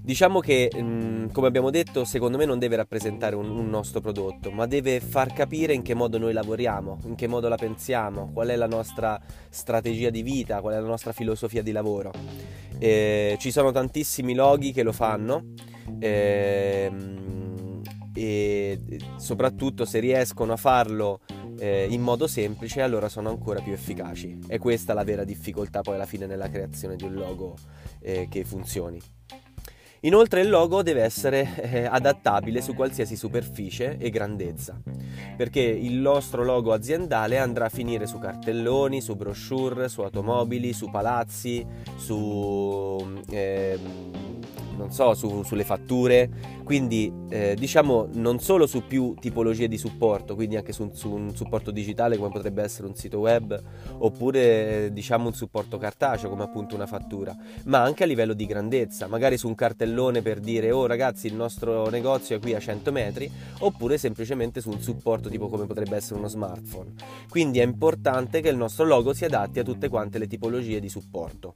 Diciamo 0.00 0.38
che, 0.38 0.70
mm, 0.72 1.30
come 1.32 1.48
abbiamo 1.48 1.70
detto, 1.70 2.04
secondo 2.04 2.36
me 2.36 2.44
non 2.44 2.60
deve 2.60 2.76
rappresentare 2.76 3.34
un, 3.34 3.50
un, 3.50 3.68
nostro 3.68 4.00
prodotto, 4.00 4.52
ma 4.52 4.66
deve 4.66 5.00
far 5.00 5.32
capire 5.32 5.74
in 5.74 5.82
che 5.82 5.94
modo 5.94 6.16
noi 6.16 6.32
lavoriamo, 6.32 7.00
in 7.06 7.16
che 7.16 7.26
modo 7.26 7.48
la 7.48 7.56
pensiamo, 7.56 8.30
qual 8.32 8.46
è 8.46 8.54
la 8.54 8.68
nostra 8.68 9.20
strategia 9.48 10.10
di 10.10 10.22
vita, 10.22 10.60
qual 10.60 10.74
è 10.74 10.78
la 10.78 10.86
nostra 10.86 11.10
filosofia 11.10 11.60
di 11.60 11.72
lavoro. 11.72 12.12
Eh, 12.78 13.36
ci 13.40 13.50
sono 13.50 13.72
tantissimi 13.72 14.34
loghi 14.34 14.70
che 14.70 14.84
lo 14.84 14.92
fanno. 14.92 15.74
Eh, 15.98 16.90
e 18.16 18.80
soprattutto 19.16 19.84
se 19.84 19.98
riescono 19.98 20.54
a 20.54 20.56
farlo 20.56 21.20
eh, 21.58 21.86
in 21.90 22.00
modo 22.00 22.26
semplice 22.26 22.80
allora 22.80 23.10
sono 23.10 23.28
ancora 23.28 23.60
più 23.60 23.72
efficaci 23.72 24.38
e 24.46 24.58
questa 24.58 24.92
è 24.92 24.94
la 24.94 25.04
vera 25.04 25.24
difficoltà 25.24 25.82
poi 25.82 25.94
alla 25.94 26.06
fine 26.06 26.24
nella 26.26 26.48
creazione 26.48 26.96
di 26.96 27.04
un 27.04 27.14
logo 27.14 27.56
eh, 28.00 28.26
che 28.30 28.44
funzioni. 28.44 29.00
Inoltre 30.00 30.42
il 30.42 30.50
logo 30.50 30.82
deve 30.82 31.02
essere 31.02 31.54
eh, 31.62 31.84
adattabile 31.84 32.60
su 32.60 32.74
qualsiasi 32.74 33.16
superficie 33.16 33.96
e 33.98 34.10
grandezza, 34.10 34.80
perché 35.36 35.60
il 35.60 35.94
nostro 35.94 36.44
logo 36.44 36.72
aziendale 36.72 37.38
andrà 37.38 37.66
a 37.66 37.70
finire 37.70 38.06
su 38.06 38.18
cartelloni, 38.18 39.00
su 39.00 39.14
brochure, 39.16 39.88
su 39.88 40.02
automobili, 40.02 40.72
su 40.72 40.90
palazzi, 40.90 41.66
su... 41.96 43.20
Eh, 43.30 43.78
non 44.76 44.92
so, 44.92 45.14
su, 45.14 45.42
sulle 45.42 45.64
fatture, 45.64 46.28
quindi 46.62 47.12
eh, 47.30 47.56
diciamo 47.58 48.08
non 48.12 48.38
solo 48.38 48.66
su 48.66 48.86
più 48.86 49.14
tipologie 49.18 49.68
di 49.68 49.78
supporto, 49.78 50.34
quindi 50.34 50.56
anche 50.56 50.72
su, 50.72 50.90
su, 50.92 51.10
un 51.10 51.34
supporto 51.34 51.70
digitale 51.70 52.16
come 52.16 52.30
potrebbe 52.30 52.62
essere 52.62 52.86
un 52.86 52.94
sito 52.94 53.18
web, 53.18 53.60
oppure 53.98 54.90
diciamo 54.92 55.26
un 55.26 55.34
supporto 55.34 55.78
cartaceo 55.78 56.28
come 56.28 56.44
appunto 56.44 56.74
una 56.74 56.86
fattura, 56.86 57.34
ma 57.64 57.82
anche 57.82 58.04
a 58.04 58.06
livello 58.06 58.34
di 58.34 58.46
grandezza, 58.46 59.06
magari 59.06 59.36
su 59.38 59.48
un 59.48 59.54
cartellone 59.54 59.85
per 60.22 60.40
dire 60.40 60.70
oh 60.70 60.86
ragazzi 60.86 61.26
il 61.26 61.34
nostro 61.34 61.88
negozio 61.88 62.36
è 62.36 62.38
qui 62.38 62.54
a 62.54 62.60
100 62.60 62.92
metri, 62.92 63.30
oppure 63.60 63.98
semplicemente 63.98 64.60
su 64.60 64.70
un 64.70 64.80
supporto 64.80 65.28
tipo 65.28 65.48
come 65.48 65.66
potrebbe 65.66 65.96
essere 65.96 66.18
uno 66.18 66.28
smartphone. 66.28 66.92
Quindi 67.28 67.60
è 67.60 67.64
importante 67.64 68.40
che 68.40 68.48
il 68.48 68.56
nostro 68.56 68.84
logo 68.84 69.12
si 69.12 69.24
adatti 69.24 69.58
a 69.58 69.62
tutte 69.62 69.88
quante 69.88 70.18
le 70.18 70.26
tipologie 70.26 70.80
di 70.80 70.88
supporto 70.88 71.54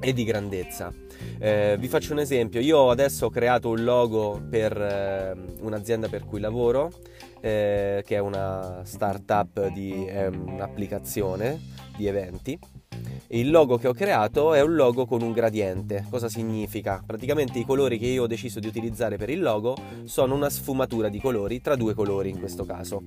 e 0.00 0.12
di 0.12 0.24
grandezza. 0.24 0.92
Eh, 1.38 1.76
vi 1.78 1.88
faccio 1.88 2.12
un 2.12 2.20
esempio, 2.20 2.60
io 2.60 2.90
adesso 2.90 3.26
ho 3.26 3.30
creato 3.30 3.70
un 3.70 3.82
logo 3.82 4.40
per 4.48 4.76
eh, 4.76 5.36
un'azienda 5.60 6.08
per 6.08 6.24
cui 6.24 6.40
lavoro, 6.40 6.92
eh, 7.40 8.02
che 8.06 8.16
è 8.16 8.18
una 8.18 8.82
startup 8.84 9.72
di 9.72 10.06
un'applicazione 10.08 11.60
di 11.96 12.06
eventi. 12.06 12.58
Il 13.30 13.50
logo 13.50 13.76
che 13.76 13.88
ho 13.88 13.92
creato 13.92 14.54
è 14.54 14.62
un 14.62 14.74
logo 14.74 15.04
con 15.04 15.20
un 15.20 15.32
gradiente. 15.32 16.06
Cosa 16.08 16.30
significa? 16.30 17.02
Praticamente 17.04 17.58
i 17.58 17.66
colori 17.66 17.98
che 17.98 18.06
io 18.06 18.22
ho 18.22 18.26
deciso 18.26 18.58
di 18.58 18.66
utilizzare 18.66 19.18
per 19.18 19.28
il 19.28 19.42
logo 19.42 19.76
sono 20.04 20.34
una 20.34 20.48
sfumatura 20.48 21.10
di 21.10 21.20
colori 21.20 21.60
tra 21.60 21.76
due 21.76 21.92
colori 21.92 22.30
in 22.30 22.38
questo 22.38 22.64
caso. 22.64 23.02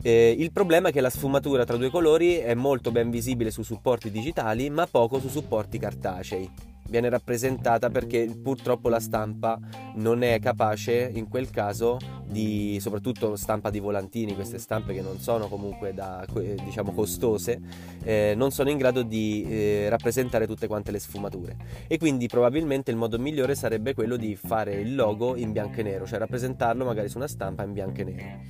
Eh, 0.00 0.34
il 0.36 0.52
problema 0.52 0.88
è 0.88 0.92
che 0.92 1.02
la 1.02 1.10
sfumatura 1.10 1.64
tra 1.64 1.76
due 1.76 1.90
colori 1.90 2.36
è 2.36 2.54
molto 2.54 2.90
ben 2.90 3.10
visibile 3.10 3.50
su 3.50 3.62
supporti 3.62 4.10
digitali 4.10 4.70
ma 4.70 4.86
poco 4.86 5.20
su 5.20 5.28
supporti 5.28 5.78
cartacei. 5.78 6.71
Viene 6.92 7.08
rappresentata 7.08 7.88
perché 7.88 8.28
purtroppo 8.42 8.90
la 8.90 9.00
stampa 9.00 9.58
non 9.94 10.22
è 10.22 10.38
capace 10.40 11.10
in 11.14 11.26
quel 11.26 11.48
caso 11.48 11.96
di, 12.28 12.76
soprattutto 12.82 13.34
stampa 13.34 13.70
di 13.70 13.80
volantini, 13.80 14.34
queste 14.34 14.58
stampe 14.58 14.92
che 14.92 15.00
non 15.00 15.18
sono 15.18 15.48
comunque 15.48 15.94
da, 15.94 16.22
diciamo 16.62 16.92
costose, 16.92 17.58
eh, 18.04 18.34
non 18.36 18.50
sono 18.50 18.68
in 18.68 18.76
grado 18.76 19.04
di 19.04 19.42
eh, 19.48 19.88
rappresentare 19.88 20.46
tutte 20.46 20.66
quante 20.66 20.90
le 20.90 20.98
sfumature. 20.98 21.56
E 21.86 21.96
quindi 21.96 22.26
probabilmente 22.26 22.90
il 22.90 22.98
modo 22.98 23.18
migliore 23.18 23.54
sarebbe 23.54 23.94
quello 23.94 24.16
di 24.16 24.36
fare 24.36 24.74
il 24.74 24.94
logo 24.94 25.34
in 25.34 25.50
bianco 25.50 25.80
e 25.80 25.84
nero, 25.84 26.04
cioè 26.04 26.18
rappresentarlo 26.18 26.84
magari 26.84 27.08
su 27.08 27.16
una 27.16 27.26
stampa 27.26 27.62
in 27.62 27.72
bianco 27.72 28.02
e 28.02 28.04
nero. 28.04 28.40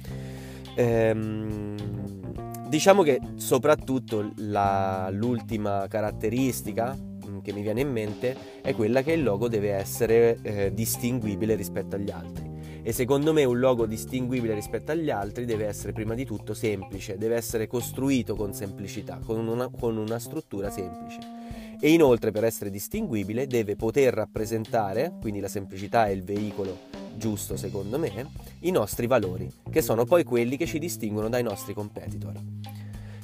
Ehm, 0.75 1.77
diciamo 2.69 3.05
che 3.05 3.21
soprattutto 3.37 4.33
la, 4.39 5.09
l'ultima 5.13 5.87
caratteristica 5.89 7.11
che 7.41 7.53
mi 7.53 7.63
viene 7.63 7.81
in 7.81 7.91
mente 7.91 8.37
è 8.61 8.75
quella 8.75 9.03
che 9.03 9.13
il 9.13 9.23
logo 9.23 9.49
deve 9.49 9.71
essere 9.71 10.39
eh, 10.43 10.75
distinguibile 10.75 11.55
rispetto 11.55 11.97
agli 11.97 12.11
altri. 12.11 12.51
E 12.83 12.93
secondo 12.93 13.33
me 13.33 13.45
un 13.45 13.61
logo 13.61 13.87
distinguibile 13.87 14.55
rispetto 14.55 14.91
agli 14.91 15.09
altri 15.09 15.45
deve 15.45 15.67
essere 15.67 15.93
prima 15.93 16.15
di 16.15 16.25
tutto 16.25 16.53
semplice, 16.53 17.17
deve 17.17 17.37
essere 17.37 17.69
costruito 17.69 18.35
con 18.35 18.53
semplicità, 18.53 19.21
con 19.25 19.47
una, 19.47 19.69
con 19.69 19.97
una 19.97 20.19
struttura 20.19 20.69
semplice. 20.69 21.21
E 21.81 21.91
inoltre 21.91 22.33
per 22.33 22.45
essere 22.45 22.71
distinguibile 22.71 23.47
deve 23.47 23.77
poter 23.77 24.13
rappresentare, 24.13 25.15
quindi 25.21 25.41
la 25.41 25.49
semplicità 25.49 26.07
è 26.07 26.11
il 26.11 26.25
veicolo 26.25 27.01
giusto 27.17 27.57
secondo 27.57 27.99
me, 27.99 28.31
i 28.61 28.71
nostri 28.71 29.07
valori, 29.07 29.49
che 29.71 29.83
sono 29.83 30.05
poi 30.05 30.25
quelli 30.25 30.57
che 30.57 30.67
ci 30.67 30.79
distinguono 30.79 31.29
dai 31.29 31.43
nostri 31.43 31.75
competitor. 31.75 32.33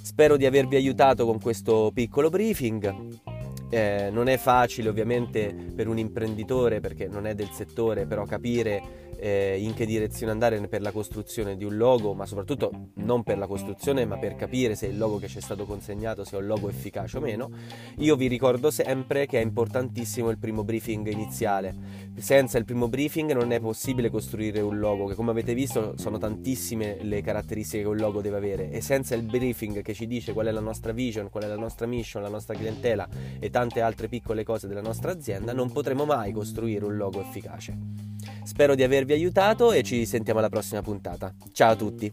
Spero 0.00 0.36
di 0.36 0.46
avervi 0.46 0.76
aiutato 0.76 1.26
con 1.26 1.40
questo 1.40 1.90
piccolo 1.92 2.30
briefing. 2.30 3.27
Eh, 3.70 4.08
non 4.10 4.28
è 4.28 4.38
facile 4.38 4.88
ovviamente 4.88 5.54
per 5.74 5.88
un 5.88 5.98
imprenditore 5.98 6.80
perché 6.80 7.06
non 7.06 7.26
è 7.26 7.34
del 7.34 7.50
settore, 7.50 8.06
però 8.06 8.24
capire 8.24 9.07
eh, 9.18 9.58
in 9.58 9.74
che 9.74 9.86
direzione 9.86 10.32
andare 10.32 10.60
per 10.68 10.80
la 10.80 10.92
costruzione 10.92 11.56
di 11.56 11.64
un 11.64 11.76
logo, 11.76 12.14
ma 12.14 12.26
soprattutto 12.26 12.90
non 12.94 13.22
per 13.22 13.38
la 13.38 13.46
costruzione, 13.46 14.04
ma 14.04 14.18
per 14.18 14.34
capire 14.36 14.74
se 14.74 14.86
il 14.86 14.98
logo 14.98 15.18
che 15.18 15.28
ci 15.28 15.38
è 15.38 15.40
stato 15.40 15.64
consegnato 15.64 16.24
sia 16.24 16.38
un 16.38 16.46
logo 16.46 16.68
efficace 16.68 17.18
o 17.18 17.20
meno, 17.20 17.50
io 17.98 18.16
vi 18.16 18.28
ricordo 18.28 18.70
sempre 18.70 19.26
che 19.26 19.38
è 19.38 19.42
importantissimo 19.42 20.30
il 20.30 20.38
primo 20.38 20.64
briefing 20.64 21.06
iniziale. 21.08 22.06
Senza 22.16 22.58
il 22.58 22.64
primo 22.64 22.88
briefing 22.88 23.32
non 23.32 23.52
è 23.52 23.60
possibile 23.60 24.10
costruire 24.10 24.60
un 24.60 24.78
logo, 24.78 25.06
che 25.06 25.14
come 25.14 25.30
avete 25.30 25.54
visto 25.54 25.94
sono 25.96 26.18
tantissime 26.18 26.98
le 27.02 27.20
caratteristiche 27.22 27.82
che 27.82 27.88
un 27.88 27.96
logo 27.96 28.20
deve 28.20 28.36
avere 28.36 28.70
e 28.70 28.80
senza 28.80 29.14
il 29.14 29.22
briefing 29.22 29.82
che 29.82 29.94
ci 29.94 30.06
dice 30.06 30.32
qual 30.32 30.46
è 30.46 30.50
la 30.50 30.60
nostra 30.60 30.92
vision, 30.92 31.30
qual 31.30 31.44
è 31.44 31.46
la 31.46 31.56
nostra 31.56 31.86
mission, 31.86 32.22
la 32.22 32.28
nostra 32.28 32.54
clientela 32.54 33.08
e 33.38 33.50
tante 33.50 33.80
altre 33.80 34.08
piccole 34.08 34.44
cose 34.44 34.66
della 34.66 34.80
nostra 34.80 35.12
azienda, 35.12 35.52
non 35.52 35.70
potremo 35.70 36.04
mai 36.04 36.32
costruire 36.32 36.84
un 36.84 36.96
logo 36.96 37.20
efficace. 37.20 38.08
Spero 38.42 38.74
di 38.74 38.82
avervi 38.82 39.07
aiutato 39.12 39.72
e 39.72 39.82
ci 39.82 40.06
sentiamo 40.06 40.38
alla 40.38 40.48
prossima 40.48 40.82
puntata. 40.82 41.34
Ciao 41.52 41.72
a 41.72 41.76
tutti! 41.76 42.10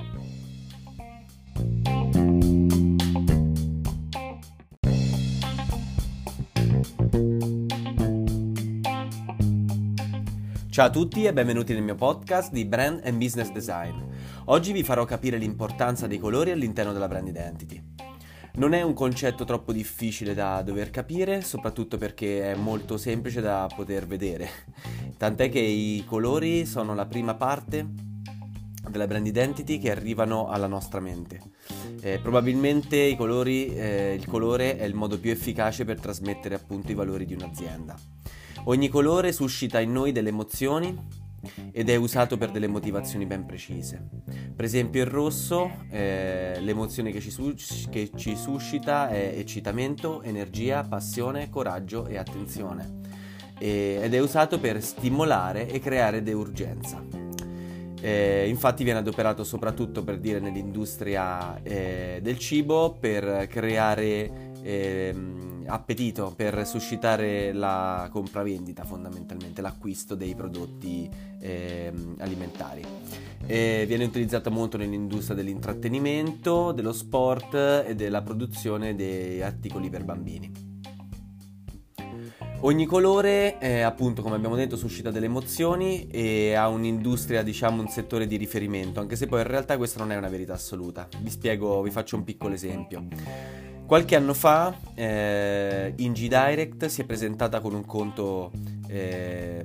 Ciao 10.76 10.88
a 10.88 10.90
tutti 10.90 11.24
e 11.24 11.32
benvenuti 11.32 11.72
nel 11.74 11.84
mio 11.84 11.96
podcast 11.96 12.52
di 12.52 12.66
Brand 12.66 13.00
and 13.06 13.18
Business 13.18 13.50
Design. 13.50 13.96
Oggi 14.48 14.74
vi 14.74 14.84
farò 14.84 15.06
capire 15.06 15.38
l'importanza 15.38 16.06
dei 16.06 16.18
colori 16.18 16.52
all'interno 16.52 16.92
della 16.92 17.08
brand 17.08 17.30
identity. 17.30 17.82
Non 18.58 18.72
è 18.72 18.82
un 18.82 18.94
concetto 18.94 19.44
troppo 19.44 19.74
difficile 19.74 20.34
da 20.34 20.62
dover 20.62 20.90
capire, 20.90 21.42
soprattutto 21.42 21.98
perché 21.98 22.54
è 22.54 22.56
molto 22.56 22.96
semplice 22.96 23.42
da 23.42 23.70
poter 23.76 24.08
vedere. 24.08 24.48
Tant'è 25.18 25.50
che 25.50 25.60
i 25.60 26.04
colori 26.08 26.66
sono 26.66 26.96
la 26.96 27.06
prima 27.06 27.36
parte 27.36 27.86
della 28.90 29.08
brand 29.08 29.28
identity 29.28 29.78
che 29.78 29.92
arrivano 29.92 30.48
alla 30.48 30.68
nostra 30.68 31.02
mente. 31.02 31.42
Eh, 32.00 32.20
probabilmente 32.20 33.14
colori, 33.18 33.76
eh, 33.76 34.14
il 34.14 34.26
colore 34.26 34.78
è 34.78 34.86
il 34.86 34.94
modo 34.94 35.20
più 35.20 35.32
efficace 35.32 35.84
per 35.84 36.00
trasmettere 36.00 36.56
appunto 36.56 36.94
i 36.94 36.96
valori 36.96 37.26
di 37.26 37.34
un'azienda. 37.34 37.94
Ogni 38.66 38.88
colore 38.88 39.34
suscita 39.34 39.82
in 39.82 39.92
noi 39.92 40.14
delle 40.14 40.30
emozioni, 40.30 40.98
ed 41.72 41.90
è 41.90 41.96
usato 41.96 42.38
per 42.38 42.52
delle 42.52 42.68
motivazioni 42.68 43.26
ben 43.26 43.46
precise. 43.46 44.08
Per 44.56 44.66
esempio 44.66 45.02
il 45.02 45.10
rosso, 45.10 45.72
eh, 45.90 46.58
l'emozione 46.62 47.12
che 47.12 47.20
ci, 47.20 47.32
sus- 47.32 47.88
che 47.90 48.12
ci 48.16 48.36
suscita 48.36 49.10
è 49.10 49.34
eccitamento, 49.38 50.22
energia, 50.22 50.84
passione, 50.84 51.50
coraggio 51.50 52.06
e 52.08 52.18
attenzione 52.18 53.04
e- 53.58 54.00
ed 54.02 54.14
è 54.14 54.20
usato 54.20 54.60
per 54.60 54.82
stimolare 54.82 55.70
e 55.70 55.80
creare 55.80 56.24
deurgenza. 56.24 57.04
Eh, 58.02 58.48
infatti 58.48 58.84
viene 58.84 59.00
adoperato 59.00 59.44
soprattutto 59.44 60.04
per 60.04 60.20
dire 60.20 60.40
nell'industria 60.40 61.62
eh, 61.64 62.20
del 62.22 62.38
cibo 62.38 62.96
per 63.00 63.48
creare 63.48 64.54
eh, 64.66 65.14
appetito, 65.68 66.34
per 66.36 66.66
suscitare 66.66 67.54
la 67.54 68.10
compravendita 68.12 68.84
fondamentalmente, 68.84 69.62
l'acquisto 69.62 70.16
dei 70.16 70.34
prodotti 70.34 71.08
ehm, 71.40 72.16
alimentari. 72.18 72.84
viene 73.46 74.06
utilizzato 74.06 74.50
molto 74.50 74.78
nell'industria 74.78 75.36
dell'intrattenimento, 75.36 76.72
dello 76.72 76.94
sport 76.94 77.54
e 77.54 77.94
della 77.96 78.24
produzione 78.24 78.96
di 78.96 79.42
articoli 79.42 79.90
per 79.90 80.04
bambini. 80.04 80.74
Ogni 82.62 82.88
colore, 82.88 83.60
eh, 83.60 83.82
appunto, 83.82 84.24
come 84.24 84.36
abbiamo 84.36 84.56
detto, 84.56 84.76
suscita 84.76 85.12
delle 85.12 85.28
emozioni 85.28 86.08
e 86.08 86.56
ha 86.56 86.68
un'industria, 86.68 87.44
diciamo, 87.44 87.80
un 87.80 87.90
settore 87.90 88.26
di 88.26 88.38
riferimento, 88.38 89.00
anche 89.00 89.16
se 89.16 89.28
poi 89.28 89.42
in 89.42 89.48
realtà 89.48 89.78
questa 89.78 90.00
non 90.00 90.12
è 90.12 90.16
una 90.16 90.30
verità 90.30 90.54
assoluta. 90.54 91.08
Vi 91.20 91.30
spiego, 91.30 91.84
vi 91.84 91.92
faccio 91.92 92.16
un 92.16 92.24
piccolo 92.24 92.56
esempio. 92.56 93.06
Qualche 93.86 94.16
anno 94.16 94.34
fa 94.34 94.76
eh, 94.96 95.94
Ingi 95.98 96.28
Direct 96.28 96.88
si 96.88 97.02
è 97.02 97.06
presentata 97.06 97.60
con 97.62 97.76
un 97.76 97.86
conto 97.86 98.52
eh, 98.88 99.64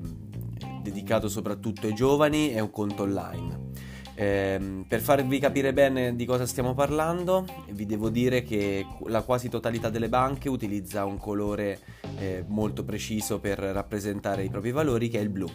dedicato 0.83 1.27
soprattutto 1.31 1.87
ai 1.87 1.95
giovani 1.95 2.53
e 2.53 2.61
un 2.61 2.71
conto 2.71 3.05
online. 3.05 3.69
Eh, 4.15 4.85
per 4.87 5.01
farvi 5.01 5.39
capire 5.39 5.73
bene 5.73 6.15
di 6.15 6.27
cosa 6.27 6.45
stiamo 6.45 6.75
parlando, 6.75 7.47
vi 7.71 7.87
devo 7.87 8.11
dire 8.11 8.43
che 8.43 8.85
la 9.07 9.23
quasi 9.23 9.49
totalità 9.49 9.89
delle 9.89 10.11
banche 10.11 10.51
utilizza 10.51 11.07
un 11.07 11.17
colore 11.17 11.79
eh, 12.19 12.45
molto 12.47 12.85
preciso 12.85 13.41
per 13.41 13.59
rappresentare 13.59 14.45
i 14.45 14.51
propri 14.51 14.71
valori, 14.71 15.09
che 15.09 15.19
è 15.19 15.23
il 15.23 15.31
blu. 15.31 15.49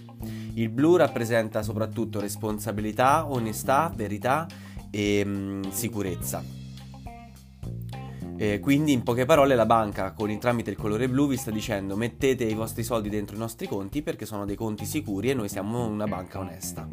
Il 0.55 0.69
blu 0.69 0.95
rappresenta 0.95 1.61
soprattutto 1.61 2.19
responsabilità, 2.19 3.29
onestà, 3.29 3.93
verità 3.95 4.47
e 4.89 5.23
mh, 5.23 5.29
mm, 5.29 5.61
sicurezza. 5.69 6.64
Eh, 8.37 8.59
quindi 8.59 8.91
in 8.91 9.03
poche 9.03 9.25
parole 9.25 9.55
la 9.55 9.65
banca 9.65 10.11
con 10.11 10.29
il 10.29 10.39
tramite 10.39 10.69
il 10.69 10.75
colore 10.75 11.07
blu 11.07 11.27
vi 11.27 11.37
sta 11.37 11.51
dicendo 11.51 11.95
mettete 11.95 12.43
i 12.43 12.53
vostri 12.53 12.83
soldi 12.83 13.07
dentro 13.07 13.35
i 13.35 13.39
nostri 13.39 13.65
conti 13.65 14.01
perché 14.01 14.25
sono 14.25 14.43
dei 14.43 14.57
conti 14.57 14.83
sicuri 14.85 15.29
e 15.29 15.33
noi 15.33 15.47
siamo 15.47 15.85
una 15.85 16.05
banca 16.05 16.39
onesta. 16.39 16.87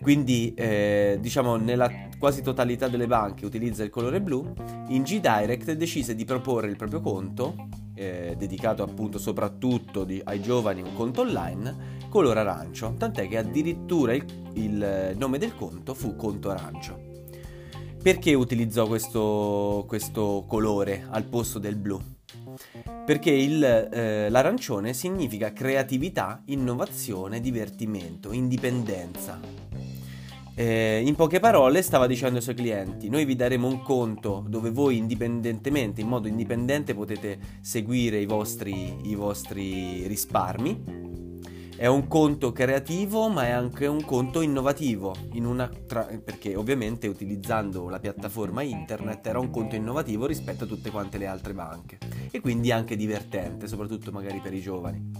Quindi 0.00 0.52
eh, 0.54 1.18
diciamo 1.20 1.56
nella 1.56 1.88
quasi 2.18 2.42
totalità 2.42 2.88
delle 2.88 3.06
banche 3.06 3.46
utilizza 3.46 3.84
il 3.84 3.90
colore 3.90 4.20
blu, 4.20 4.52
in 4.88 5.02
G-Direct 5.02 5.72
decise 5.72 6.16
di 6.16 6.24
proporre 6.24 6.68
il 6.68 6.76
proprio 6.76 7.00
conto, 7.00 7.68
eh, 7.94 8.34
dedicato 8.36 8.82
appunto 8.82 9.18
soprattutto 9.18 10.02
di, 10.02 10.20
ai 10.24 10.42
giovani, 10.42 10.82
un 10.82 10.94
conto 10.94 11.20
online, 11.20 12.00
colore 12.08 12.40
arancio, 12.40 12.94
tant'è 12.98 13.28
che 13.28 13.38
addirittura 13.38 14.12
il, 14.12 14.24
il 14.54 15.14
nome 15.16 15.38
del 15.38 15.54
conto 15.54 15.94
fu 15.94 16.16
conto 16.16 16.50
arancio. 16.50 17.11
Perché 18.02 18.34
utilizzò 18.34 18.88
questo, 18.88 19.84
questo 19.86 20.44
colore 20.48 21.06
al 21.08 21.22
posto 21.22 21.60
del 21.60 21.76
blu? 21.76 22.00
Perché 23.06 23.30
il, 23.30 23.62
eh, 23.62 24.28
l'arancione 24.28 24.92
significa 24.92 25.52
creatività, 25.52 26.42
innovazione, 26.46 27.40
divertimento, 27.40 28.32
indipendenza. 28.32 29.38
Eh, 30.56 31.00
in 31.04 31.14
poche 31.14 31.38
parole 31.38 31.80
stava 31.80 32.08
dicendo 32.08 32.38
ai 32.38 32.42
suoi 32.42 32.56
clienti, 32.56 33.08
noi 33.08 33.24
vi 33.24 33.36
daremo 33.36 33.68
un 33.68 33.82
conto 33.82 34.44
dove 34.48 34.70
voi 34.70 34.96
indipendentemente, 34.96 36.00
in 36.00 36.08
modo 36.08 36.26
indipendente 36.26 36.94
potete 36.94 37.38
seguire 37.60 38.18
i 38.18 38.26
vostri, 38.26 38.96
i 39.08 39.14
vostri 39.14 40.08
risparmi 40.08 41.12
è 41.76 41.86
un 41.86 42.06
conto 42.06 42.52
creativo 42.52 43.28
ma 43.28 43.46
è 43.46 43.50
anche 43.50 43.86
un 43.86 44.04
conto 44.04 44.40
innovativo. 44.40 45.14
In 45.32 45.68
tra... 45.86 46.02
perché 46.22 46.54
ovviamente 46.54 47.08
utilizzando 47.08 47.88
la 47.88 47.98
piattaforma 47.98 48.62
internet 48.62 49.26
era 49.26 49.38
un 49.38 49.50
conto 49.50 49.74
innovativo 49.74 50.26
rispetto 50.26 50.64
a 50.64 50.66
tutte 50.66 50.90
quante 50.90 51.18
le 51.18 51.26
altre 51.26 51.54
banche. 51.54 51.98
E 52.30 52.40
quindi 52.40 52.70
anche 52.70 52.96
divertente 52.96 53.66
soprattutto 53.66 54.10
magari 54.12 54.40
per 54.40 54.52
i 54.54 54.60
giovani. 54.60 55.10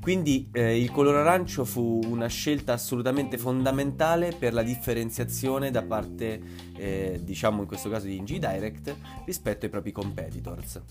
Quindi 0.00 0.48
eh, 0.52 0.80
il 0.80 0.90
colore 0.90 1.18
arancio 1.18 1.64
fu 1.64 2.00
una 2.04 2.26
scelta 2.26 2.72
assolutamente 2.72 3.38
fondamentale 3.38 4.34
per 4.36 4.52
la 4.52 4.64
differenziazione 4.64 5.70
da 5.70 5.82
parte 5.82 6.40
eh, 6.76 7.20
diciamo 7.22 7.62
in 7.62 7.68
questo 7.68 7.88
caso 7.88 8.06
di 8.06 8.16
Ingi 8.16 8.40
Direct 8.40 8.96
rispetto 9.24 9.66
ai 9.66 9.70
propri 9.70 9.92
competitors 9.92 10.82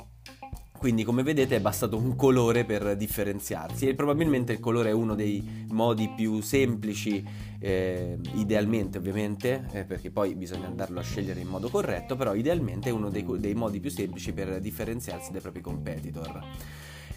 quindi 0.81 1.03
come 1.03 1.21
vedete 1.21 1.57
è 1.57 1.61
bastato 1.61 1.95
un 1.95 2.15
colore 2.15 2.65
per 2.65 2.97
differenziarsi 2.97 3.87
e 3.87 3.93
probabilmente 3.93 4.53
il 4.53 4.59
colore 4.59 4.89
è 4.89 4.91
uno 4.91 5.13
dei 5.13 5.67
modi 5.69 6.09
più 6.09 6.41
semplici, 6.41 7.23
eh, 7.59 8.17
idealmente 8.33 8.97
ovviamente, 8.97 9.67
eh, 9.73 9.83
perché 9.83 10.09
poi 10.09 10.33
bisogna 10.33 10.65
andarlo 10.65 10.99
a 10.99 11.03
scegliere 11.03 11.39
in 11.39 11.49
modo 11.49 11.69
corretto, 11.69 12.15
però 12.15 12.33
idealmente 12.33 12.89
è 12.89 12.91
uno 12.91 13.11
dei, 13.11 13.23
dei 13.37 13.53
modi 13.53 13.79
più 13.79 13.91
semplici 13.91 14.33
per 14.33 14.59
differenziarsi 14.59 15.31
dai 15.31 15.39
propri 15.39 15.61
competitor. 15.61 16.43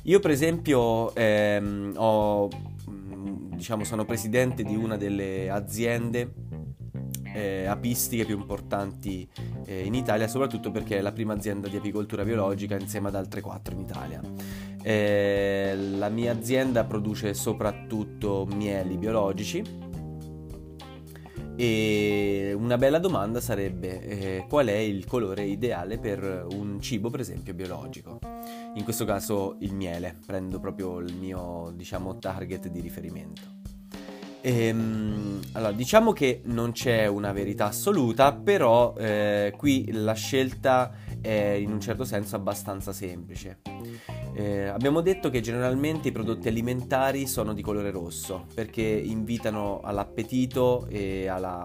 Io 0.02 0.20
per 0.20 0.32
esempio 0.32 1.14
ehm, 1.14 1.94
ho, 1.96 2.50
diciamo, 2.84 3.84
sono 3.84 4.04
presidente 4.04 4.62
di 4.62 4.76
una 4.76 4.98
delle 4.98 5.48
aziende 5.48 6.30
eh, 7.34 7.66
apistiche 7.66 8.24
più 8.24 8.38
importanti 8.38 9.28
eh, 9.66 9.84
in 9.84 9.94
Italia, 9.94 10.28
soprattutto 10.28 10.70
perché 10.70 10.98
è 10.98 11.00
la 11.00 11.12
prima 11.12 11.34
azienda 11.34 11.68
di 11.68 11.76
apicoltura 11.76 12.24
biologica 12.24 12.78
insieme 12.78 13.08
ad 13.08 13.16
altre 13.16 13.40
quattro 13.40 13.74
in 13.74 13.80
Italia. 13.80 14.20
Eh, 14.82 15.74
la 15.98 16.08
mia 16.08 16.32
azienda 16.32 16.84
produce 16.84 17.34
soprattutto 17.34 18.46
mieli 18.54 18.96
biologici 18.96 19.62
e 21.56 22.52
una 22.56 22.76
bella 22.76 22.98
domanda 22.98 23.40
sarebbe 23.40 24.00
eh, 24.00 24.46
qual 24.48 24.66
è 24.66 24.76
il 24.76 25.06
colore 25.06 25.44
ideale 25.44 25.98
per 25.98 26.46
un 26.50 26.80
cibo 26.80 27.10
per 27.10 27.20
esempio 27.20 27.54
biologico. 27.54 28.18
In 28.74 28.82
questo 28.82 29.04
caso 29.04 29.56
il 29.60 29.72
miele, 29.72 30.18
prendo 30.26 30.58
proprio 30.58 30.98
il 30.98 31.14
mio 31.14 31.72
diciamo 31.74 32.18
target 32.18 32.68
di 32.68 32.80
riferimento. 32.80 33.63
Ehm, 34.46 35.40
allora, 35.52 35.72
diciamo 35.72 36.12
che 36.12 36.42
non 36.44 36.72
c'è 36.72 37.06
una 37.06 37.32
verità 37.32 37.68
assoluta, 37.68 38.34
però 38.34 38.94
eh, 38.94 39.54
qui 39.56 39.90
la 39.90 40.12
scelta 40.12 40.92
è 41.22 41.56
in 41.58 41.72
un 41.72 41.80
certo 41.80 42.04
senso 42.04 42.36
abbastanza 42.36 42.92
semplice. 42.92 43.60
Eh, 44.34 44.66
abbiamo 44.66 45.00
detto 45.00 45.30
che 45.30 45.40
generalmente 45.40 46.08
i 46.08 46.12
prodotti 46.12 46.48
alimentari 46.48 47.26
sono 47.26 47.54
di 47.54 47.62
colore 47.62 47.90
rosso 47.90 48.44
perché 48.52 48.82
invitano 48.82 49.80
all'appetito 49.82 50.86
e 50.90 51.26
alla, 51.26 51.62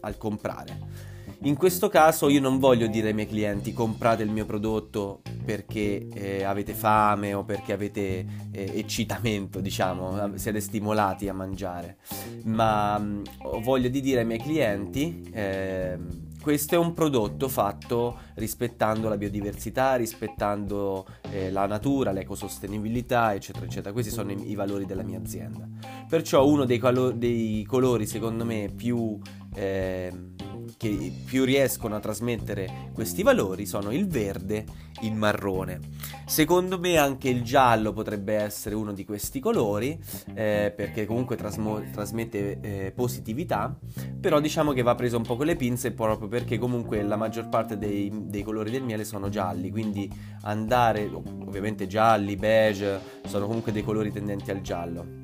al 0.00 0.16
comprare. 0.16 1.11
In 1.44 1.56
questo 1.56 1.88
caso 1.88 2.28
io 2.28 2.40
non 2.40 2.60
voglio 2.60 2.86
dire 2.86 3.08
ai 3.08 3.14
miei 3.14 3.26
clienti 3.26 3.72
comprate 3.72 4.22
il 4.22 4.30
mio 4.30 4.46
prodotto 4.46 5.22
perché 5.44 6.06
eh, 6.14 6.44
avete 6.44 6.72
fame 6.72 7.34
o 7.34 7.42
perché 7.42 7.72
avete 7.72 8.24
eh, 8.52 8.72
eccitamento, 8.78 9.58
diciamo, 9.58 10.36
siete 10.36 10.60
stimolati 10.60 11.28
a 11.28 11.34
mangiare, 11.34 11.96
ma 12.44 12.96
mh, 12.96 13.04
mm, 13.04 13.22
ho 13.42 13.60
voglia 13.60 13.88
di 13.88 14.00
dire 14.00 14.20
ai 14.20 14.26
miei 14.26 14.38
clienti 14.38 15.28
eh, 15.32 15.98
questo 16.42 16.74
è 16.74 16.78
un 16.78 16.92
prodotto 16.92 17.48
fatto 17.48 18.18
rispettando 18.34 19.08
la 19.08 19.16
biodiversità, 19.16 19.94
rispettando 19.94 21.06
eh, 21.30 21.52
la 21.52 21.66
natura, 21.66 22.10
l'ecosostenibilità, 22.10 23.32
eccetera, 23.32 23.64
eccetera. 23.64 23.92
Questi 23.92 24.10
sono 24.10 24.32
i, 24.32 24.50
i 24.50 24.56
valori 24.56 24.84
della 24.84 25.04
mia 25.04 25.18
azienda. 25.18 25.68
Perciò 26.08 26.44
uno 26.44 26.64
dei, 26.64 26.78
calo- 26.80 27.12
dei 27.12 27.64
colori, 27.64 28.06
secondo 28.06 28.44
me, 28.44 28.72
più 28.74 29.20
eh, 29.54 30.31
che 30.76 31.12
più 31.24 31.44
riescono 31.44 31.96
a 31.96 32.00
trasmettere 32.00 32.90
questi 32.92 33.22
valori 33.22 33.66
sono 33.66 33.92
il 33.92 34.06
verde, 34.06 34.64
il 35.02 35.14
marrone. 35.14 35.80
Secondo 36.26 36.78
me 36.78 36.96
anche 36.96 37.28
il 37.28 37.42
giallo 37.42 37.92
potrebbe 37.92 38.34
essere 38.34 38.74
uno 38.74 38.92
di 38.92 39.04
questi 39.04 39.40
colori 39.40 39.98
eh, 40.34 40.72
perché 40.74 41.06
comunque 41.06 41.36
trasmo- 41.36 41.82
trasmette 41.90 42.58
eh, 42.60 42.92
positività, 42.94 43.76
però 44.20 44.40
diciamo 44.40 44.72
che 44.72 44.82
va 44.82 44.94
preso 44.94 45.16
un 45.16 45.24
po' 45.24 45.36
con 45.36 45.46
le 45.46 45.56
pinze 45.56 45.92
proprio 45.92 46.28
perché 46.28 46.58
comunque 46.58 47.02
la 47.02 47.16
maggior 47.16 47.48
parte 47.48 47.78
dei, 47.78 48.10
dei 48.12 48.42
colori 48.42 48.70
del 48.70 48.82
miele 48.82 49.04
sono 49.04 49.28
gialli, 49.28 49.70
quindi 49.70 50.10
andare 50.42 51.10
ovviamente 51.12 51.86
gialli, 51.86 52.36
beige, 52.36 53.00
sono 53.26 53.46
comunque 53.46 53.72
dei 53.72 53.82
colori 53.82 54.12
tendenti 54.12 54.50
al 54.50 54.60
giallo 54.60 55.21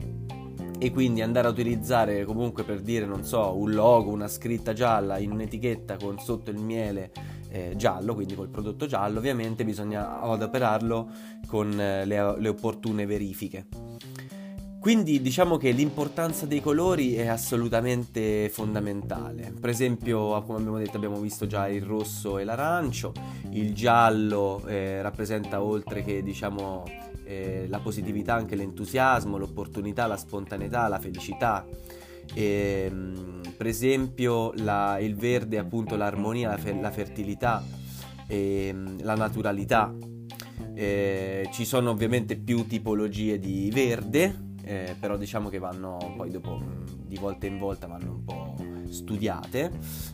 e 0.78 0.90
quindi 0.92 1.22
andare 1.22 1.48
a 1.48 1.50
utilizzare 1.50 2.24
comunque 2.24 2.62
per 2.62 2.80
dire 2.80 3.04
non 3.04 3.24
so 3.24 3.56
un 3.56 3.72
logo, 3.72 4.10
una 4.10 4.28
scritta 4.28 4.72
gialla 4.72 5.18
in 5.18 5.32
un'etichetta 5.32 5.96
con 5.96 6.18
sotto 6.18 6.50
il 6.50 6.58
miele 6.58 7.10
eh, 7.50 7.74
giallo, 7.76 8.14
quindi 8.14 8.34
col 8.34 8.48
prodotto 8.48 8.86
giallo, 8.86 9.18
ovviamente 9.18 9.64
bisogna 9.64 10.20
adoperarlo 10.20 11.10
con 11.46 11.78
eh, 11.80 12.04
le, 12.04 12.38
le 12.38 12.48
opportune 12.48 13.06
verifiche. 13.06 13.66
Quindi 14.80 15.20
diciamo 15.20 15.56
che 15.56 15.72
l'importanza 15.72 16.46
dei 16.46 16.60
colori 16.60 17.14
è 17.14 17.26
assolutamente 17.26 18.48
fondamentale. 18.48 19.52
Per 19.60 19.68
esempio, 19.68 20.40
come 20.44 20.58
abbiamo 20.58 20.78
detto, 20.78 20.96
abbiamo 20.96 21.18
visto 21.18 21.46
già 21.48 21.68
il 21.68 21.82
rosso 21.82 22.38
e 22.38 22.44
l'arancio, 22.44 23.12
il 23.50 23.74
giallo 23.74 24.64
eh, 24.66 25.02
rappresenta 25.02 25.62
oltre 25.62 26.02
che 26.02 26.22
diciamo 26.22 26.84
eh, 27.28 27.66
la 27.68 27.78
positività, 27.78 28.34
anche 28.34 28.56
l'entusiasmo, 28.56 29.36
l'opportunità, 29.36 30.06
la 30.06 30.16
spontaneità, 30.16 30.88
la 30.88 30.98
felicità. 30.98 31.66
E, 32.34 32.86
ehm, 32.90 33.40
per 33.54 33.66
esempio 33.66 34.52
la, 34.56 34.98
il 34.98 35.14
verde 35.14 35.58
appunto 35.58 35.94
l'armonia, 35.96 36.48
la, 36.48 36.56
fe- 36.56 36.80
la 36.80 36.90
fertilità, 36.90 37.62
e, 38.26 38.68
ehm, 38.68 39.02
la 39.02 39.14
naturalità. 39.14 39.94
Eh, 40.74 41.48
ci 41.52 41.64
sono 41.66 41.90
ovviamente 41.90 42.36
più 42.36 42.66
tipologie 42.66 43.38
di 43.38 43.70
verde, 43.74 44.54
eh, 44.62 44.96
però 44.98 45.18
diciamo 45.18 45.50
che 45.50 45.58
vanno 45.58 46.14
poi 46.16 46.30
dopo 46.30 46.62
di 47.04 47.16
volta 47.16 47.46
in 47.46 47.58
volta 47.58 47.86
vanno 47.86 48.10
un 48.12 48.24
po' 48.24 48.47
studiate. 48.90 49.70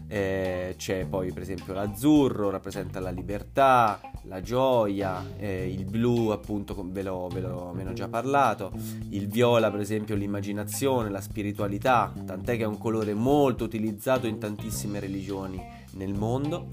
Eh, 0.09 0.75
c'è 0.77 1.07
poi 1.07 1.33
per 1.33 1.43
esempio 1.43 1.73
l'azzurro, 1.73 2.51
rappresenta 2.51 3.01
la 3.01 3.11
libertà, 3.11 4.01
la 4.25 4.41
gioia, 4.41 5.25
eh, 5.39 5.69
il 5.71 5.85
blu 5.85 6.29
appunto 6.29 6.75
ve 6.89 7.03
l'ho, 7.03 7.29
ve 7.29 7.41
l'ho 7.41 7.73
meno 7.75 7.93
già 7.93 8.09
parlato, 8.09 8.73
il 9.11 9.29
viola 9.29 9.71
per 9.71 9.81
esempio 9.81 10.15
l'immaginazione, 10.15 11.11
la 11.11 11.21
spiritualità, 11.21 12.13
tant'è 12.25 12.57
che 12.57 12.63
è 12.63 12.67
un 12.67 12.79
colore 12.79 13.15
molto 13.15 13.65
utilizzato 13.65 14.27
in 14.27 14.39
tantissime 14.39 15.01
religioni 15.01 15.61
nel 15.93 16.15
mondo. 16.15 16.69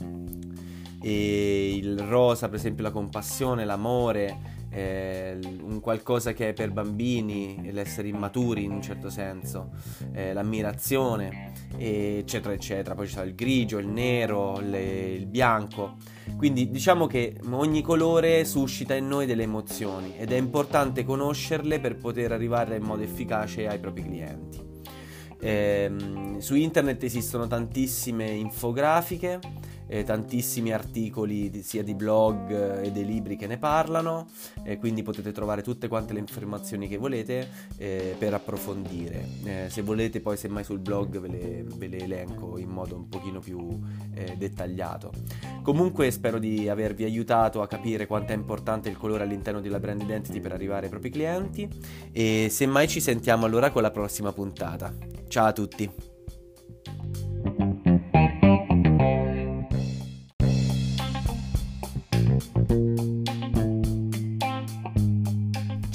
e 1.04 1.76
il 1.76 1.98
rosa 1.98 2.48
per 2.48 2.60
esempio 2.60 2.84
la 2.84 2.92
compassione, 2.92 3.66
l'amore, 3.66 4.61
eh, 4.72 5.38
un 5.62 5.80
qualcosa 5.82 6.34
che 6.34 6.50
è 6.50 6.54
per 6.54 6.72
bambini, 6.72 7.72
l'essere 7.72 8.08
immaturi 8.08 8.64
in 8.64 8.72
un 8.72 8.82
certo 8.82 9.10
senso, 9.10 9.72
eh, 10.14 10.34
l'ammirazione, 10.34 11.52
eccetera, 11.78 12.54
eccetera. 12.54 12.96
Poi 12.96 13.08
sono 13.08 13.26
il 13.26 13.36
grigio, 13.36 13.78
il 13.78 13.88
nero, 13.88 14.60
le, 14.60 15.12
il 15.14 15.26
bianco. 15.26 15.98
Quindi 16.38 16.70
diciamo 16.70 17.08
che 17.08 17.36
ogni 17.50 17.82
colore 17.82 18.46
suscita 18.46 18.96
in 18.96 19.08
noi 19.08 19.26
delle 19.26 19.44
emozioni 19.44 20.16
ed 20.18 20.32
è 20.32 20.38
importante 20.38 21.04
conoscerle 21.04 21.80
per 21.80 21.98
poter 21.98 22.32
arrivare 22.32 22.78
in 22.78 22.84
modo 22.84 23.04
efficace 23.04 23.68
ai 23.68 23.80
propri 23.80 24.04
clienti. 24.04 24.70
Eh, 25.44 25.92
su 26.38 26.56
internet 26.56 27.04
esistono 27.04 27.48
tantissime 27.48 28.30
infografiche 28.30 29.40
eh, 29.92 30.06
tantissimi 30.06 30.72
articoli 30.72 31.50
di, 31.50 31.62
sia 31.64 31.84
di 31.84 31.94
blog 31.94 32.50
eh, 32.50 32.88
e 32.88 32.92
dei 32.92 33.06
libri 33.06 33.36
che 33.36 33.46
ne 33.46 33.58
parlano, 33.58 34.28
eh, 34.64 34.78
quindi 34.78 35.04
potete 35.04 35.34
trovare 35.34 35.62
tutte 35.62 35.90
quante 35.90 36.14
le 36.14 36.20
informazioni 36.20 36.88
che 36.88 36.96
volete 36.96 37.50
eh, 37.78 38.16
per 38.18 38.34
approfondire. 38.34 39.28
Eh, 39.44 39.66
se 39.70 39.82
volete 39.82 40.22
poi 40.22 40.38
semmai 40.38 40.64
sul 40.64 40.80
blog 40.80 41.20
ve 41.20 41.28
le, 41.28 41.66
ve 41.76 41.88
le, 41.88 41.98
elenco 41.98 42.58
in 42.58 42.70
modo 42.70 42.96
un 42.96 43.10
pochino 43.10 43.40
più 43.40 43.80
dettagliato. 44.38 45.12
Comunque 45.62 46.10
spero 46.12 46.40
di 46.40 46.70
avervi 46.70 47.04
aiutato 47.04 47.62
a 47.62 47.68
capire 47.68 48.08
quanto 48.08 48.32
è 48.32 48.36
importante 48.36 48.90
il 48.90 48.98
colore 48.98 49.24
all'interno 49.24 49.60
della 49.60 49.80
brand 49.80 50.02
identity 50.02 50.40
per 50.40 50.52
arrivare 50.54 50.86
ai 50.86 50.90
propri 50.90 51.10
clienti 51.10 51.68
e 52.12 52.48
semmai 52.50 52.88
ci 52.88 53.02
sentiamo 53.02 53.46
allora 53.46 53.72
con 53.72 53.82
la 53.82 53.92
prossima 53.92 54.32
puntata. 54.32 54.94
Ciao 55.28 55.46
a 55.48 55.54
tutti! 55.54 56.11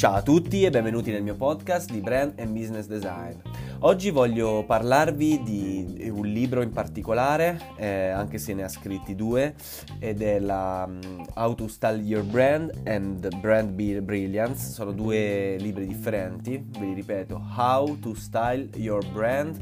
Ciao 0.07 0.14
a 0.14 0.22
tutti 0.22 0.62
e 0.62 0.70
benvenuti 0.70 1.11
nel 1.11 1.24
mio 1.24 1.34
podcast 1.34 1.90
di 1.90 1.98
Brand 1.98 2.38
and 2.38 2.57
Business 2.57 2.86
Design. 2.86 3.34
Oggi 3.80 4.11
voglio 4.11 4.62
parlarvi 4.64 5.42
di 5.42 6.09
un 6.11 6.24
libro 6.24 6.62
in 6.62 6.70
particolare, 6.70 7.61
eh, 7.76 8.11
anche 8.11 8.38
se 8.38 8.54
ne 8.54 8.62
ha 8.62 8.68
scritti 8.68 9.16
due, 9.16 9.57
ed 9.98 10.22
è 10.22 10.38
la 10.38 10.84
um, 10.86 11.26
How 11.34 11.57
to 11.57 11.66
Style 11.66 12.00
Your 12.02 12.22
Brand 12.22 12.82
and 12.84 13.36
Brand 13.40 13.70
Brilliance. 13.72 14.70
Sono 14.70 14.92
due 14.92 15.57
libri 15.59 15.88
differenti, 15.88 16.64
ve 16.78 16.86
li 16.86 16.94
ripeto, 16.94 17.44
How 17.57 17.98
to 17.98 18.14
Style 18.14 18.68
Your 18.76 19.04
Brand 19.11 19.61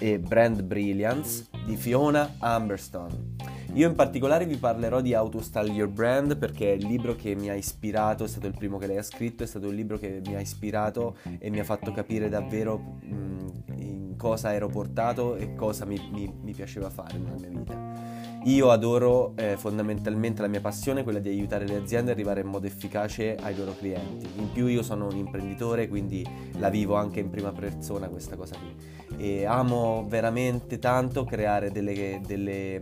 e 0.00 0.18
Brand 0.18 0.64
Brilliance 0.64 1.46
di 1.64 1.76
Fiona 1.76 2.34
Amberstone. 2.40 3.55
Io 3.76 3.86
in 3.86 3.94
particolare 3.94 4.46
vi 4.46 4.56
parlerò 4.56 5.02
di 5.02 5.12
How 5.12 5.28
to 5.28 5.42
Style 5.42 5.70
Your 5.70 5.90
Brand 5.90 6.38
perché 6.38 6.72
è 6.72 6.76
il 6.76 6.86
libro 6.86 7.14
che 7.14 7.34
mi 7.34 7.50
ha 7.50 7.54
ispirato, 7.54 8.24
è 8.24 8.26
stato 8.26 8.46
il 8.46 8.54
primo 8.56 8.78
che 8.78 8.86
lei 8.86 8.96
ha 8.96 9.02
scritto, 9.02 9.42
è 9.42 9.46
stato 9.46 9.68
un 9.68 9.74
libro 9.74 9.98
che 9.98 10.22
mi 10.24 10.34
ha 10.34 10.40
ispirato 10.40 11.18
e 11.38 11.50
mi 11.50 11.60
ha 11.60 11.64
fatto 11.64 11.92
capire 11.92 12.30
davvero 12.30 12.78
mh, 12.78 13.74
in 13.74 14.14
cosa 14.16 14.54
ero 14.54 14.68
portato 14.68 15.36
e 15.36 15.54
cosa 15.54 15.84
mi, 15.84 16.00
mi, 16.10 16.32
mi 16.40 16.54
piaceva 16.54 16.88
fare 16.88 17.18
nella 17.18 17.36
mia 17.36 17.50
vita. 17.50 18.44
Io 18.44 18.70
adoro 18.70 19.34
eh, 19.36 19.58
fondamentalmente 19.58 20.40
la 20.40 20.48
mia 20.48 20.62
passione, 20.62 21.02
quella 21.02 21.18
di 21.18 21.28
aiutare 21.28 21.66
le 21.66 21.76
aziende 21.76 22.12
ad 22.12 22.16
arrivare 22.16 22.40
in 22.40 22.46
modo 22.46 22.66
efficace 22.66 23.36
ai 23.38 23.54
loro 23.54 23.76
clienti. 23.76 24.26
In 24.36 24.52
più 24.52 24.68
io 24.68 24.82
sono 24.82 25.04
un 25.04 25.16
imprenditore, 25.16 25.86
quindi 25.86 26.26
la 26.58 26.70
vivo 26.70 26.94
anche 26.94 27.20
in 27.20 27.28
prima 27.28 27.52
persona 27.52 28.08
questa 28.08 28.36
cosa 28.36 28.56
qui. 28.56 29.18
E 29.18 29.44
amo 29.44 30.06
veramente 30.08 30.78
tanto 30.78 31.24
creare 31.24 31.70
delle, 31.70 32.22
delle 32.24 32.80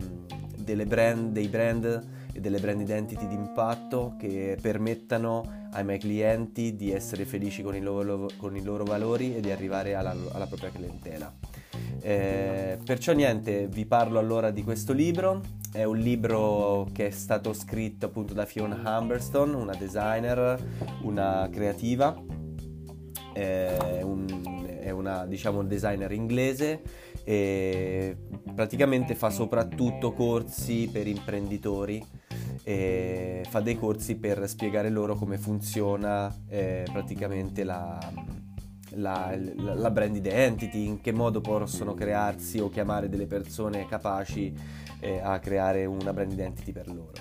brand, 0.85 1.31
dei 1.31 1.47
brand 1.47 2.07
e 2.33 2.39
delle 2.41 2.59
brand 2.59 2.81
identity 2.81 3.27
di 3.27 3.35
impatto 3.35 4.15
che 4.19 4.57
permettano 4.61 5.67
ai 5.71 5.85
miei 5.85 5.99
clienti 5.99 6.75
di 6.75 6.91
essere 6.91 7.25
felici 7.25 7.61
con 7.61 7.75
i 7.75 7.81
loro, 7.81 8.29
con 8.37 8.55
i 8.55 8.63
loro 8.63 8.83
valori 8.83 9.35
e 9.35 9.39
di 9.39 9.51
arrivare 9.51 9.95
alla, 9.95 10.15
alla 10.31 10.47
propria 10.47 10.71
clientela. 10.71 11.33
Eh, 12.01 12.77
perciò 12.83 13.13
niente, 13.13 13.67
vi 13.67 13.85
parlo 13.85 14.19
allora 14.19 14.51
di 14.51 14.63
questo 14.63 14.93
libro. 14.93 15.41
È 15.71 15.83
un 15.83 15.97
libro 15.97 16.87
che 16.93 17.07
è 17.07 17.09
stato 17.09 17.51
scritto 17.53 18.05
appunto 18.05 18.33
da 18.33 18.45
Fiona 18.45 18.97
Humberstone, 18.97 19.55
una 19.55 19.75
designer, 19.75 20.57
una 21.01 21.49
creativa, 21.51 22.15
è, 23.33 24.01
un, 24.01 24.25
è 24.79 24.89
una 24.91 25.25
diciamo 25.25 25.59
un 25.59 25.67
designer 25.67 26.11
inglese 26.11 26.81
e 27.27 28.15
praticamente 28.53 29.15
fa 29.15 29.31
soprattutto 29.31 30.13
corsi 30.13 30.87
per 30.91 31.07
imprenditori 31.07 32.05
e 32.63 33.43
fa 33.49 33.61
dei 33.61 33.77
corsi 33.77 34.15
per 34.15 34.47
spiegare 34.47 34.89
loro 34.89 35.15
come 35.15 35.39
funziona 35.39 36.33
eh, 36.47 36.85
praticamente 36.91 37.63
la, 37.63 37.97
la, 38.91 39.35
la, 39.55 39.91
brand 39.91 40.15
identity, 40.15 40.85
in 40.85 41.01
che 41.01 41.11
modo 41.11 41.41
possono 41.41 41.95
crearsi 41.95 42.59
o 42.59 42.69
chiamare 42.69 43.09
delle 43.09 43.25
persone 43.25 43.87
capaci 43.87 44.53
eh, 44.99 45.19
a 45.19 45.39
creare 45.39 45.85
una 45.85 46.13
brand 46.13 46.31
identity 46.31 46.71
per 46.71 46.87
loro. 46.87 47.11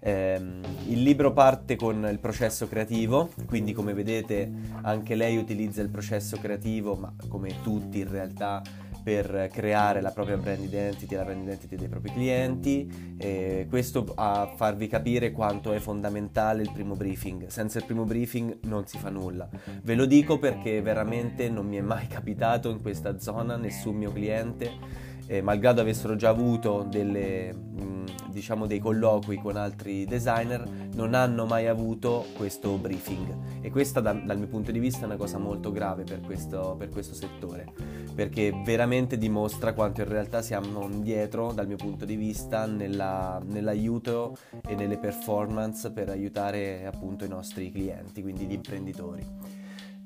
Eh, 0.00 0.40
il 0.88 1.02
libro 1.02 1.32
parte 1.32 1.76
con 1.76 2.06
il 2.10 2.18
processo 2.18 2.66
creativo, 2.66 3.30
quindi 3.46 3.72
come 3.72 3.92
vedete 3.92 4.50
anche 4.82 5.14
lei 5.14 5.36
utilizza 5.36 5.82
il 5.82 5.90
processo 5.90 6.38
creativo, 6.38 6.94
ma 6.94 7.12
come 7.28 7.60
tutti 7.62 8.00
in 8.00 8.10
realtà 8.10 8.62
per 9.10 9.48
creare 9.52 10.00
la 10.00 10.12
propria 10.12 10.36
brand 10.36 10.62
identity, 10.62 11.16
la 11.16 11.24
brand 11.24 11.42
identity 11.42 11.74
dei 11.74 11.88
propri 11.88 12.12
clienti, 12.12 13.16
e 13.18 13.66
questo 13.68 14.06
a 14.14 14.52
farvi 14.54 14.86
capire 14.86 15.32
quanto 15.32 15.72
è 15.72 15.80
fondamentale 15.80 16.62
il 16.62 16.70
primo 16.72 16.94
briefing. 16.94 17.48
Senza 17.48 17.78
il 17.78 17.86
primo 17.86 18.04
briefing 18.04 18.60
non 18.66 18.86
si 18.86 18.98
fa 18.98 19.10
nulla. 19.10 19.48
Ve 19.82 19.96
lo 19.96 20.06
dico 20.06 20.38
perché 20.38 20.80
veramente 20.80 21.48
non 21.48 21.66
mi 21.66 21.78
è 21.78 21.80
mai 21.80 22.06
capitato 22.08 22.70
in 22.70 22.80
questa 22.80 23.18
zona 23.18 23.56
nessun 23.56 23.96
mio 23.96 24.12
cliente 24.12 25.08
eh, 25.30 25.42
malgrado 25.42 25.80
avessero 25.80 26.16
già 26.16 26.28
avuto 26.28 26.84
delle, 26.90 27.52
mh, 27.52 28.30
diciamo 28.32 28.66
dei 28.66 28.80
colloqui 28.80 29.36
con 29.36 29.54
altri 29.56 30.04
designer, 30.04 30.68
non 30.94 31.14
hanno 31.14 31.46
mai 31.46 31.68
avuto 31.68 32.26
questo 32.36 32.76
briefing. 32.76 33.60
E 33.60 33.70
questa 33.70 34.00
da, 34.00 34.12
dal 34.12 34.38
mio 34.38 34.48
punto 34.48 34.72
di 34.72 34.80
vista 34.80 35.02
è 35.02 35.04
una 35.04 35.14
cosa 35.14 35.38
molto 35.38 35.70
grave 35.70 36.02
per 36.02 36.20
questo, 36.20 36.74
per 36.76 36.88
questo 36.88 37.14
settore, 37.14 37.72
perché 38.14 38.52
veramente 38.64 39.18
dimostra 39.18 39.72
quanto 39.72 40.00
in 40.00 40.08
realtà 40.08 40.42
siamo 40.42 40.82
indietro 40.88 41.52
dal 41.52 41.66
mio 41.66 41.76
punto 41.76 42.04
di 42.04 42.16
vista 42.16 42.66
nella, 42.66 43.40
nell'aiuto 43.44 44.36
e 44.66 44.74
nelle 44.74 44.98
performance 44.98 45.90
per 45.90 46.08
aiutare 46.08 46.86
appunto 46.86 47.24
i 47.24 47.28
nostri 47.28 47.70
clienti, 47.70 48.22
quindi 48.22 48.44
gli 48.44 48.52
imprenditori. 48.52 49.59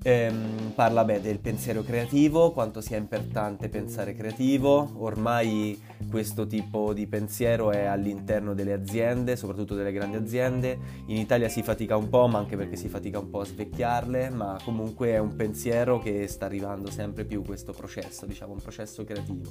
Ehm, 0.06 0.72
parla 0.74 1.02
beh, 1.02 1.22
del 1.22 1.38
pensiero 1.38 1.82
creativo, 1.82 2.50
quanto 2.50 2.82
sia 2.82 2.98
importante 2.98 3.70
pensare 3.70 4.14
creativo. 4.14 4.92
Ormai 4.98 5.80
questo 6.10 6.46
tipo 6.46 6.92
di 6.92 7.06
pensiero 7.06 7.70
è 7.70 7.84
all'interno 7.84 8.52
delle 8.52 8.74
aziende, 8.74 9.34
soprattutto 9.34 9.74
delle 9.74 9.92
grandi 9.92 10.18
aziende. 10.18 10.78
In 11.06 11.16
Italia 11.16 11.48
si 11.48 11.62
fatica 11.62 11.96
un 11.96 12.10
po', 12.10 12.26
ma 12.26 12.38
anche 12.38 12.54
perché 12.54 12.76
si 12.76 12.90
fatica 12.90 13.18
un 13.18 13.30
po' 13.30 13.40
a 13.40 13.44
svecchiarle, 13.46 14.28
ma 14.28 14.58
comunque 14.62 15.08
è 15.08 15.18
un 15.18 15.34
pensiero 15.36 15.98
che 15.98 16.28
sta 16.28 16.44
arrivando 16.44 16.90
sempre 16.90 17.24
più 17.24 17.42
questo 17.42 17.72
processo, 17.72 18.26
diciamo 18.26 18.52
un 18.52 18.60
processo 18.60 19.04
creativo. 19.04 19.50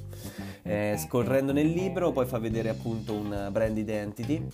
Eh, 0.61 0.97
scorrendo 0.99 1.51
nel 1.51 1.67
libro 1.67 2.11
poi 2.11 2.27
fa 2.27 2.37
vedere 2.37 2.69
appunto 2.69 3.15
una 3.15 3.49
brand 3.49 3.75
identity. 3.75 4.45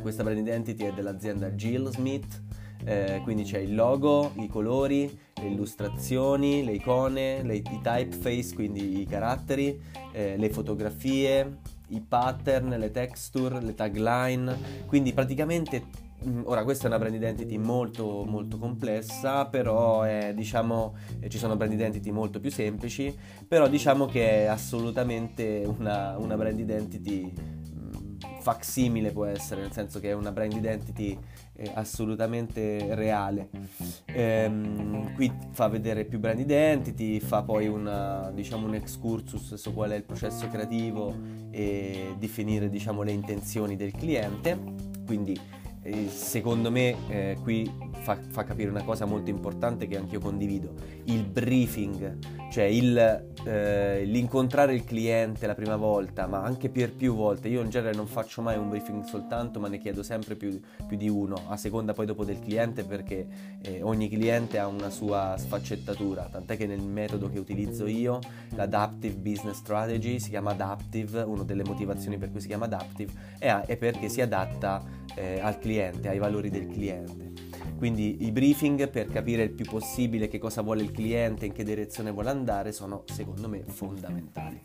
Questa 0.00 0.24
brand 0.24 0.38
identity 0.38 0.84
è 0.86 0.92
dell'azienda 0.92 1.50
Jill 1.50 1.88
Smith 1.90 2.42
eh, 2.84 3.20
quindi 3.22 3.44
c'è 3.44 3.58
il 3.58 3.74
logo, 3.74 4.32
i 4.36 4.48
colori, 4.48 5.18
le 5.34 5.46
illustrazioni, 5.46 6.64
le 6.64 6.72
icone, 6.72 7.42
le, 7.42 7.56
i 7.56 7.62
typeface, 7.62 8.54
quindi 8.54 9.00
i 9.00 9.06
caratteri, 9.06 9.80
eh, 10.12 10.36
le 10.36 10.50
fotografie, 10.50 11.58
i 11.88 12.00
pattern, 12.00 12.70
le 12.70 12.90
texture, 12.90 13.60
le 13.60 13.74
tagline, 13.74 14.56
quindi 14.86 15.12
praticamente 15.12 15.84
mm, 16.24 16.42
Ora, 16.44 16.64
questa 16.64 16.84
è 16.84 16.86
una 16.86 16.98
brand 16.98 17.14
identity 17.14 17.56
molto, 17.56 18.24
molto 18.24 18.58
complessa, 18.58 19.46
però 19.46 20.02
è, 20.02 20.32
diciamo, 20.34 20.94
eh, 21.20 21.28
ci 21.28 21.38
sono 21.38 21.56
brand 21.56 21.72
identity 21.72 22.10
molto 22.10 22.40
più 22.40 22.50
semplici, 22.50 23.14
però 23.46 23.68
diciamo 23.68 24.06
che 24.06 24.42
è 24.42 24.44
assolutamente 24.44 25.64
una, 25.66 26.16
una 26.18 26.36
brand 26.36 26.58
identity 26.58 27.32
mm, 27.32 28.40
facsimile 28.40 29.10
può 29.10 29.24
essere, 29.24 29.62
nel 29.62 29.72
senso 29.72 30.00
che 30.00 30.10
è 30.10 30.12
una 30.12 30.32
brand 30.32 30.52
identity 30.52 31.18
assolutamente 31.74 32.94
reale. 32.94 33.48
Ehm, 34.06 35.14
qui 35.14 35.30
fa 35.52 35.68
vedere 35.68 36.04
più 36.04 36.18
brand 36.18 36.38
identity, 36.38 37.20
fa 37.20 37.42
poi 37.42 37.68
una, 37.68 38.30
diciamo, 38.32 38.66
un 38.66 38.74
excursus 38.74 39.54
su 39.54 39.72
qual 39.72 39.90
è 39.90 39.96
il 39.96 40.04
processo 40.04 40.48
creativo 40.48 41.14
e 41.50 42.14
definire 42.18 42.68
diciamo, 42.68 43.02
le 43.02 43.12
intenzioni 43.12 43.76
del 43.76 43.92
cliente. 43.92 44.58
Quindi 45.06 45.38
secondo 46.08 46.70
me 46.70 46.96
eh, 47.08 47.36
qui 47.42 47.70
fa, 48.02 48.16
fa, 48.28 48.44
capire 48.44 48.70
una 48.70 48.84
cosa 48.84 49.04
molto 49.04 49.30
importante 49.30 49.86
che 49.86 49.96
anch'io 49.96 50.20
condivido, 50.20 50.72
il 51.04 51.24
briefing, 51.24 52.18
cioè 52.50 52.64
il, 52.64 52.96
eh, 53.44 54.04
l'incontrare 54.04 54.74
il 54.74 54.84
cliente 54.84 55.46
la 55.46 55.54
prima 55.54 55.76
volta, 55.76 56.26
ma 56.26 56.42
anche 56.42 56.68
per 56.68 56.92
più 56.92 57.14
volte. 57.14 57.48
Io 57.48 57.60
in 57.62 57.70
genere 57.70 57.94
non 57.96 58.06
faccio 58.06 58.42
mai 58.42 58.56
un 58.58 58.68
briefing 58.68 59.02
soltanto, 59.04 59.58
ma 59.58 59.68
ne 59.68 59.78
chiedo 59.78 60.02
sempre 60.02 60.36
più, 60.36 60.60
più 60.86 60.96
di 60.96 61.08
uno, 61.08 61.36
a 61.48 61.56
seconda 61.56 61.92
poi 61.92 62.06
dopo 62.06 62.24
del 62.24 62.40
cliente, 62.40 62.84
perché 62.84 63.26
eh, 63.62 63.82
ogni 63.82 64.08
cliente 64.08 64.58
ha 64.58 64.66
una 64.66 64.90
sua 64.90 65.34
sfaccettatura, 65.36 66.28
tant'è 66.30 66.56
che 66.56 66.66
nel 66.66 66.82
metodo 66.82 67.28
che 67.28 67.38
utilizzo 67.38 67.86
io, 67.86 68.20
l'Adaptive 68.50 69.16
Business 69.16 69.56
Strategy, 69.56 70.20
si 70.20 70.30
chiama 70.30 70.52
Adaptive, 70.52 71.22
una 71.22 71.42
delle 71.42 71.64
motivazioni 71.64 72.18
per 72.18 72.30
cui 72.30 72.40
si 72.40 72.46
chiama 72.46 72.66
Adaptive, 72.66 73.12
è, 73.38 73.50
è 73.66 73.76
perché 73.76 74.08
si 74.08 74.20
adatta 74.20 75.00
eh, 75.14 75.40
al 75.40 75.58
cliente, 75.58 75.71
ai 75.80 76.18
valori 76.18 76.50
del 76.50 76.66
cliente. 76.66 77.32
Quindi 77.82 78.24
i 78.24 78.30
briefing 78.30 78.88
per 78.88 79.08
capire 79.08 79.42
il 79.42 79.50
più 79.50 79.64
possibile 79.64 80.28
che 80.28 80.38
cosa 80.38 80.62
vuole 80.62 80.82
il 80.82 80.92
cliente, 80.92 81.46
in 81.46 81.52
che 81.52 81.64
direzione 81.64 82.12
vuole 82.12 82.30
andare, 82.30 82.70
sono 82.70 83.02
secondo 83.06 83.48
me 83.48 83.64
fondamentali. 83.66 84.60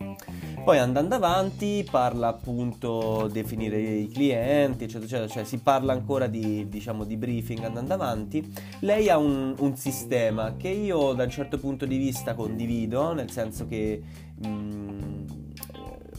Poi 0.64 0.78
andando 0.78 1.16
avanti 1.16 1.84
parla 1.90 2.28
appunto 2.28 3.28
definire 3.32 3.80
i 3.80 4.08
clienti, 4.08 4.84
eccetera, 4.84 5.06
eccetera, 5.06 5.28
cioè 5.30 5.46
si 5.46 5.58
parla 5.60 5.94
ancora 5.94 6.28
di, 6.28 6.68
diciamo, 6.70 7.06
di 7.06 7.18
briefing 7.18 7.64
andando 7.64 7.96
avanti. 7.96 8.54
Lei 8.82 9.10
ha 9.10 9.18
un, 9.18 9.56
un, 9.58 9.76
sistema 9.76 10.56
che 10.56 10.70
io 10.70 11.14
da 11.14 11.24
un 11.24 11.30
certo 11.32 11.58
punto 11.58 11.88
di 11.88 11.98
vista 11.98 12.36
condivido, 12.36 13.14
nel 13.14 13.32
senso 13.32 13.66
che... 13.66 14.00
Mh, 14.44 14.48
mm, 14.48 15.47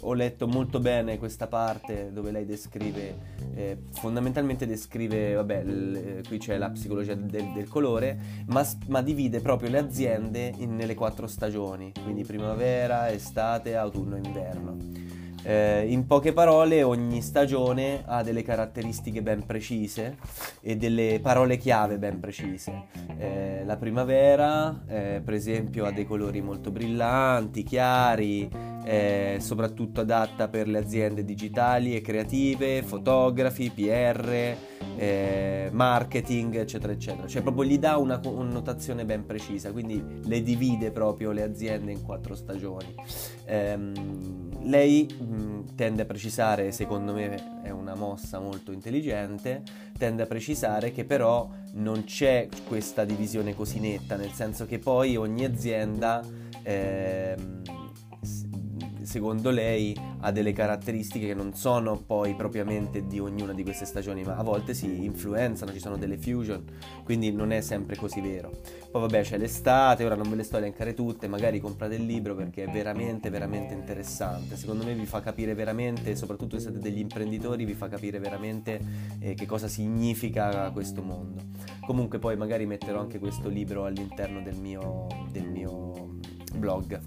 ho 0.09 0.15
letto 0.15 0.47
molto 0.47 0.81
bene 0.81 1.19
questa 1.19 1.47
parte 1.47 2.11
dove 2.13 2.31
lei 2.31 2.47
descrive, 2.47 3.15
eh, 3.55 3.77
fondamentalmente 3.93 4.67
descrive, 4.67 5.35
vabbè, 5.35 5.65
l- 5.65 5.97
eh, 5.97 6.23
qui 6.27 6.39
c'è 6.39 6.57
la 6.57 6.71
psicologia 6.71 7.15
del, 7.15 7.53
del 7.53 7.69
colore, 7.69 8.19
ma, 8.47 8.67
ma, 8.87 9.03
divide 9.03 9.41
proprio 9.41 9.69
le 9.69 9.79
aziende 9.79 10.53
in, 10.57 10.77
nelle 10.77 10.95
quattro 10.95 11.27
stagioni, 11.27 11.93
quindi 12.03 12.25
primavera, 12.25 13.11
estate, 13.11 13.77
autunno 13.77 14.17
inverno. 14.17 14.77
Eh, 15.43 15.87
in 15.89 16.07
poche 16.07 16.33
parole, 16.33 16.83
ogni 16.83 17.23
stagione 17.23 18.03
ha 18.05 18.23
delle 18.23 18.43
caratteristiche 18.43 19.23
ben 19.23 19.47
precise 19.47 20.17
e 20.61 20.77
delle 20.77 21.21
parole 21.23 21.57
chiave 21.57 21.99
ben 21.99 22.21
precise. 22.21 22.87
Eh, 23.19 23.63
la 23.65 23.77
primavera, 23.77 24.85
eh, 24.87 25.23
per 25.25 25.35
esempio, 25.35 25.85
ha 25.85 25.93
dei 25.93 26.07
colori 26.07 26.41
molto 26.41 26.71
brillanti, 26.71 27.63
chiari, 27.63 28.77
soprattutto 29.39 30.01
adatta 30.01 30.49
per 30.49 30.67
le 30.67 30.79
aziende 30.79 31.23
digitali 31.23 31.95
e 31.95 32.01
creative, 32.01 32.83
fotografi, 32.83 33.71
PR, 33.71 34.57
eh, 34.97 35.69
marketing, 35.71 36.57
eccetera, 36.57 36.93
eccetera. 36.93 37.27
Cioè, 37.29 37.43
proprio 37.43 37.65
gli 37.65 37.79
dà 37.79 37.99
una 37.99 38.19
connotazione 38.19 39.05
ben 39.05 39.27
precisa, 39.27 39.73
quindi 39.73 40.03
le 40.25 40.43
divide 40.43 40.91
proprio 40.91 41.33
le 41.33 41.43
aziende 41.43 41.93
in 41.93 42.03
quattro 42.03 42.35
stagioni. 42.35 42.95
Ehm, 43.45 44.48
lei 44.63 45.07
mh, 45.07 45.75
tende 45.75 46.03
a 46.03 46.05
precisare, 46.05 46.73
secondo 46.73 47.13
me 47.13 47.63
è 47.63 47.71
una 47.71 47.95
mossa 47.95 48.39
molto 48.39 48.73
intelligente, 48.73 49.63
tende 49.97 50.23
a 50.23 50.27
precisare 50.27 50.93
che 50.93 51.05
però 51.05 51.49
non 51.75 52.05
c'è 52.05 52.49
questa 52.67 53.05
divisione 53.05 53.55
così 53.55 53.81
netta, 53.81 54.17
nel 54.17 54.33
senso 54.33 54.67
che 54.67 54.79
poi 54.79 55.17
ogni 55.17 55.45
azienda... 55.45 56.23
Ehm, 56.63 57.78
secondo 59.09 59.49
lei 59.49 59.97
ha 60.21 60.31
delle 60.31 60.53
caratteristiche 60.53 61.29
che 61.29 61.35
non 61.35 61.55
sono 61.55 61.97
poi 61.97 62.35
propriamente 62.35 63.07
di 63.07 63.19
ognuna 63.19 63.55
di 63.55 63.63
queste 63.63 63.87
stagioni, 63.87 64.23
ma 64.23 64.37
a 64.37 64.43
volte 64.43 64.75
si 64.75 65.03
influenzano, 65.03 65.73
ci 65.73 65.79
sono 65.79 65.97
delle 65.97 66.19
fusion, 66.19 66.63
quindi 67.05 67.33
non 67.33 67.51
è 67.51 67.63
sempre 67.63 67.97
così 67.97 68.21
vero. 68.21 68.51
Poi 68.91 69.01
vabbè 69.01 69.23
c'è 69.23 69.39
l'estate, 69.39 70.05
ora 70.05 70.15
non 70.15 70.29
ve 70.29 70.37
le 70.37 70.43
sto 70.43 70.57
a 70.57 70.59
elencare 70.59 70.93
tutte, 70.93 71.27
magari 71.27 71.59
comprate 71.59 71.95
il 71.95 72.05
libro 72.05 72.35
perché 72.35 72.65
è 72.65 72.71
veramente 72.71 73.31
veramente 73.31 73.73
interessante. 73.73 74.57
Secondo 74.57 74.85
me 74.85 74.95
vi 74.95 75.07
fa 75.07 75.21
capire 75.21 75.55
veramente, 75.55 76.15
soprattutto 76.15 76.57
se 76.57 76.65
siete 76.65 76.79
degli 76.79 76.99
imprenditori, 76.99 77.65
vi 77.65 77.75
fa 77.75 77.89
capire 77.89 78.19
veramente 78.19 78.79
eh, 79.21 79.33
che 79.33 79.47
cosa 79.47 79.69
significa 79.69 80.71
questo 80.71 81.03
mondo. 81.03 81.41
Comunque 81.87 82.19
poi 82.19 82.37
magari 82.37 82.67
metterò 82.67 83.01
anche 83.01 83.19
questo 83.19 83.49
libro 83.49 83.87
all'interno 83.87 84.43
del 84.43 84.57
mio, 84.57 85.07
del 85.31 85.49
mio 85.49 86.19
blog. 86.53 87.01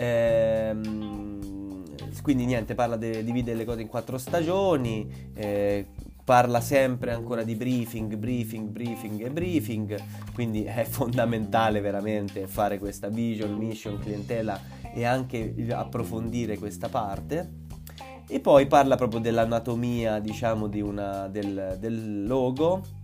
Ehm, 0.00 1.82
quindi 2.22 2.46
niente, 2.46 2.74
parla 2.74 2.96
di 2.96 3.22
dividere 3.22 3.58
le 3.58 3.64
cose 3.66 3.82
in 3.82 3.88
quattro 3.88 4.16
stagioni, 4.16 5.30
eh, 5.34 5.88
parla 6.24 6.62
sempre 6.62 7.12
ancora 7.12 7.42
di 7.42 7.54
briefing, 7.54 8.16
briefing, 8.16 8.68
briefing 8.68 9.22
e 9.22 9.30
briefing, 9.30 10.02
quindi 10.32 10.64
è 10.64 10.84
fondamentale 10.84 11.80
veramente 11.80 12.46
fare 12.46 12.78
questa 12.78 13.08
vision, 13.08 13.52
mission, 13.52 13.98
clientela 13.98 14.58
e 14.94 15.04
anche 15.04 15.54
approfondire 15.70 16.56
questa 16.56 16.88
parte. 16.88 17.58
E 18.26 18.40
poi 18.40 18.66
parla 18.66 18.96
proprio 18.96 19.20
dell'anatomia, 19.20 20.18
diciamo, 20.18 20.66
di 20.66 20.80
una, 20.80 21.28
del, 21.28 21.76
del 21.78 22.24
logo, 22.26 22.99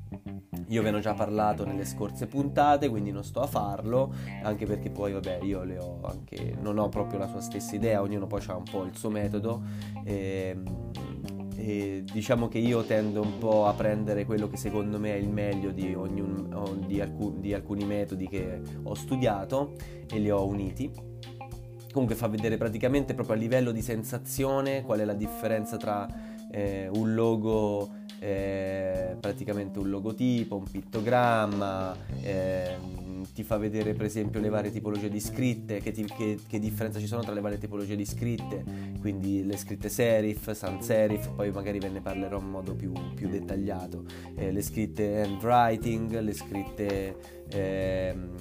io 0.68 0.82
ve 0.82 0.90
ne 0.90 0.96
ho 0.96 1.00
già 1.00 1.14
parlato 1.14 1.64
nelle 1.64 1.84
scorse 1.84 2.26
puntate, 2.26 2.88
quindi 2.88 3.10
non 3.10 3.22
sto 3.22 3.40
a 3.40 3.46
farlo, 3.46 4.12
anche 4.42 4.66
perché 4.66 4.90
poi 4.90 5.12
vabbè 5.12 5.40
io 5.42 5.62
le 5.62 5.78
ho 5.78 6.00
anche, 6.04 6.56
non 6.60 6.78
ho 6.78 6.88
proprio 6.88 7.18
la 7.18 7.28
sua 7.28 7.40
stessa 7.40 7.74
idea, 7.74 8.00
ognuno 8.00 8.26
poi 8.26 8.42
ha 8.46 8.56
un 8.56 8.64
po' 8.68 8.84
il 8.84 8.96
suo 8.96 9.10
metodo. 9.10 9.62
E, 10.04 10.56
e 11.58 12.04
diciamo 12.10 12.48
che 12.48 12.58
io 12.58 12.82
tendo 12.84 13.22
un 13.22 13.38
po' 13.38 13.66
a 13.66 13.72
prendere 13.72 14.24
quello 14.24 14.48
che 14.48 14.56
secondo 14.56 14.98
me 14.98 15.14
è 15.14 15.16
il 15.16 15.28
meglio 15.28 15.70
di, 15.70 15.94
ognun, 15.94 16.84
di, 16.86 17.00
alcun, 17.00 17.40
di 17.40 17.54
alcuni 17.54 17.84
metodi 17.84 18.28
che 18.28 18.60
ho 18.82 18.94
studiato 18.94 19.74
e 20.08 20.18
li 20.18 20.30
ho 20.30 20.46
uniti 20.46 20.92
comunque 21.90 22.14
fa 22.14 22.28
vedere 22.28 22.58
praticamente 22.58 23.14
proprio 23.14 23.36
a 23.36 23.38
livello 23.38 23.72
di 23.72 23.80
sensazione 23.80 24.82
qual 24.82 24.98
è 24.98 25.04
la 25.06 25.14
differenza 25.14 25.78
tra 25.78 26.06
eh, 26.50 26.90
un 26.92 27.14
logo 27.14 28.04
eh, 28.18 29.16
praticamente 29.20 29.78
un 29.78 29.90
logotipo, 29.90 30.56
un 30.56 30.64
pittogramma, 30.64 31.96
eh, 32.22 32.76
ti 33.34 33.42
fa 33.42 33.56
vedere 33.56 33.92
per 33.94 34.06
esempio 34.06 34.40
le 34.40 34.48
varie 34.48 34.70
tipologie 34.70 35.08
di 35.08 35.20
scritte, 35.20 35.80
che, 35.80 35.92
ti, 35.92 36.04
che, 36.04 36.38
che, 36.46 36.58
differenza 36.58 36.98
ci 36.98 37.06
sono 37.06 37.22
tra 37.22 37.32
le 37.32 37.40
varie 37.40 37.58
tipologie 37.58 37.96
di 37.96 38.04
scritte, 38.04 38.64
quindi 39.00 39.44
le 39.44 39.56
scritte 39.56 39.88
serif, 39.88 40.52
sans 40.52 40.84
serif, 40.84 41.30
poi 41.34 41.50
magari 41.50 41.78
ve 41.78 41.88
ne 41.88 42.00
parlerò 42.00 42.38
in 42.38 42.48
modo 42.48 42.74
più, 42.74 42.92
più 43.14 43.28
dettagliato, 43.28 44.04
eh, 44.36 44.52
le 44.52 44.62
scritte 44.62 45.22
handwriting, 45.22 46.18
le 46.20 46.32
scritte... 46.32 47.16
Ehm, 47.48 48.34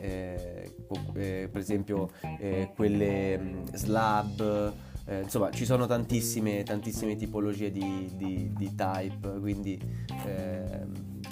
eh, 0.00 0.72
eh, 1.14 1.48
per 1.50 1.60
esempio 1.60 2.10
eh, 2.38 2.70
quelle 2.74 3.38
mm, 3.38 3.62
slab 3.74 4.72
eh, 5.10 5.22
insomma, 5.22 5.50
ci 5.50 5.64
sono 5.64 5.86
tantissime, 5.86 6.62
tantissime 6.62 7.16
tipologie 7.16 7.72
di, 7.72 8.08
di, 8.14 8.52
di 8.56 8.74
type, 8.76 9.40
quindi 9.40 9.76
eh, 10.24 10.86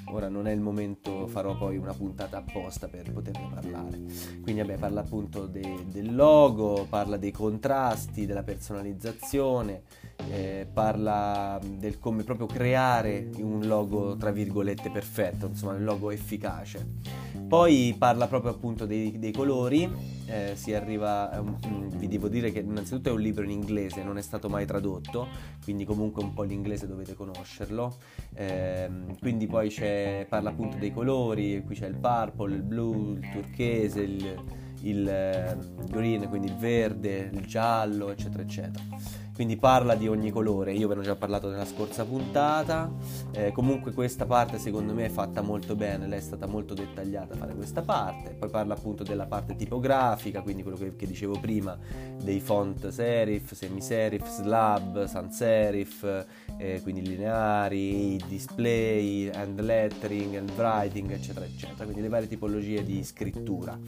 ora 0.07 0.29
non 0.29 0.49
è 0.49 0.51
il 0.51 0.61
momento, 0.61 1.29
farò 1.29 1.57
poi 1.57 1.76
una 1.76 1.93
puntata 1.93 2.39
apposta 2.39 2.89
per 2.89 3.12
poterne 3.12 3.49
parlare. 3.55 4.01
Quindi, 4.43 4.61
vabbè, 4.62 4.79
parla 4.79 5.03
appunto 5.03 5.47
de, 5.47 5.85
del 5.87 6.12
logo, 6.12 6.87
parla 6.89 7.16
dei 7.16 7.31
contrasti, 7.31 8.26
della 8.26 8.43
personalizzazione, 8.43 9.83
eh, 10.31 10.66
parla 10.73 11.61
del 11.64 11.99
come 11.99 12.23
proprio 12.23 12.47
creare 12.47 13.31
un 13.39 13.66
logo, 13.66 14.16
tra 14.16 14.31
virgolette, 14.31 14.91
perfetto, 14.91 15.47
insomma, 15.47 15.75
un 15.75 15.85
logo 15.85 16.11
efficace. 16.11 16.87
Poi 17.47 17.95
parla 17.97 18.27
proprio 18.27 18.53
appunto 18.53 18.85
dei, 18.85 19.19
dei 19.19 19.33
colori, 19.33 19.91
eh, 20.27 20.53
si 20.55 20.75
arriva, 20.75 21.31
um, 21.41 21.89
vi 21.97 22.07
devo 22.07 22.29
dire 22.29 22.53
che 22.53 22.59
innanzitutto 22.59 23.09
è 23.09 23.12
un 23.12 23.21
libro 23.21 23.43
in 23.43 23.51
inglese, 23.51 24.03
non 24.03 24.19
è 24.19 24.23
stato 24.23 24.51
mai 24.51 24.66
tradotto, 24.66 25.27
quindi 25.62 25.87
comunque 25.87 26.23
un 26.23 26.35
po' 26.35 26.43
l'inglese 26.43 26.87
dovete 26.87 27.14
conoscerlo. 27.14 27.97
Eh, 28.35 28.91
quindi 29.21 29.47
poi 29.47 29.73
parla 30.29 30.51
appunto 30.51 30.77
dei 30.77 30.93
colori, 30.93 31.62
qui 31.64 31.75
c'è 31.75 31.87
il 31.87 31.97
purple, 31.97 32.55
il 32.55 32.62
blu, 32.62 33.14
il 33.14 33.31
turchese, 33.33 34.01
il, 34.03 34.43
il 34.83 35.09
eh, 35.09 35.57
green, 35.89 36.29
quindi 36.29 36.49
il 36.49 36.57
verde, 36.57 37.31
il 37.33 37.47
giallo, 37.47 38.11
eccetera, 38.11 38.43
eccetera 38.43 38.85
quindi 39.39 39.57
parla 39.57 39.95
di 39.95 40.09
ogni 40.09 40.32
colore, 40.32 40.72
io 40.72 40.89
ve 40.89 40.97
ne 40.97 41.01
ho 41.03 41.05
già 41.05 41.14
parlato 41.14 41.49
nella 41.49 41.64
scorsa 41.64 42.05
puntata, 42.05 42.91
eh, 43.30 43.53
comunque 43.53 43.93
questa 43.93 44.26
parte 44.26 44.59
secondo 44.59 44.93
me 44.93 45.05
è 45.05 45.09
fatta 45.09 45.43
molto 45.43 45.76
bene, 45.76 46.09
lei 46.09 46.18
è 46.18 46.20
stata 46.20 46.49
molto 46.49 46.74
dettagliata 46.74 47.34
a 47.34 47.36
fare 47.36 47.55
questa 47.55 47.82
parte, 47.82 48.34
poi 48.34 48.49
parla 48.49 48.74
appunto 48.74 49.05
della 49.05 49.26
parte 49.26 49.55
tipografica, 49.55 50.43
quindi 50.43 50.62
quello 50.64 50.76
che, 50.76 50.97
che 50.97 51.07
dicevo 51.07 51.39
prima, 51.39 51.78
dei 52.20 52.41
font 52.41 52.89
serif, 52.89 53.53
semi-serif, 53.55 54.28
slab, 54.28 55.05
sans 55.05 55.32
serif, 55.32 56.26
eh, 56.59 56.80
quindi 56.82 57.07
lineari, 57.07 58.20
display, 58.26 59.28
hand 59.28 59.61
lettering, 59.61 60.34
hand 60.34 60.51
writing, 60.57 61.12
eccetera, 61.12 61.45
eccetera, 61.45 61.84
quindi 61.84 62.03
le 62.03 62.09
varie 62.09 62.26
tipologie 62.26 62.82
di 62.82 63.05
scrittura. 63.05 63.78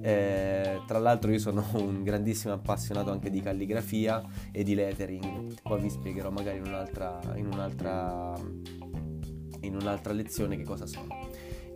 Eh, 0.00 0.80
tra 0.88 0.98
l'altro 0.98 1.30
io 1.30 1.38
sono 1.38 1.64
un 1.78 2.02
grandissimo 2.02 2.52
appassionato 2.52 3.12
anche 3.12 3.30
di 3.30 3.40
calligrafia 3.40 4.24
e 4.50 4.64
di 4.64 4.74
lettering, 4.88 5.54
poi 5.62 5.80
vi 5.80 5.90
spiegherò 5.90 6.30
magari 6.30 6.58
in 6.58 6.66
un'altra, 6.66 7.20
in 7.36 7.46
un'altra 7.46 8.34
in 9.60 9.74
un'altra 9.74 10.12
lezione 10.12 10.56
che 10.56 10.64
cosa 10.64 10.86
sono. 10.86 11.06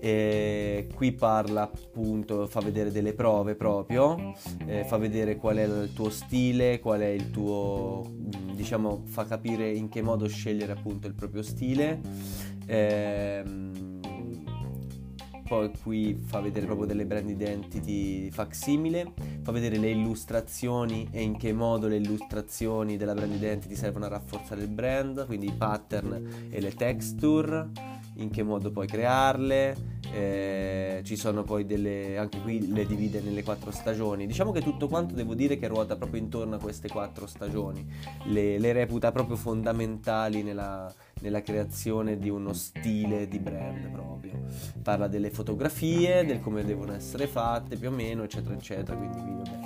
E 0.04 0.88
qui 0.92 1.12
parla 1.12 1.62
appunto, 1.62 2.48
fa 2.48 2.60
vedere 2.60 2.90
delle 2.90 3.12
prove 3.12 3.54
proprio, 3.54 4.34
eh, 4.66 4.84
fa 4.84 4.96
vedere 4.96 5.36
qual 5.36 5.58
è 5.58 5.62
il 5.62 5.92
tuo 5.94 6.10
stile, 6.10 6.80
qual 6.80 7.02
è 7.02 7.06
il 7.06 7.30
tuo, 7.30 8.04
mm, 8.08 8.50
diciamo, 8.52 9.02
fa 9.04 9.24
capire 9.24 9.70
in 9.70 9.88
che 9.88 10.02
modo 10.02 10.26
scegliere 10.26 10.72
appunto 10.72 11.06
il 11.06 11.14
proprio 11.14 11.42
stile. 11.42 12.00
Eh, 12.66 13.42
poi 15.52 15.70
qui 15.82 16.18
fa 16.24 16.40
vedere 16.40 16.64
proprio 16.64 16.86
delle 16.86 17.04
brand 17.04 17.28
identity 17.28 18.30
facsimile, 18.30 19.12
fa 19.42 19.52
vedere 19.52 19.76
le 19.76 19.90
illustrazioni 19.90 21.06
e 21.10 21.20
in 21.20 21.36
che 21.36 21.52
modo 21.52 21.88
le 21.88 21.96
illustrazioni 21.96 22.96
della 22.96 23.12
brand 23.12 23.34
identity 23.34 23.74
servono 23.74 24.06
a 24.06 24.08
rafforzare 24.08 24.62
il 24.62 24.68
brand, 24.68 25.26
quindi 25.26 25.48
i 25.48 25.52
pattern 25.52 26.48
e 26.48 26.58
le 26.58 26.72
texture, 26.72 27.68
in 28.14 28.30
che 28.30 28.42
modo 28.42 28.70
puoi 28.70 28.86
crearle, 28.86 29.76
eh, 30.10 31.02
ci 31.04 31.16
sono 31.16 31.42
poi 31.42 31.66
delle, 31.66 32.16
anche 32.16 32.40
qui 32.40 32.72
le 32.72 32.86
divide 32.86 33.20
nelle 33.20 33.42
quattro 33.42 33.70
stagioni. 33.72 34.26
Diciamo 34.26 34.52
che 34.52 34.62
tutto 34.62 34.88
quanto 34.88 35.14
devo 35.14 35.34
dire 35.34 35.58
che 35.58 35.68
ruota 35.68 35.96
proprio 35.96 36.18
intorno 36.18 36.54
a 36.54 36.58
queste 36.58 36.88
quattro 36.88 37.26
stagioni, 37.26 37.86
le, 38.24 38.58
le 38.58 38.72
reputa 38.72 39.12
proprio 39.12 39.36
fondamentali 39.36 40.42
nella, 40.42 40.90
nella 41.22 41.40
creazione 41.40 42.18
di 42.18 42.28
uno 42.28 42.52
stile 42.52 43.26
di 43.28 43.38
brand 43.38 43.88
proprio. 43.88 44.42
Parla 44.82 45.08
delle 45.08 45.30
fotografie, 45.30 46.26
del 46.26 46.40
come 46.40 46.62
devono 46.64 46.92
essere 46.92 47.26
fatte 47.26 47.76
più 47.76 47.88
o 47.88 47.92
meno, 47.92 48.24
eccetera, 48.24 48.54
eccetera. 48.54 48.94
Quindi 48.96 49.20
qui 49.20 49.32
vabbè, 49.32 49.56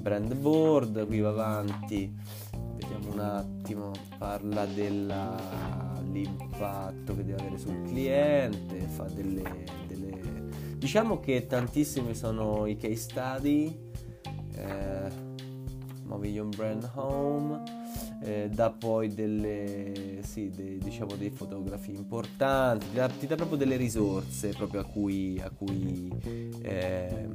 brand 0.00 0.34
board, 0.34 1.06
qui 1.06 1.20
va 1.20 1.30
avanti. 1.30 2.14
Vediamo 2.74 3.12
un 3.12 3.20
attimo, 3.20 3.92
parla 4.18 4.66
dell'impatto 4.66 7.16
che 7.16 7.24
deve 7.24 7.40
avere 7.40 7.56
sul 7.58 7.80
cliente, 7.82 8.80
fa 8.80 9.04
delle, 9.04 9.64
delle... 9.86 10.20
Diciamo 10.76 11.20
che 11.20 11.46
tantissimi 11.46 12.14
sono 12.14 12.66
i 12.66 12.76
case 12.76 12.96
study, 12.96 13.92
eh, 14.56 15.08
Movision 16.02 16.50
Brand 16.50 16.90
Home, 16.94 17.83
eh, 18.24 18.48
dà 18.50 18.70
poi 18.70 19.12
delle, 19.12 20.20
sì, 20.22 20.50
dei, 20.50 20.78
diciamo 20.78 21.14
dei 21.14 21.30
fotografi 21.30 21.92
importanti, 21.94 22.86
ti 22.88 22.94
dà, 22.94 23.08
ti 23.08 23.26
dà, 23.26 23.34
proprio 23.34 23.58
delle 23.58 23.76
risorse 23.76 24.48
proprio 24.48 24.80
a 24.80 24.84
cui, 24.84 25.40
a 25.40 25.50
cui 25.50 26.10
eh, 26.62 27.28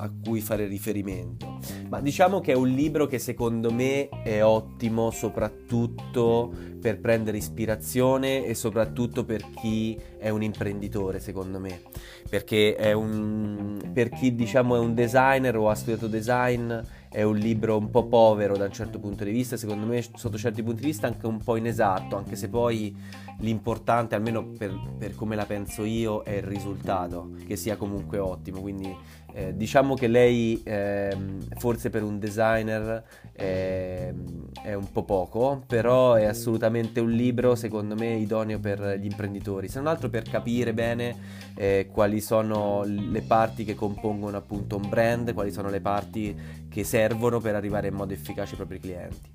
a 0.00 0.10
cui 0.22 0.40
fare 0.40 0.66
riferimento. 0.66 1.58
Ma 1.88 2.00
diciamo 2.00 2.40
che 2.40 2.52
è 2.52 2.56
un 2.56 2.68
libro 2.68 3.06
che 3.06 3.18
secondo 3.18 3.70
me 3.70 4.08
è 4.08 4.42
ottimo 4.42 5.10
soprattutto 5.10 6.52
per 6.80 7.00
prendere 7.00 7.36
ispirazione 7.36 8.44
e 8.44 8.54
soprattutto 8.54 9.24
per 9.24 9.44
chi 9.60 9.98
è 10.18 10.30
un 10.30 10.42
imprenditore, 10.42 11.20
secondo 11.20 11.58
me. 11.58 11.82
Perché 12.28 12.74
è 12.74 12.92
un, 12.92 13.90
per 13.92 14.08
chi 14.08 14.34
diciamo 14.34 14.76
è 14.76 14.78
un 14.78 14.94
designer 14.94 15.56
o 15.56 15.68
ha 15.68 15.74
studiato 15.74 16.06
design 16.06 16.72
è 17.10 17.22
un 17.22 17.36
libro 17.36 17.76
un 17.76 17.90
po' 17.90 18.06
povero 18.06 18.56
da 18.56 18.66
un 18.66 18.72
certo 18.72 19.00
punto 19.00 19.24
di 19.24 19.32
vista, 19.32 19.56
secondo 19.56 19.84
me 19.84 20.00
sotto 20.14 20.38
certi 20.38 20.62
punti 20.62 20.82
di 20.82 20.86
vista 20.86 21.08
anche 21.08 21.26
un 21.26 21.42
po' 21.42 21.56
inesatto, 21.56 22.16
anche 22.16 22.36
se 22.36 22.48
poi 22.48 22.96
l'importante, 23.40 24.14
almeno 24.14 24.44
per, 24.46 24.72
per 24.96 25.16
come 25.16 25.34
la 25.34 25.44
penso 25.44 25.84
io, 25.84 26.22
è 26.22 26.36
il 26.36 26.42
risultato, 26.42 27.32
che 27.46 27.56
sia 27.56 27.76
comunque 27.76 28.18
ottimo. 28.18 28.60
Quindi 28.60 28.94
eh, 29.32 29.56
diciamo 29.56 29.94
che 29.94 30.06
lei 30.06 30.60
eh, 30.62 31.16
forse 31.56 31.90
per 31.90 32.04
un 32.04 32.18
designer 32.20 33.02
eh, 33.32 34.14
è 34.62 34.74
un 34.74 34.92
po' 34.92 35.02
poco, 35.02 35.64
però 35.66 36.14
è 36.14 36.26
assolutamente 36.26 37.00
un 37.00 37.10
libro 37.10 37.56
secondo 37.56 37.96
me 37.96 38.14
idoneo 38.14 38.60
per 38.60 38.98
gli 39.00 39.06
imprenditori, 39.06 39.66
se 39.66 39.78
non 39.78 39.88
altro 39.88 40.08
per 40.10 40.22
capire 40.22 40.72
bene 40.74 41.16
eh, 41.54 41.88
quali 41.90 42.20
sono 42.20 42.84
le 42.84 43.22
parti 43.22 43.64
che 43.64 43.74
compongono 43.74 44.36
appunto 44.36 44.76
un 44.76 44.88
brand, 44.88 45.32
quali 45.32 45.50
sono 45.50 45.70
le 45.70 45.80
parti 45.80 46.36
che 46.70 46.84
servono 46.84 47.40
per 47.40 47.54
arrivare 47.54 47.88
in 47.88 47.94
modo 47.94 48.14
efficace 48.14 48.52
ai 48.52 48.56
propri 48.56 48.78
clienti. 48.78 49.30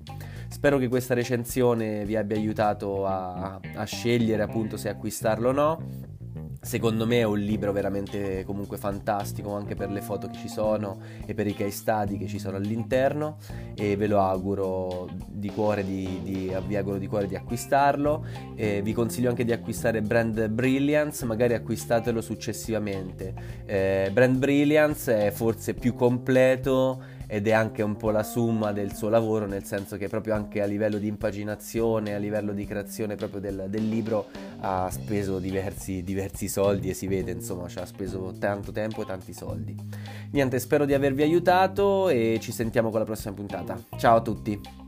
Spero 0.48 0.78
che 0.78 0.88
questa 0.88 1.14
recensione 1.14 2.04
vi 2.04 2.16
abbia 2.16 2.36
aiutato 2.36 3.06
a, 3.06 3.60
a 3.74 3.84
scegliere 3.84 4.42
appunto 4.42 4.76
se 4.76 4.88
acquistarlo 4.88 5.48
o 5.48 5.52
no 5.52 6.14
Secondo 6.66 7.06
me 7.06 7.20
è 7.20 7.22
un 7.22 7.38
libro 7.38 7.70
veramente 7.70 8.42
comunque 8.44 8.76
fantastico 8.76 9.54
anche 9.54 9.76
per 9.76 9.88
le 9.88 10.00
foto 10.00 10.26
che 10.26 10.36
ci 10.36 10.48
sono 10.48 10.98
e 11.24 11.32
per 11.32 11.46
i 11.46 11.54
case 11.54 11.70
study 11.70 12.18
che 12.18 12.26
ci 12.26 12.40
sono 12.40 12.56
all'interno 12.56 13.36
e 13.76 13.96
ve 13.96 14.08
lo 14.08 14.20
auguro 14.20 15.08
di 15.28 15.48
cuore 15.50 15.84
di, 15.84 16.20
di, 16.24 16.52
vi 16.66 16.76
auguro 16.76 16.98
di 16.98 17.06
cuore 17.06 17.28
di 17.28 17.36
acquistarlo 17.36 18.26
e 18.56 18.82
vi 18.82 18.92
consiglio 18.92 19.28
anche 19.28 19.44
di 19.44 19.52
acquistare 19.52 20.02
Brand 20.02 20.48
Brilliance, 20.48 21.24
magari 21.24 21.54
acquistatelo 21.54 22.20
successivamente. 22.20 23.32
Eh, 23.64 24.10
Brand 24.12 24.36
Brilliance 24.36 25.26
è 25.26 25.30
forse 25.30 25.74
più 25.74 25.94
completo 25.94 27.14
ed 27.26 27.46
è 27.46 27.52
anche 27.52 27.82
un 27.82 27.96
po' 27.96 28.10
la 28.10 28.22
summa 28.22 28.72
del 28.72 28.94
suo 28.94 29.08
lavoro, 29.08 29.46
nel 29.46 29.64
senso 29.64 29.96
che 29.96 30.08
proprio 30.08 30.34
anche 30.34 30.62
a 30.62 30.66
livello 30.66 30.98
di 30.98 31.08
impaginazione, 31.08 32.14
a 32.14 32.18
livello 32.18 32.52
di 32.52 32.64
creazione 32.64 33.16
proprio 33.16 33.40
del, 33.40 33.66
del 33.68 33.88
libro 33.88 34.28
ha 34.60 34.88
speso 34.90 35.38
diversi, 35.38 36.02
diversi, 36.02 36.48
soldi 36.48 36.90
e 36.90 36.94
si 36.94 37.06
vede 37.06 37.32
insomma, 37.32 37.68
ci 37.68 37.78
ha 37.78 37.86
speso 37.86 38.34
tanto 38.38 38.72
tempo 38.72 39.02
e 39.02 39.06
tanti 39.06 39.32
soldi. 39.32 39.74
Niente, 40.30 40.58
spero 40.58 40.84
di 40.84 40.94
avervi 40.94 41.22
aiutato 41.22 42.08
e 42.08 42.38
ci 42.40 42.52
sentiamo 42.52 42.90
con 42.90 43.00
la 43.00 43.06
prossima 43.06 43.34
puntata. 43.34 43.78
Ciao 43.96 44.16
a 44.16 44.20
tutti! 44.20 44.85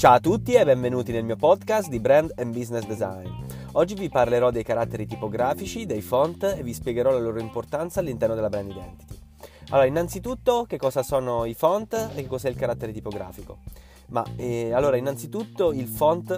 Ciao 0.00 0.14
a 0.14 0.18
tutti 0.20 0.54
e 0.54 0.64
benvenuti 0.64 1.12
nel 1.12 1.24
mio 1.24 1.36
podcast 1.36 1.90
di 1.90 2.00
Brand 2.00 2.32
and 2.36 2.54
Business 2.54 2.86
Design. 2.86 3.28
Oggi 3.72 3.92
vi 3.92 4.08
parlerò 4.08 4.50
dei 4.50 4.62
caratteri 4.62 5.04
tipografici, 5.04 5.84
dei 5.84 6.00
font 6.00 6.42
e 6.42 6.62
vi 6.62 6.72
spiegherò 6.72 7.10
la 7.10 7.18
loro 7.18 7.38
importanza 7.38 8.00
all'interno 8.00 8.34
della 8.34 8.48
brand 8.48 8.70
identity. 8.70 9.18
Allora, 9.68 9.86
innanzitutto 9.86 10.64
che 10.66 10.78
cosa 10.78 11.02
sono 11.02 11.44
i 11.44 11.52
font 11.52 11.92
e 12.14 12.22
che 12.22 12.28
cos'è 12.28 12.48
il 12.48 12.56
carattere 12.56 12.92
tipografico? 12.92 13.58
Ma 14.06 14.24
eh, 14.36 14.72
allora, 14.72 14.96
innanzitutto 14.96 15.70
il 15.70 15.86
font 15.86 16.34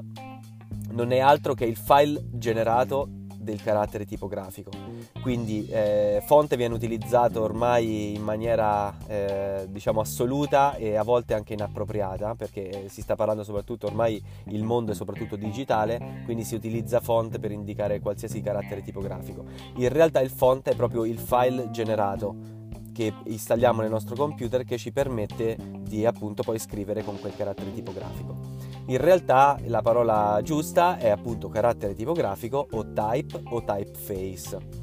non 0.91 1.13
è 1.13 1.21
altro 1.21 1.55
che 1.55 1.65
il 1.65 1.77
file 1.77 2.21
generato 2.33 3.09
del 3.43 3.63
carattere 3.63 4.05
tipografico. 4.05 4.71
Quindi 5.21 5.67
eh, 5.69 6.23
fonte 6.27 6.57
viene 6.57 6.75
utilizzato 6.75 7.43
ormai 7.43 8.15
in 8.15 8.23
maniera 8.23 8.95
eh, 9.07 9.67
diciamo 9.69 10.01
assoluta 10.01 10.77
e 10.77 10.97
a 10.97 11.03
volte 11.03 11.35
anche 11.35 11.53
inappropriata 11.53 12.35
perché 12.35 12.89
si 12.89 13.03
sta 13.03 13.17
parlando 13.17 13.45
soprattutto 13.45 13.87
ormai 13.87 14.23
il 14.47 14.63
mondo 14.63 14.93
è 14.93 14.95
soprattutto 14.95 15.37
digitale, 15.37 16.23
quindi 16.25 16.45
si 16.45 16.55
utilizza 16.55 17.01
font 17.01 17.39
per 17.39 17.51
indicare 17.51 18.01
qualsiasi 18.01 18.41
carattere 18.41 18.83
tipografico. 18.83 19.45
In 19.77 19.89
realtà 19.89 20.21
il 20.21 20.31
font 20.31 20.69
è 20.69 20.75
proprio 20.75 21.05
il 21.05 21.19
file 21.19 21.71
generato 21.71 22.61
che 22.93 23.13
installiamo 23.25 23.81
nel 23.81 23.91
nostro 23.91 24.15
computer 24.15 24.65
che 24.65 24.77
ci 24.77 24.93
permette 24.93 25.57
di 25.81 26.05
appunto 26.05 26.43
poi 26.43 26.59
scrivere 26.59 27.03
con 27.03 27.19
quel 27.19 27.35
carattere 27.35 27.73
tipografico. 27.73 28.37
In 28.87 28.99
realtà 28.99 29.59
la 29.67 29.81
parola 29.81 30.41
giusta 30.43 30.99
è 30.99 31.09
appunto 31.09 31.49
carattere 31.49 31.95
tipografico 31.95 32.67
o 32.73 32.93
type 32.93 33.41
o 33.51 33.63
typeface. 33.63 34.81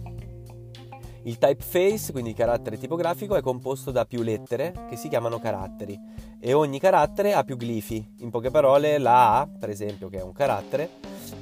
Il 1.24 1.38
typeface, 1.38 2.14
quindi 2.14 2.30
il 2.30 2.36
carattere 2.36 2.78
tipografico, 2.78 3.36
è 3.36 3.42
composto 3.42 3.92
da 3.92 4.06
più 4.06 4.22
lettere 4.22 4.74
che 4.90 4.96
si 4.96 5.10
chiamano 5.10 5.38
caratteri 5.38 6.00
e 6.40 6.54
ogni 6.54 6.80
carattere 6.80 7.34
ha 7.34 7.44
più 7.44 7.58
glifi. 7.58 8.16
In 8.20 8.30
poche 8.30 8.50
parole, 8.50 8.98
la 8.98 9.42
A, 9.42 9.48
per 9.48 9.70
esempio, 9.70 10.08
che 10.08 10.20
è 10.20 10.24
un 10.24 10.32
carattere, 10.32 10.90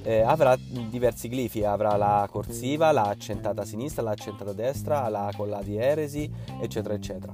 eh, 0.01 0.22
avrà 0.22 0.58
diversi 0.89 1.30
glifi, 1.30 1.64
avrà 1.64 1.95
la 1.95 2.28
corsiva, 2.30 2.91
la 2.91 3.03
accentata 3.03 3.62
a 3.62 3.66
sinistra, 3.66 4.01
la 4.01 4.12
accentata 4.12 4.49
a 4.49 4.53
destra, 4.53 5.08
la 5.10 5.32
con 5.38 5.47
la 5.47 5.62
dieresi, 5.62 6.30
eccetera, 6.60 6.95
eccetera. 6.95 7.32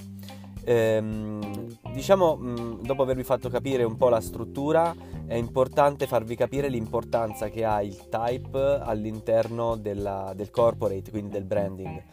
Ehm, 0.66 1.78
diciamo, 1.92 2.36
mh, 2.36 2.82
dopo 2.82 3.04
avervi 3.04 3.24
fatto 3.24 3.50
capire 3.50 3.84
un 3.84 3.98
po' 3.98 4.10
la 4.10 4.22
struttura, 4.22 4.96
è 5.26 5.36
importante 5.36 6.08
farvi 6.08 6.36
capire 6.36 6.70
l'importanza 6.70 7.50
che 7.50 7.66
ha 7.66 7.82
il 7.82 8.10
type 8.10 8.80
all'interno 8.82 9.76
della, 9.76 10.34
del 10.36 10.50
corporate, 10.50 11.12
quindi 11.12 11.32
del 11.32 11.46
branding. 11.46 12.04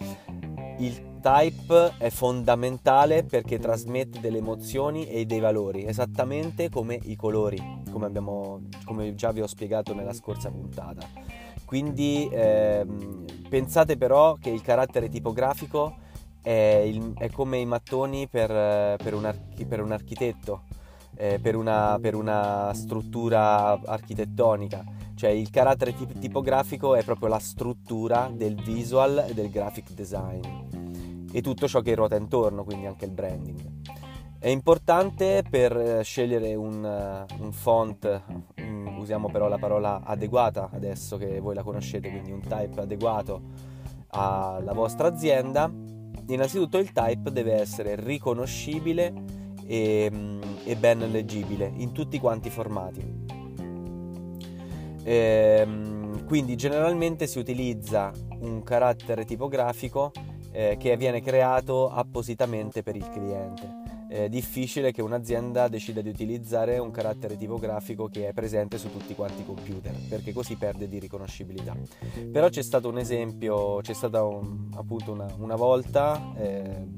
Il 0.79 1.19
type 1.21 1.93
è 1.99 2.09
fondamentale 2.09 3.25
perché 3.25 3.59
trasmette 3.59 4.21
delle 4.21 4.39
emozioni 4.39 5.07
e 5.07 5.27
dei 5.27 5.41
valori, 5.41 5.85
esattamente 5.85 6.71
come 6.71 6.99
i 7.03 7.17
colori, 7.17 7.83
come, 7.91 8.07
abbiamo, 8.07 8.63
come 8.87 9.15
già 9.15 9.31
vi 9.31 9.43
ho 9.43 9.47
spiegato 9.47 9.95
nella 9.95 10.15
scorsa 10.15 10.51
puntata. 10.51 11.07
Quindi 11.67 12.29
ehm, 12.33 13.25
pensate 13.49 13.97
però 13.97 14.35
che 14.41 14.51
il 14.51 14.63
carattere 14.63 15.09
tipografico 15.09 16.09
è, 16.43 16.83
il, 16.85 17.15
è 17.17 17.31
come 17.31 17.59
i 17.59 17.67
mattoni 17.67 18.27
per, 18.29 18.49
per, 18.97 19.15
un, 19.15 19.25
archi, 19.25 19.65
per 19.67 19.83
un, 19.83 19.93
architetto, 19.93 20.63
eh, 21.17 21.39
per, 21.41 21.57
una, 21.57 21.99
per, 22.01 22.15
una, 22.15 22.73
struttura 22.75 23.81
architettonica. 23.85 24.85
Cioè 25.15 25.31
il 25.31 25.51
carattere 25.51 25.95
tip- 25.95 26.19
tipografico 26.19 26.95
è 26.95 27.05
proprio 27.05 27.29
la 27.29 27.39
struttura 27.39 28.31
del 28.33 28.55
visual 28.55 29.27
e 29.29 29.35
del 29.35 29.51
graphic 29.51 29.93
design. 29.93 31.29
e 31.33 31.43
tutto 31.43 31.69
ciò 31.69 31.81
che 31.81 31.95
ruota 31.95 32.17
intorno, 32.17 32.65
quindi 32.65 32.87
anche 32.87 33.05
il 33.05 33.13
branding. 33.13 33.71
È 34.43 34.49
importante 34.49 35.45
per 35.49 35.77
eh, 35.77 36.03
scegliere 36.03 36.55
un, 36.55 36.83
uh, 36.83 37.43
un 37.43 37.53
font, 37.53 38.23
um, 38.57 38.97
usiamo 38.97 39.29
però 39.29 39.49
la 39.49 39.59
parola 39.59 40.01
adeguata 40.03 40.71
adesso 40.73 41.19
che 41.19 41.41
voi 41.41 41.55
la 41.55 41.63
conoscete, 41.63 42.11
quindi 42.11 42.33
un 42.33 42.41
type 42.41 42.81
adeguato 42.81 43.43
alla 44.13 44.73
vostra 44.73 45.09
azienda, 45.09 45.71
innanzitutto 46.35 46.79
il 46.79 46.93
type 46.93 47.31
deve 47.31 47.55
essere 47.55 47.95
riconoscibile 47.97 49.13
e, 49.67 50.09
um, 50.13 50.41
e 50.65 50.77
ben 50.77 50.99
leggibile 51.11 51.73
in 51.77 51.93
tutti 51.93 52.19
quanti 52.19 52.49
i 52.49 52.51
formati. 52.51 53.29
E, 55.03 55.63
um, 55.65 56.25
quindi 56.27 56.57
generalmente 56.57 57.27
si 57.27 57.39
utilizza 57.39 58.13
un 58.41 58.63
carattere 58.63 59.25
tipografico 59.25 60.13
eh, 60.53 60.77
che 60.79 60.97
viene 60.97 61.21
creato 61.21 61.91
appositamente 61.91 62.83
per 62.83 62.97
il 62.97 63.09
cliente 63.11 63.80
è 64.11 64.29
difficile 64.29 64.91
che 64.91 65.03
un'azienda 65.03 65.69
decida 65.69 66.01
di 66.01 66.09
utilizzare 66.09 66.79
un 66.79 66.91
carattere 66.91 67.37
tipografico 67.37 68.09
che 68.09 68.27
è 68.27 68.33
presente 68.33 68.77
su 68.77 68.91
tutti 68.91 69.15
quanti 69.15 69.43
i 69.43 69.47
computer, 69.47 69.95
perché 70.09 70.33
così 70.33 70.57
perde 70.57 70.89
di 70.89 70.99
riconoscibilità. 70.99 71.77
Però 72.33 72.49
c'è 72.49 72.63
stato 72.63 72.89
un 72.89 72.99
esempio, 72.99 73.81
c'è 73.83 73.93
stata 73.93 74.25
un, 74.25 74.69
appunto 74.75 75.13
una, 75.13 75.33
una 75.39 75.55
volta, 75.55 76.33
eh, 76.37 76.89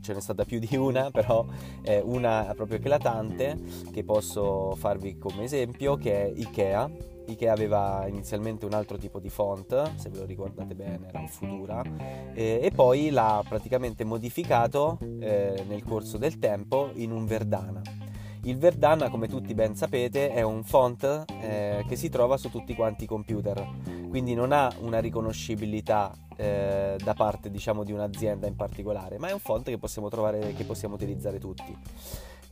ce 0.00 0.14
n'è 0.14 0.20
stata 0.20 0.44
più 0.44 0.60
di 0.60 0.76
una, 0.76 1.10
però 1.12 1.44
eh, 1.82 2.00
una 2.04 2.52
proprio 2.54 2.78
eclatante 2.78 3.58
che 3.90 4.04
posso 4.04 4.76
farvi 4.76 5.18
come 5.18 5.42
esempio, 5.42 5.96
che 5.96 6.22
è 6.22 6.32
Ikea 6.32 7.16
Ikea 7.28 7.52
aveva 7.52 8.06
inizialmente 8.08 8.64
un 8.64 8.72
altro 8.72 8.96
tipo 8.96 9.20
di 9.20 9.28
font, 9.28 9.94
se 9.96 10.08
ve 10.08 10.18
lo 10.18 10.24
ricordate 10.24 10.74
bene 10.74 11.08
era 11.08 11.20
un 11.20 11.28
Futura, 11.28 11.82
eh, 12.34 12.60
e 12.62 12.70
poi 12.74 13.10
l'ha 13.10 13.44
praticamente 13.46 14.04
modificato 14.04 14.98
eh, 15.20 15.62
nel 15.66 15.84
corso 15.84 16.18
del 16.18 16.38
tempo 16.38 16.90
in 16.94 17.12
un 17.12 17.26
Verdana. 17.26 17.82
Il 18.42 18.56
Verdana, 18.56 19.10
come 19.10 19.28
tutti 19.28 19.52
ben 19.52 19.74
sapete, 19.74 20.30
è 20.30 20.42
un 20.42 20.62
font 20.64 21.24
eh, 21.40 21.84
che 21.86 21.96
si 21.96 22.08
trova 22.08 22.36
su 22.36 22.48
tutti 22.50 22.74
quanti 22.74 23.04
i 23.04 23.06
computer, 23.06 23.66
quindi 24.08 24.34
non 24.34 24.52
ha 24.52 24.72
una 24.80 25.00
riconoscibilità 25.00 26.14
eh, 26.36 26.96
da 27.02 27.14
parte 27.14 27.50
diciamo, 27.50 27.84
di 27.84 27.92
un'azienda 27.92 28.46
in 28.46 28.56
particolare, 28.56 29.18
ma 29.18 29.28
è 29.28 29.32
un 29.32 29.40
font 29.40 29.64
che 29.64 29.76
possiamo, 29.76 30.08
trovare, 30.08 30.54
che 30.54 30.64
possiamo 30.64 30.94
utilizzare 30.94 31.38
tutti. 31.38 31.76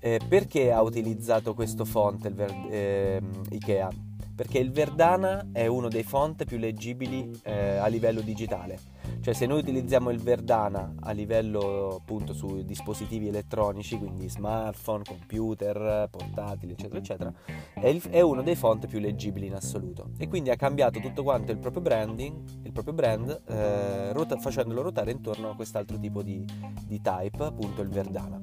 Eh, 0.00 0.20
perché 0.28 0.70
ha 0.70 0.82
utilizzato 0.82 1.54
questo 1.54 1.84
font 1.84 2.24
il 2.26 2.34
Ver- 2.34 2.66
ehm, 2.68 3.42
Ikea? 3.50 3.88
Perché 4.37 4.59
il 4.59 4.70
Verdana 4.70 5.49
è 5.51 5.66
uno 5.66 5.89
dei 5.89 6.03
font 6.03 6.45
più 6.45 6.59
leggibili 6.59 7.30
eh, 7.43 7.78
a 7.78 7.87
livello 7.87 8.20
digitale. 8.20 8.78
Cioè 9.20 9.32
se 9.32 9.47
noi 9.47 9.61
utilizziamo 9.61 10.11
il 10.11 10.20
Verdana 10.20 10.95
a 11.01 11.11
livello 11.12 11.97
appunto 11.97 12.34
su 12.34 12.62
dispositivi 12.62 13.28
elettronici, 13.28 13.97
quindi 13.99 14.28
smartphone, 14.28 15.05
computer, 15.05 16.09
portatili, 16.11 16.72
eccetera, 16.72 16.99
eccetera, 16.99 17.32
è, 17.74 17.89
il, 17.89 18.03
è 18.03 18.20
uno 18.20 18.43
dei 18.43 18.57
font 18.57 18.87
più 18.87 18.99
leggibili 18.99 19.47
in 19.47 19.55
assoluto. 19.55 20.11
E 20.18 20.28
quindi 20.28 20.51
ha 20.51 20.57
cambiato 20.57 21.01
tutto 21.01 21.22
quanto 21.22 21.51
il 21.51 21.59
proprio 21.59 21.82
branding, 21.82 22.37
il 22.62 22.72
proprio 22.72 22.93
brand, 22.93 23.43
eh, 23.49 24.12
rota- 24.12 24.37
facendolo 24.37 24.82
ruotare 24.82 25.12
intorno 25.12 25.51
a 25.51 25.57
quest'altro 25.57 25.99
tipo 25.99 26.22
di, 26.22 26.45
di 26.84 27.01
type, 27.01 27.43
appunto 27.43 27.80
il 27.80 27.89
Verdana. 27.89 28.41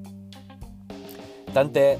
Tant'è 1.51 1.99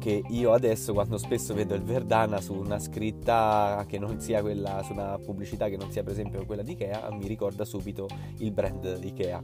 che 0.00 0.22
io 0.30 0.52
adesso 0.52 0.94
quando 0.94 1.18
spesso 1.18 1.52
vedo 1.52 1.74
il 1.74 1.82
Verdana 1.82 2.40
su 2.40 2.54
una 2.54 2.78
scritta 2.78 3.84
che 3.86 3.98
non 3.98 4.18
sia 4.18 4.40
quella, 4.40 4.82
su 4.82 4.92
una 4.92 5.18
pubblicità 5.18 5.68
che 5.68 5.76
non 5.76 5.92
sia 5.92 6.02
per 6.02 6.12
esempio 6.12 6.44
quella 6.46 6.62
di 6.62 6.72
Ikea, 6.72 7.10
mi 7.12 7.28
ricorda 7.28 7.64
subito 7.64 8.08
il 8.38 8.50
brand 8.50 8.98
Ikea. 9.00 9.42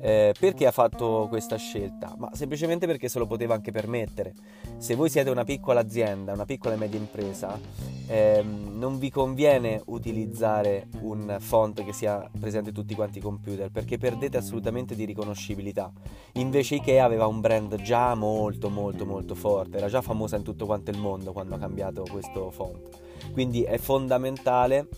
Eh, 0.00 0.32
perché 0.38 0.66
ha 0.66 0.70
fatto 0.70 1.26
questa 1.28 1.56
scelta? 1.56 2.14
Ma 2.18 2.30
semplicemente 2.32 2.86
perché 2.86 3.08
se 3.08 3.18
lo 3.18 3.26
poteva 3.26 3.54
anche 3.54 3.72
permettere. 3.72 4.34
Se 4.76 4.94
voi 4.94 5.10
siete 5.10 5.30
una 5.30 5.44
piccola 5.44 5.80
azienda, 5.80 6.32
una 6.32 6.44
piccola 6.44 6.74
e 6.74 6.76
media 6.78 6.98
impresa, 6.98 7.58
ehm, 8.06 8.78
non 8.78 8.98
vi 8.98 9.10
conviene 9.10 9.82
utilizzare 9.86 10.88
un 11.00 11.36
font 11.40 11.84
che 11.84 11.92
sia 11.92 12.30
presente 12.38 12.68
in 12.68 12.74
tutti 12.74 12.94
quanti 12.94 13.18
i 13.18 13.20
computer 13.22 13.70
perché 13.70 13.98
perdete 13.98 14.36
assolutamente 14.36 14.94
di 14.94 15.04
riconoscibilità. 15.04 15.92
Invece 16.34 16.76
Ikea 16.76 17.04
aveva 17.04 17.26
un 17.26 17.40
brand 17.40 17.80
già 17.82 18.14
molto 18.14 18.70
molto 18.70 19.04
molto 19.04 19.34
forte, 19.34 19.78
era 19.78 19.88
già 19.88 20.00
famosa 20.00 20.36
in 20.36 20.42
tutto 20.42 20.64
quanto 20.66 20.90
il 20.90 20.98
mondo 20.98 21.32
quando 21.32 21.56
ha 21.56 21.58
cambiato 21.58 22.04
questo 22.10 22.50
font. 22.50 22.88
Quindi 23.32 23.62
è 23.62 23.78
fondamentale 23.78 24.88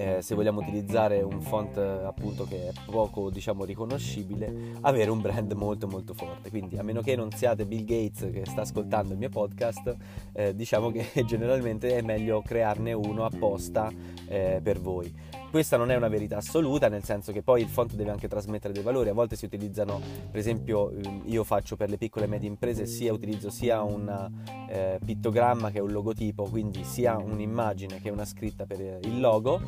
eh, 0.00 0.22
se 0.22 0.34
vogliamo 0.34 0.60
utilizzare 0.60 1.20
un 1.20 1.42
font 1.42 1.76
appunto 1.76 2.46
che 2.46 2.68
è 2.68 2.72
poco 2.86 3.30
diciamo 3.30 3.64
riconoscibile, 3.64 4.72
avere 4.80 5.10
un 5.10 5.20
brand 5.20 5.52
molto 5.52 5.86
molto 5.86 6.14
forte. 6.14 6.48
Quindi 6.48 6.78
a 6.78 6.82
meno 6.82 7.02
che 7.02 7.16
non 7.16 7.30
siate 7.30 7.66
Bill 7.66 7.84
Gates 7.84 8.30
che 8.32 8.44
sta 8.46 8.62
ascoltando 8.62 9.12
il 9.12 9.18
mio 9.18 9.28
podcast, 9.28 9.96
eh, 10.32 10.54
diciamo 10.54 10.90
che 10.90 11.06
generalmente 11.26 11.96
è 11.96 12.00
meglio 12.00 12.42
crearne 12.42 12.92
uno 12.92 13.24
apposta 13.24 13.90
eh, 14.26 14.60
per 14.62 14.80
voi. 14.80 15.12
Questa 15.50 15.76
non 15.76 15.90
è 15.90 15.96
una 15.96 16.06
verità 16.06 16.36
assoluta, 16.36 16.88
nel 16.88 17.02
senso 17.02 17.32
che 17.32 17.42
poi 17.42 17.62
il 17.62 17.68
font 17.68 17.94
deve 17.94 18.10
anche 18.10 18.28
trasmettere 18.28 18.72
dei 18.72 18.84
valori. 18.84 19.08
A 19.08 19.12
volte 19.12 19.34
si 19.34 19.46
utilizzano, 19.46 20.00
per 20.30 20.38
esempio, 20.38 20.92
ehm, 20.92 21.22
io 21.24 21.42
faccio 21.42 21.74
per 21.74 21.90
le 21.90 21.96
piccole 21.96 22.26
e 22.26 22.28
medie 22.28 22.48
imprese, 22.48 22.86
sia 22.86 23.12
utilizzo 23.12 23.50
sia 23.50 23.82
un 23.82 24.30
eh, 24.68 25.00
pittogramma 25.04 25.72
che 25.72 25.80
un 25.80 25.90
logotipo, 25.90 26.44
quindi 26.44 26.84
sia 26.84 27.16
un'immagine 27.16 28.00
che 28.00 28.10
una 28.10 28.24
scritta 28.24 28.64
per 28.64 29.00
il 29.02 29.18
logo 29.18 29.60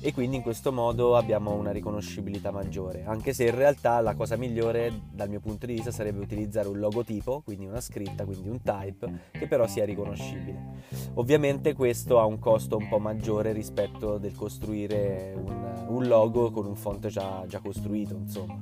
e 0.00 0.12
quindi 0.12 0.36
in 0.36 0.42
questo 0.42 0.72
modo 0.72 1.16
abbiamo 1.16 1.54
una 1.54 1.72
riconoscibilità 1.72 2.50
maggiore, 2.50 3.04
anche 3.04 3.32
se 3.32 3.44
in 3.44 3.54
realtà 3.54 4.00
la 4.00 4.14
cosa 4.14 4.36
migliore 4.36 4.92
dal 5.10 5.28
mio 5.28 5.40
punto 5.40 5.66
di 5.66 5.74
vista 5.74 5.90
sarebbe 5.90 6.20
utilizzare 6.20 6.68
un 6.68 6.78
logotipo, 6.78 7.40
quindi 7.44 7.66
una 7.66 7.80
scritta, 7.80 8.24
quindi 8.24 8.48
un 8.48 8.62
type, 8.62 9.20
che 9.32 9.48
però 9.48 9.66
sia 9.66 9.84
riconoscibile. 9.84 10.84
Ovviamente 11.14 11.74
questo 11.74 12.20
ha 12.20 12.24
un 12.24 12.38
costo 12.38 12.76
un 12.76 12.88
po' 12.88 12.98
maggiore 12.98 13.52
rispetto 13.52 14.18
del 14.18 14.34
costruire 14.36 15.34
un, 15.36 15.86
un 15.88 16.06
logo 16.06 16.50
con 16.52 16.66
un 16.66 16.76
font 16.76 17.06
già, 17.08 17.44
già 17.48 17.58
costruito, 17.58 18.14
insomma. 18.14 18.58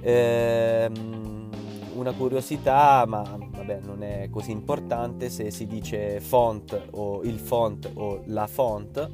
Ehm, 0.00 1.50
una 1.94 2.12
curiosità, 2.12 3.04
ma 3.06 3.22
vabbè, 3.22 3.80
non 3.84 4.02
è 4.02 4.28
così 4.30 4.50
importante 4.50 5.28
se 5.28 5.50
si 5.50 5.66
dice 5.66 6.20
font 6.20 6.88
o 6.92 7.22
il 7.22 7.38
font 7.38 7.90
o 7.94 8.22
la 8.26 8.46
font 8.46 9.10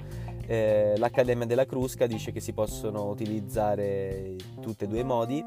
eh, 0.48 0.94
l'Accademia 0.96 1.44
della 1.44 1.66
Crusca 1.66 2.06
dice 2.06 2.32
che 2.32 2.40
si 2.40 2.54
possono 2.54 3.04
utilizzare 3.10 4.34
tutti 4.62 4.84
e 4.84 4.86
due 4.86 5.00
i 5.00 5.04
modi, 5.04 5.44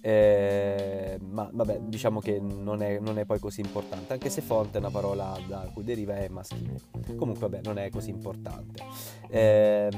eh, 0.00 1.18
ma 1.20 1.48
vabbè, 1.52 1.80
diciamo 1.80 2.20
che 2.20 2.40
non 2.40 2.82
è, 2.82 2.98
non 3.00 3.18
è, 3.18 3.26
poi 3.26 3.38
così 3.38 3.60
importante, 3.60 4.14
anche 4.14 4.30
se 4.30 4.40
font 4.40 4.74
è 4.74 4.78
una 4.78 4.90
parola 4.90 5.36
da 5.46 5.68
cui 5.74 5.84
deriva 5.84 6.14
è 6.16 6.28
maschile. 6.28 6.80
Comunque, 7.16 7.48
vabbè, 7.48 7.60
non 7.64 7.76
è 7.76 7.90
così 7.90 8.08
importante. 8.08 8.82
Eh, 9.28 9.90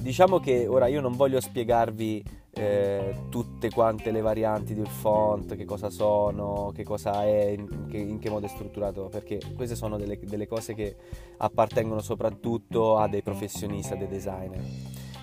diciamo 0.00 0.40
che 0.40 0.66
ora 0.66 0.86
io 0.86 1.02
non 1.02 1.16
voglio 1.16 1.40
spiegarvi 1.40 2.24
eh, 2.54 3.26
tutte 3.30 3.70
quante 3.70 4.10
le 4.10 4.20
varianti 4.20 4.74
del 4.74 4.86
font, 4.86 5.56
che 5.56 5.64
cosa 5.64 5.90
sono, 5.90 6.70
che 6.74 6.84
cosa 6.84 7.24
è, 7.24 7.48
in 7.48 7.86
che, 7.88 7.98
in 7.98 8.18
che 8.18 8.30
modo 8.30 8.46
è 8.46 8.48
strutturato, 8.48 9.08
perché 9.08 9.40
queste 9.54 9.74
sono 9.74 9.96
delle, 9.96 10.18
delle, 10.18 10.46
cose 10.46 10.74
che 10.74 10.96
appartengono 11.38 12.00
soprattutto 12.00 12.96
a 12.96 13.08
dei 13.08 13.22
professionisti, 13.22 13.92
a 13.92 13.96
dei 13.96 14.08
designer. 14.08 14.62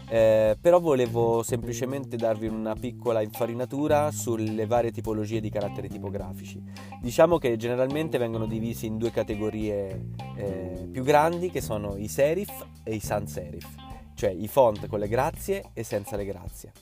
Eh, 0.09 0.57
però 0.59 0.81
volevo 0.81 1.41
semplicemente 1.41 2.17
darvi 2.17 2.47
una 2.47 2.75
piccola 2.75 3.21
infarinatura 3.21 4.11
sulle 4.11 4.65
varie 4.65 4.91
tipologie 4.91 5.39
di 5.39 5.49
caratteri 5.49 5.87
tipografici. 5.87 6.61
Diciamo 6.99 7.37
che 7.37 7.55
generalmente 7.55 8.17
vengono 8.17 8.45
divisi 8.45 8.87
in 8.87 8.97
due 8.97 9.11
categorie 9.11 10.09
eh, 10.35 10.89
più 10.91 11.03
grandi 11.03 11.49
che 11.49 11.61
sono 11.61 11.95
i 11.95 12.09
serif 12.09 12.51
e 12.83 12.95
i 12.95 12.99
sans 12.99 13.31
serif, 13.31 13.73
cioè 14.13 14.31
i 14.31 14.49
font 14.49 14.85
con 14.87 14.99
le 14.99 15.07
grazie 15.07 15.69
e 15.71 15.83
senza 15.83 16.17
le 16.17 16.25
grazie. 16.25 16.73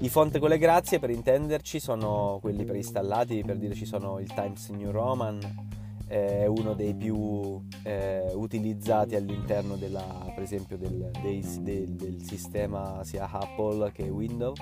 I 0.00 0.08
font 0.08 0.38
con 0.38 0.48
le 0.48 0.58
grazie, 0.58 0.98
per 0.98 1.10
intenderci, 1.10 1.80
sono 1.80 2.38
quelli 2.40 2.64
preinstallati, 2.64 3.42
per 3.44 3.56
dire 3.56 3.74
ci 3.74 3.84
sono 3.84 4.18
il 4.20 4.32
Times 4.32 4.68
New 4.68 4.90
Roman, 4.90 5.40
è 6.08 6.46
uno 6.46 6.72
dei 6.72 6.94
più 6.94 7.60
eh, 7.82 8.32
utilizzati 8.32 9.14
all'interno 9.14 9.76
della, 9.76 10.32
per 10.34 10.42
esempio 10.42 10.78
del, 10.78 11.10
dei, 11.20 11.44
del, 11.60 11.90
del, 11.90 12.22
sistema 12.22 13.04
sia 13.04 13.28
Apple 13.30 13.92
che 13.92 14.04
Windows. 14.04 14.58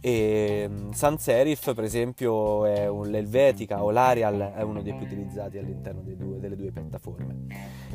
E 0.00 0.68
mm, 0.68 0.90
Sans 0.90 1.22
Serif 1.22 1.72
per 1.72 1.84
esempio 1.84 2.66
è 2.66 2.86
un, 2.86 3.08
l'Helvetica 3.08 3.82
o 3.82 3.90
l'Arial 3.90 4.52
è 4.54 4.60
uno 4.60 4.82
dei 4.82 4.94
più 4.94 5.06
utilizzati 5.06 5.56
all'interno 5.56 6.02
due, 6.02 6.38
delle 6.38 6.56
due 6.56 6.70
piattaforme. 6.70 7.46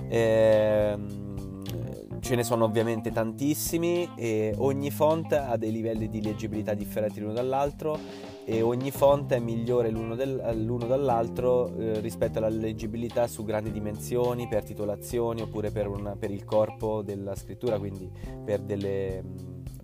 Ehm, 0.07 1.58
ce 2.19 2.35
ne 2.35 2.43
sono 2.43 2.65
ovviamente 2.65 3.11
tantissimi 3.11 4.09
e 4.15 4.53
ogni 4.57 4.91
font 4.91 5.31
ha 5.33 5.57
dei 5.57 5.71
livelli 5.71 6.09
di 6.09 6.21
leggibilità 6.21 6.73
differenti 6.73 7.19
l'uno 7.19 7.33
dall'altro 7.33 7.97
e 8.45 8.61
ogni 8.61 8.89
font 8.89 9.31
è 9.31 9.39
migliore 9.39 9.91
l'uno, 9.91 10.15
del, 10.15 10.63
l'uno 10.63 10.87
dall'altro 10.87 11.71
eh, 11.77 11.99
rispetto 11.99 12.39
alla 12.39 12.49
leggibilità 12.49 13.27
su 13.27 13.43
grandi 13.43 13.71
dimensioni, 13.71 14.47
per 14.47 14.63
titolazioni 14.63 15.41
oppure 15.41 15.69
per, 15.69 15.87
una, 15.87 16.15
per 16.15 16.31
il 16.31 16.45
corpo 16.45 17.03
della 17.03 17.35
scrittura, 17.35 17.77
quindi 17.77 18.09
per 18.43 18.61
delle, 18.61 19.23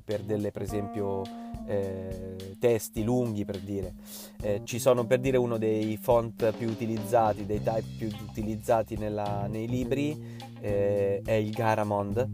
per 0.04 0.22
delle 0.22 0.52
per 0.52 0.64
esempio 0.64 1.22
eh, 1.68 2.56
testi 2.60 3.04
lunghi 3.04 3.46
per 3.46 3.60
dire. 3.60 3.94
Eh, 4.42 4.62
ci 4.64 4.80
sono 4.80 5.06
per 5.06 5.20
dire 5.20 5.38
uno 5.38 5.58
dei 5.58 5.98
font 5.98 6.52
più 6.54 6.70
utilizzati, 6.70 7.46
dei 7.46 7.62
type 7.62 7.84
più 7.98 8.10
utilizzati 8.28 8.98
nella, 8.98 9.48
nei 9.48 9.68
libri, 9.68 10.38
eh, 10.66 11.22
è 11.24 11.34
il 11.34 11.52
Garamond, 11.52 12.28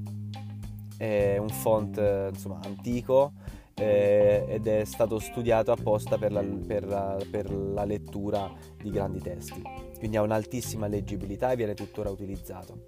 è 0.97 1.37
un 1.37 1.49
font 1.49 1.97
insomma 2.31 2.59
antico 2.63 3.33
eh, 3.73 4.45
ed 4.47 4.67
è 4.67 4.85
stato 4.85 5.19
studiato 5.19 5.71
apposta 5.71 6.17
per 6.17 6.31
la, 6.31 6.41
per, 6.41 6.85
la, 6.85 7.17
per 7.29 7.51
la, 7.51 7.83
lettura 7.83 8.49
di 8.81 8.89
grandi 8.89 9.19
testi. 9.19 9.61
Quindi 9.97 10.15
ha 10.15 10.21
un'altissima 10.21 10.87
leggibilità 10.87 11.51
e 11.51 11.55
viene 11.57 11.73
tuttora 11.73 12.09
utilizzato. 12.09 12.87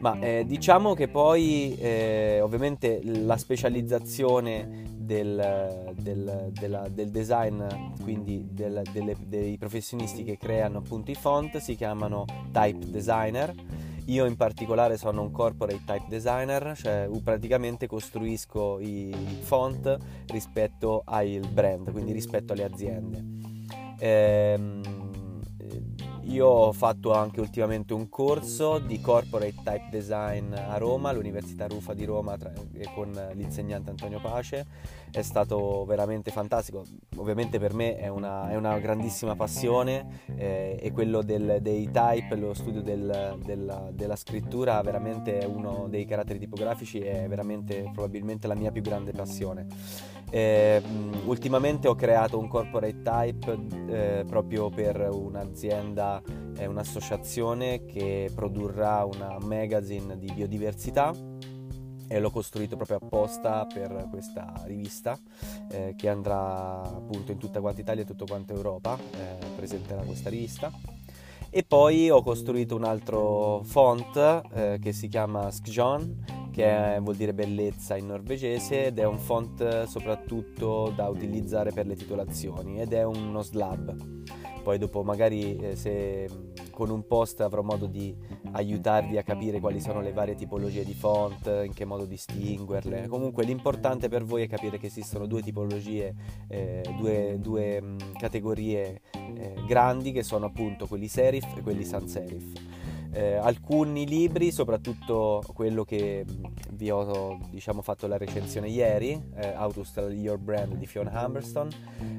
Ma 0.00 0.18
eh, 0.20 0.44
diciamo 0.46 0.92
che 0.92 1.08
poi 1.08 1.74
eh, 1.78 2.40
ovviamente 2.42 3.00
la 3.02 3.38
specializzazione 3.38 4.84
del, 4.94 5.94
del, 5.94 6.50
della, 6.52 6.86
del 6.88 7.10
design, 7.10 7.62
quindi 8.02 8.46
del, 8.50 8.82
delle, 8.92 9.16
dei 9.26 9.56
professionisti 9.56 10.22
che 10.22 10.36
creano 10.36 10.78
appunto 10.78 11.10
i 11.10 11.14
font, 11.14 11.56
si 11.58 11.74
chiamano 11.76 12.24
type 12.52 12.90
designer 12.90 13.54
io 14.06 14.24
in 14.26 14.36
particolare 14.36 14.96
sono 14.96 15.22
un 15.22 15.30
corporate 15.30 15.82
type 15.84 16.04
designer, 16.08 16.76
cioè 16.76 17.08
praticamente 17.22 17.86
costruisco 17.86 18.78
i 18.80 19.14
font 19.40 19.96
rispetto 20.26 21.02
al 21.04 21.40
brand, 21.50 21.90
quindi 21.90 22.12
rispetto 22.12 22.52
alle 22.52 22.64
aziende. 22.64 23.24
Ehm, 23.98 25.04
io 26.26 26.46
ho 26.46 26.72
fatto 26.72 27.12
anche 27.12 27.40
ultimamente 27.40 27.94
un 27.94 28.08
corso 28.08 28.78
di 28.78 29.00
corporate 29.00 29.54
type 29.62 29.88
design 29.90 30.52
a 30.52 30.76
Roma, 30.76 31.10
all'Università 31.10 31.66
Rufa 31.68 31.94
di 31.94 32.04
Roma 32.04 32.36
tra, 32.36 32.52
con 32.94 33.12
l'insegnante 33.34 33.90
Antonio 33.90 34.20
Pace. 34.20 34.66
È 35.16 35.22
stato 35.22 35.86
veramente 35.86 36.30
fantastico. 36.30 36.84
Ovviamente 37.16 37.58
per 37.58 37.72
me 37.72 37.96
è 37.96 38.08
una, 38.08 38.50
è 38.50 38.54
una 38.54 38.78
grandissima 38.78 39.34
passione 39.34 40.20
eh, 40.36 40.78
e 40.78 40.92
quello 40.92 41.22
del, 41.22 41.60
dei 41.62 41.90
type, 41.90 42.36
lo 42.36 42.52
studio 42.52 42.82
del, 42.82 43.38
del, 43.42 43.92
della 43.94 44.14
scrittura, 44.14 44.78
veramente 44.82 45.38
è 45.38 45.46
uno 45.46 45.86
dei 45.88 46.04
caratteri 46.04 46.38
tipografici, 46.38 46.98
è 46.98 47.26
veramente 47.28 47.88
probabilmente 47.94 48.46
la 48.46 48.54
mia 48.54 48.70
più 48.70 48.82
grande 48.82 49.12
passione. 49.12 49.66
Eh, 50.28 50.82
ultimamente 51.24 51.88
ho 51.88 51.94
creato 51.94 52.38
un 52.38 52.48
corporate 52.48 53.00
type 53.00 53.58
eh, 53.88 54.24
proprio 54.26 54.68
per 54.68 55.08
un'azienda, 55.10 56.20
eh, 56.58 56.66
un'associazione 56.66 57.86
che 57.86 58.30
produrrà 58.34 59.02
una 59.06 59.38
magazine 59.40 60.18
di 60.18 60.30
biodiversità 60.30 61.14
e 62.08 62.18
l'ho 62.20 62.30
costruito 62.30 62.76
proprio 62.76 62.98
apposta 62.98 63.66
per 63.66 64.06
questa 64.10 64.52
rivista 64.64 65.18
eh, 65.70 65.94
che 65.96 66.08
andrà 66.08 66.82
appunto 66.82 67.32
in 67.32 67.38
tutta 67.38 67.60
quanta 67.60 67.80
Italia 67.80 68.02
e 68.02 68.06
tutta 68.06 68.24
quanta 68.24 68.52
Europa, 68.52 68.98
eh, 68.98 69.46
presenterà 69.56 70.02
questa 70.02 70.30
rivista. 70.30 70.70
E 71.48 71.62
poi 71.62 72.10
ho 72.10 72.22
costruito 72.22 72.76
un 72.76 72.84
altro 72.84 73.62
font 73.64 74.16
eh, 74.52 74.78
che 74.80 74.92
si 74.92 75.08
chiama 75.08 75.50
Skjon 75.50 76.44
che 76.56 76.98
vuol 77.02 77.16
dire 77.16 77.34
bellezza 77.34 77.96
in 77.96 78.06
norvegese 78.06 78.86
ed 78.86 78.98
è 78.98 79.04
un 79.04 79.18
font 79.18 79.84
soprattutto 79.84 80.90
da 80.96 81.06
utilizzare 81.08 81.70
per 81.70 81.86
le 81.86 81.96
titolazioni 81.96 82.80
ed 82.80 82.94
è 82.94 83.04
uno 83.04 83.42
slab. 83.42 83.94
Poi 84.62 84.78
dopo 84.78 85.02
magari 85.04 85.56
eh, 85.58 85.76
se 85.76 86.26
con 86.76 86.90
un 86.90 87.06
post 87.06 87.40
avrò 87.40 87.62
modo 87.62 87.86
di 87.86 88.14
aiutarvi 88.52 89.16
a 89.16 89.22
capire 89.22 89.60
quali 89.60 89.80
sono 89.80 90.02
le 90.02 90.12
varie 90.12 90.34
tipologie 90.34 90.84
di 90.84 90.92
font, 90.92 91.46
in 91.64 91.72
che 91.72 91.86
modo 91.86 92.04
distinguerle. 92.04 93.08
Comunque 93.08 93.44
l'importante 93.44 94.10
per 94.10 94.24
voi 94.24 94.42
è 94.42 94.46
capire 94.46 94.76
che 94.76 94.88
esistono 94.88 95.24
due 95.24 95.40
tipologie, 95.40 96.14
eh, 96.48 96.82
due, 96.98 97.38
due 97.40 97.80
mh, 97.80 98.18
categorie 98.18 99.00
eh, 99.12 99.54
grandi 99.66 100.12
che 100.12 100.22
sono 100.22 100.44
appunto 100.44 100.86
quelli 100.86 101.08
serif 101.08 101.46
e 101.56 101.62
quelli 101.62 101.82
sans 101.82 102.10
serif 102.12 102.52
eh, 103.16 103.36
alcuni 103.36 104.06
libri, 104.06 104.52
soprattutto 104.52 105.42
quello 105.54 105.84
che 105.84 106.26
vi 106.72 106.90
ho 106.90 107.38
diciamo, 107.50 107.80
fatto 107.80 108.06
la 108.06 108.18
recensione 108.18 108.68
ieri, 108.68 109.18
eh, 109.36 109.54
How 109.56 109.72
to 109.72 109.84
Style 109.84 110.12
Your 110.12 110.36
Brand 110.36 110.74
di 110.74 110.86
Fiona 110.86 111.24
Humberston, 111.24 111.70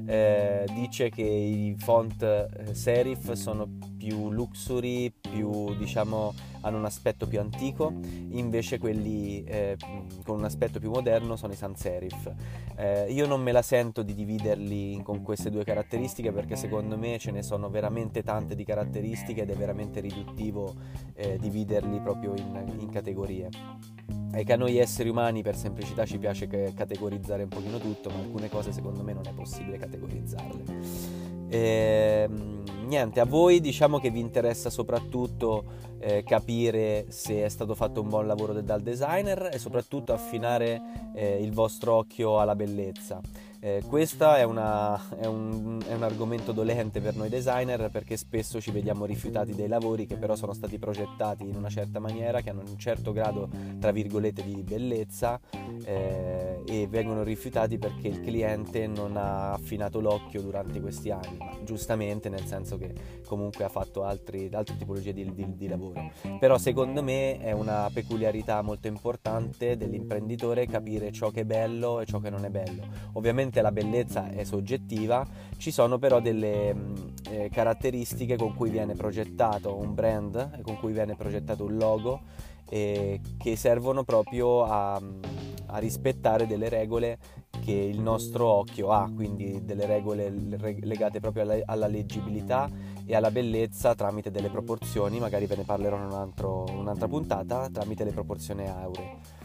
eh, 0.06 0.64
dice 0.74 1.08
che 1.10 1.22
i 1.22 1.76
font 1.78 2.20
eh, 2.22 2.74
serif 2.74 3.32
sono 3.32 3.68
più 3.96 4.30
luxury, 4.30 5.12
più 5.12 5.76
diciamo 5.76 6.34
hanno 6.60 6.78
un 6.78 6.84
aspetto 6.84 7.26
più 7.26 7.40
antico, 7.40 7.92
invece 8.30 8.78
quelli 8.78 9.44
eh, 9.44 9.76
con 10.24 10.38
un 10.38 10.44
aspetto 10.44 10.78
più 10.78 10.90
moderno 10.90 11.36
sono 11.36 11.52
i 11.52 11.56
sans 11.56 11.78
serif. 11.78 12.32
Eh, 12.76 13.12
io 13.12 13.26
non 13.26 13.42
me 13.42 13.52
la 13.52 13.62
sento 13.62 14.02
di 14.02 14.14
dividerli 14.14 15.00
con 15.02 15.22
queste 15.22 15.50
due 15.50 15.64
caratteristiche 15.64 16.32
perché 16.32 16.56
secondo 16.56 16.96
me 16.96 17.18
ce 17.18 17.30
ne 17.30 17.42
sono 17.42 17.68
veramente 17.68 18.22
tante 18.22 18.54
di 18.54 18.64
caratteristiche 18.64 19.42
ed 19.42 19.50
è 19.50 19.54
veramente 19.54 20.00
riduttivo 20.00 20.74
eh, 21.14 21.38
dividerli 21.38 22.00
proprio 22.00 22.34
in, 22.36 22.76
in 22.78 22.88
categorie. 22.90 23.48
È 24.30 24.44
che 24.44 24.52
a 24.52 24.56
noi 24.56 24.76
esseri 24.76 25.08
umani 25.08 25.42
per 25.42 25.56
semplicità 25.56 26.04
ci 26.04 26.18
piace 26.18 26.46
categorizzare 26.46 27.44
un 27.44 27.48
pochino 27.48 27.78
tutto, 27.78 28.10
ma 28.10 28.18
alcune 28.18 28.48
cose 28.48 28.72
secondo 28.72 29.02
me 29.02 29.14
non 29.14 29.26
è 29.26 29.32
possibile 29.32 29.78
categorizzarle. 29.78 31.27
E, 31.48 32.26
ehm, 32.28 32.62
niente, 32.86 33.20
a 33.20 33.24
voi 33.24 33.60
diciamo 33.60 33.98
che 33.98 34.10
vi 34.10 34.20
interessa 34.20 34.70
soprattutto 34.70 35.64
eh, 36.00 36.22
capire 36.22 37.06
se 37.08 37.44
è 37.44 37.48
stato 37.48 37.74
fatto 37.74 38.00
un 38.00 38.08
buon 38.08 38.26
lavoro 38.26 38.60
dal 38.60 38.82
designer 38.82 39.50
e 39.52 39.58
soprattutto 39.58 40.12
affinare 40.12 40.80
eh, 41.14 41.42
il 41.42 41.52
vostro 41.52 41.94
occhio 41.94 42.38
alla 42.40 42.54
bellezza. 42.54 43.20
Eh, 43.60 43.82
questo 43.88 44.32
è, 44.32 44.38
è, 44.38 44.44
un, 44.44 44.56
è, 45.18 45.26
un, 45.26 46.02
argomento 46.02 46.52
dolente 46.52 47.00
per 47.00 47.16
noi 47.16 47.28
designer 47.28 47.90
perché 47.90 48.16
spesso 48.16 48.60
ci 48.60 48.70
vediamo 48.70 49.04
rifiutati 49.04 49.52
dei 49.52 49.66
lavori 49.66 50.06
che 50.06 50.16
però 50.16 50.36
sono 50.36 50.52
stati 50.52 50.78
progettati 50.78 51.48
in 51.48 51.56
una 51.56 51.68
certa 51.68 51.98
maniera, 51.98 52.40
che 52.40 52.50
hanno 52.50 52.62
un 52.64 52.78
certo 52.78 53.12
grado, 53.12 53.48
tra 53.80 53.90
virgolette, 53.90 54.44
di 54.44 54.62
bellezza 54.62 55.40
eh, 55.84 56.62
e 56.68 56.86
vengono 56.86 57.24
rifiutati 57.24 57.78
perché 57.78 58.06
il 58.06 58.20
cliente 58.20 58.86
non 58.86 59.16
ha 59.16 59.54
affinato 59.54 60.00
l'occhio 60.00 60.40
durante 60.40 60.80
questi 60.80 61.10
anni, 61.10 61.38
ma 61.38 61.50
giustamente 61.64 62.28
nel 62.28 62.46
senso 62.46 62.78
che 62.78 62.94
comunque 63.26 63.64
ha 63.64 63.68
fatto 63.68 64.04
altri, 64.04 64.48
altre 64.52 64.76
tipologie 64.76 65.12
di, 65.12 65.34
di, 65.34 65.56
di 65.56 65.66
lavoro. 65.66 66.12
Però 66.38 66.58
secondo 66.58 67.02
me 67.02 67.40
è 67.40 67.50
una 67.50 67.90
peculiarità 67.92 68.62
molto 68.62 68.86
importante 68.86 69.76
dell'imprenditore 69.76 70.66
capire 70.66 71.10
ciò 71.10 71.30
che 71.30 71.40
è 71.40 71.44
bello 71.44 72.00
e 72.00 72.06
ciò 72.06 72.20
che 72.20 72.30
non 72.30 72.44
è 72.44 72.50
bello. 72.50 72.82
Ovviamente 73.14 73.46
ovviamente 73.48 73.62
la 73.62 73.72
bellezza 73.72 74.30
è 74.30 74.44
soggettiva, 74.44 75.26
ci 75.56 75.70
sono 75.70 75.98
però 75.98 76.20
delle 76.20 76.74
mm, 76.74 76.94
eh, 77.30 77.48
caratteristiche 77.50 78.36
con 78.36 78.54
cui 78.54 78.70
viene 78.70 78.94
progettato 78.94 79.74
un 79.74 79.94
brand 79.94 80.60
con 80.62 80.78
cui 80.78 80.92
viene 80.92 81.16
progettato 81.16 81.64
un 81.64 81.76
logo 81.76 82.20
eh, 82.68 83.20
che 83.38 83.56
servono 83.56 84.04
proprio 84.04 84.64
a, 84.64 85.00
mm, 85.00 85.22
a, 85.66 85.78
rispettare 85.78 86.46
delle 86.46 86.68
regole 86.68 87.18
che 87.64 87.72
il 87.72 88.00
nostro 88.00 88.46
occhio 88.46 88.90
ha, 88.90 89.10
quindi 89.12 89.64
delle 89.64 89.86
regole 89.86 90.30
legate 90.30 91.18
proprio 91.18 91.42
alla, 91.42 91.56
alla 91.64 91.86
leggibilità 91.86 92.68
e 93.04 93.16
alla 93.16 93.30
bellezza 93.30 93.94
tramite 93.94 94.30
delle 94.30 94.50
proporzioni, 94.50 95.18
magari 95.18 95.46
ve 95.46 95.56
ne 95.56 95.64
parlerò 95.64 95.96
in 95.96 96.04
un 96.04 96.12
altro, 96.12 96.64
un'altra 96.70 97.08
puntata, 97.08 97.68
tramite 97.70 98.04
le 98.04 98.12
proporzioni 98.12 98.68
auree. 98.68 99.37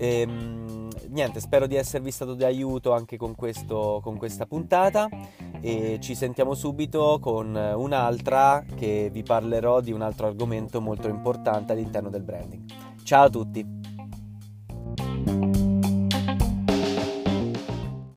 E, 0.00 0.20
ehm, 0.22 0.88
niente, 1.08 1.40
spero 1.40 1.66
di 1.66 1.76
esservi 1.76 2.10
stato 2.10 2.32
di 2.32 2.44
aiuto 2.44 2.94
anche 2.94 3.18
con, 3.18 3.34
questo, 3.34 4.00
con 4.02 4.16
questa 4.16 4.46
puntata 4.46 5.08
e 5.60 5.98
ci 6.00 6.14
sentiamo 6.14 6.54
subito 6.54 7.18
con 7.20 7.54
un'altra 7.54 8.64
che 8.74 9.10
vi 9.12 9.22
parlerò 9.22 9.82
di 9.82 9.92
un 9.92 10.00
altro 10.00 10.26
argomento 10.26 10.80
molto 10.80 11.08
importante 11.08 11.72
all'interno 11.72 12.08
del 12.08 12.22
branding. 12.22 12.64
Ciao 13.02 13.24
a 13.24 13.30
tutti! 13.30 13.79